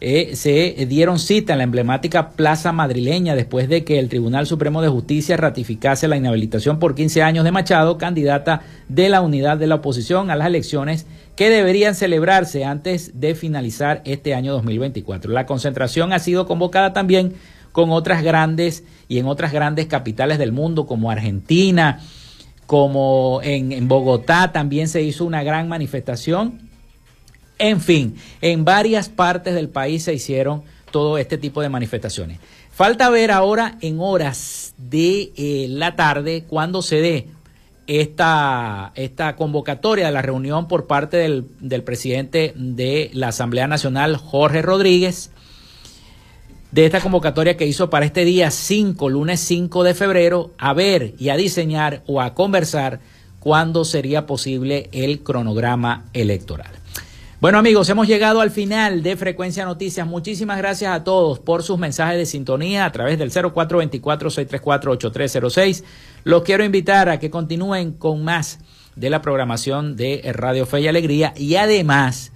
eh, 0.00 0.34
se 0.34 0.86
dieron 0.86 1.18
cita 1.18 1.52
en 1.52 1.58
la 1.58 1.64
emblemática 1.64 2.30
Plaza 2.30 2.72
Madrileña 2.72 3.34
después 3.34 3.68
de 3.68 3.84
que 3.84 3.98
el 3.98 4.08
Tribunal 4.08 4.46
Supremo 4.46 4.82
de 4.82 4.88
Justicia 4.88 5.36
ratificase 5.36 6.08
la 6.08 6.16
inhabilitación 6.16 6.78
por 6.78 6.94
15 6.94 7.22
años 7.22 7.44
de 7.44 7.52
Machado, 7.52 7.96
candidata 7.96 8.62
de 8.88 9.08
la 9.08 9.20
unidad 9.20 9.56
de 9.56 9.66
la 9.66 9.76
oposición 9.76 10.30
a 10.30 10.36
las 10.36 10.48
elecciones 10.48 11.06
que 11.36 11.48
deberían 11.48 11.94
celebrarse 11.94 12.64
antes 12.64 13.18
de 13.20 13.34
finalizar 13.34 14.02
este 14.04 14.34
año 14.34 14.52
2024. 14.52 15.32
La 15.32 15.46
concentración 15.46 16.12
ha 16.12 16.18
sido 16.18 16.46
convocada 16.46 16.92
también 16.92 17.34
con 17.72 17.90
otras 17.90 18.22
grandes 18.22 18.84
y 19.08 19.18
en 19.18 19.26
otras 19.26 19.52
grandes 19.52 19.86
capitales 19.86 20.38
del 20.38 20.52
mundo 20.52 20.86
como 20.86 21.10
Argentina, 21.10 22.00
como 22.66 23.40
en, 23.42 23.72
en 23.72 23.88
Bogotá 23.88 24.52
también 24.52 24.88
se 24.88 25.02
hizo 25.02 25.24
una 25.24 25.42
gran 25.42 25.68
manifestación. 25.68 26.63
En 27.58 27.80
fin, 27.80 28.16
en 28.40 28.64
varias 28.64 29.08
partes 29.08 29.54
del 29.54 29.68
país 29.68 30.04
se 30.04 30.14
hicieron 30.14 30.62
todo 30.90 31.18
este 31.18 31.38
tipo 31.38 31.62
de 31.62 31.68
manifestaciones. 31.68 32.38
Falta 32.70 33.10
ver 33.10 33.30
ahora 33.30 33.78
en 33.80 33.98
horas 34.00 34.74
de 34.76 35.32
eh, 35.36 35.66
la 35.68 35.94
tarde 35.94 36.44
cuando 36.48 36.82
se 36.82 37.00
dé 37.00 37.28
esta, 37.86 38.92
esta 38.94 39.36
convocatoria 39.36 40.06
de 40.06 40.12
la 40.12 40.22
reunión 40.22 40.66
por 40.68 40.86
parte 40.86 41.16
del, 41.16 41.46
del 41.60 41.82
presidente 41.82 42.52
de 42.56 43.10
la 43.12 43.28
Asamblea 43.28 43.68
Nacional, 43.68 44.16
Jorge 44.16 44.62
Rodríguez, 44.62 45.30
de 46.72 46.86
esta 46.86 47.00
convocatoria 47.00 47.56
que 47.56 47.66
hizo 47.66 47.88
para 47.90 48.06
este 48.06 48.24
día 48.24 48.50
5, 48.50 49.08
lunes 49.08 49.38
5 49.40 49.84
de 49.84 49.94
febrero, 49.94 50.50
a 50.58 50.72
ver 50.72 51.14
y 51.18 51.28
a 51.28 51.36
diseñar 51.36 52.02
o 52.06 52.20
a 52.20 52.34
conversar 52.34 52.98
cuándo 53.38 53.84
sería 53.84 54.26
posible 54.26 54.88
el 54.90 55.22
cronograma 55.22 56.06
electoral. 56.14 56.72
Bueno 57.44 57.58
amigos, 57.58 57.90
hemos 57.90 58.08
llegado 58.08 58.40
al 58.40 58.50
final 58.50 59.02
de 59.02 59.18
Frecuencia 59.18 59.66
Noticias. 59.66 60.06
Muchísimas 60.06 60.56
gracias 60.56 60.90
a 60.90 61.04
todos 61.04 61.40
por 61.40 61.62
sus 61.62 61.78
mensajes 61.78 62.16
de 62.16 62.24
sintonía 62.24 62.86
a 62.86 62.92
través 62.92 63.18
del 63.18 63.30
0424-634-8306. 63.30 65.84
Los 66.22 66.42
quiero 66.42 66.64
invitar 66.64 67.10
a 67.10 67.18
que 67.18 67.28
continúen 67.28 67.92
con 67.92 68.24
más 68.24 68.60
de 68.96 69.10
la 69.10 69.20
programación 69.20 69.94
de 69.94 70.22
Radio 70.32 70.64
Fe 70.64 70.80
y 70.80 70.88
Alegría 70.88 71.34
y 71.36 71.56
además 71.56 72.32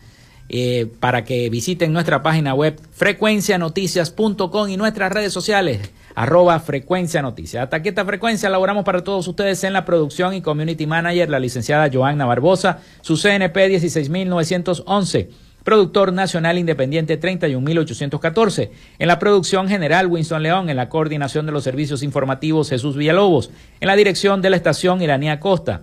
eh, 0.48 0.86
para 1.00 1.24
que 1.24 1.50
visiten 1.50 1.92
nuestra 1.92 2.22
página 2.22 2.54
web 2.54 2.80
frecuencianoticias.com 2.92 4.68
y 4.68 4.76
nuestras 4.76 5.12
redes 5.12 5.32
sociales 5.32 5.90
arroba 6.14 6.58
frecuencia 6.58 7.22
noticias. 7.22 7.62
Hasta 7.62 7.76
aquí 7.76 7.90
esta 7.90 8.04
frecuencia 8.04 8.48
elaboramos 8.48 8.84
para 8.84 9.04
todos 9.04 9.28
ustedes 9.28 9.62
en 9.62 9.72
la 9.72 9.84
producción 9.84 10.34
y 10.34 10.42
community 10.42 10.86
manager 10.86 11.30
la 11.30 11.38
licenciada 11.38 11.90
Joanna 11.92 12.26
Barbosa, 12.26 12.80
su 13.02 13.16
CNP 13.16 13.68
16911 13.68 15.48
productor 15.68 16.14
nacional 16.14 16.56
independiente 16.56 17.18
31814. 17.18 18.70
En 18.98 19.06
la 19.06 19.18
producción 19.18 19.68
general 19.68 20.06
Winston 20.06 20.42
León, 20.42 20.70
en 20.70 20.78
la 20.78 20.88
coordinación 20.88 21.44
de 21.44 21.52
los 21.52 21.62
servicios 21.62 22.02
informativos 22.02 22.70
Jesús 22.70 22.96
Villalobos, 22.96 23.50
en 23.80 23.88
la 23.88 23.94
dirección 23.94 24.40
de 24.40 24.48
la 24.48 24.56
estación 24.56 25.02
Iranía 25.02 25.40
Costa. 25.40 25.82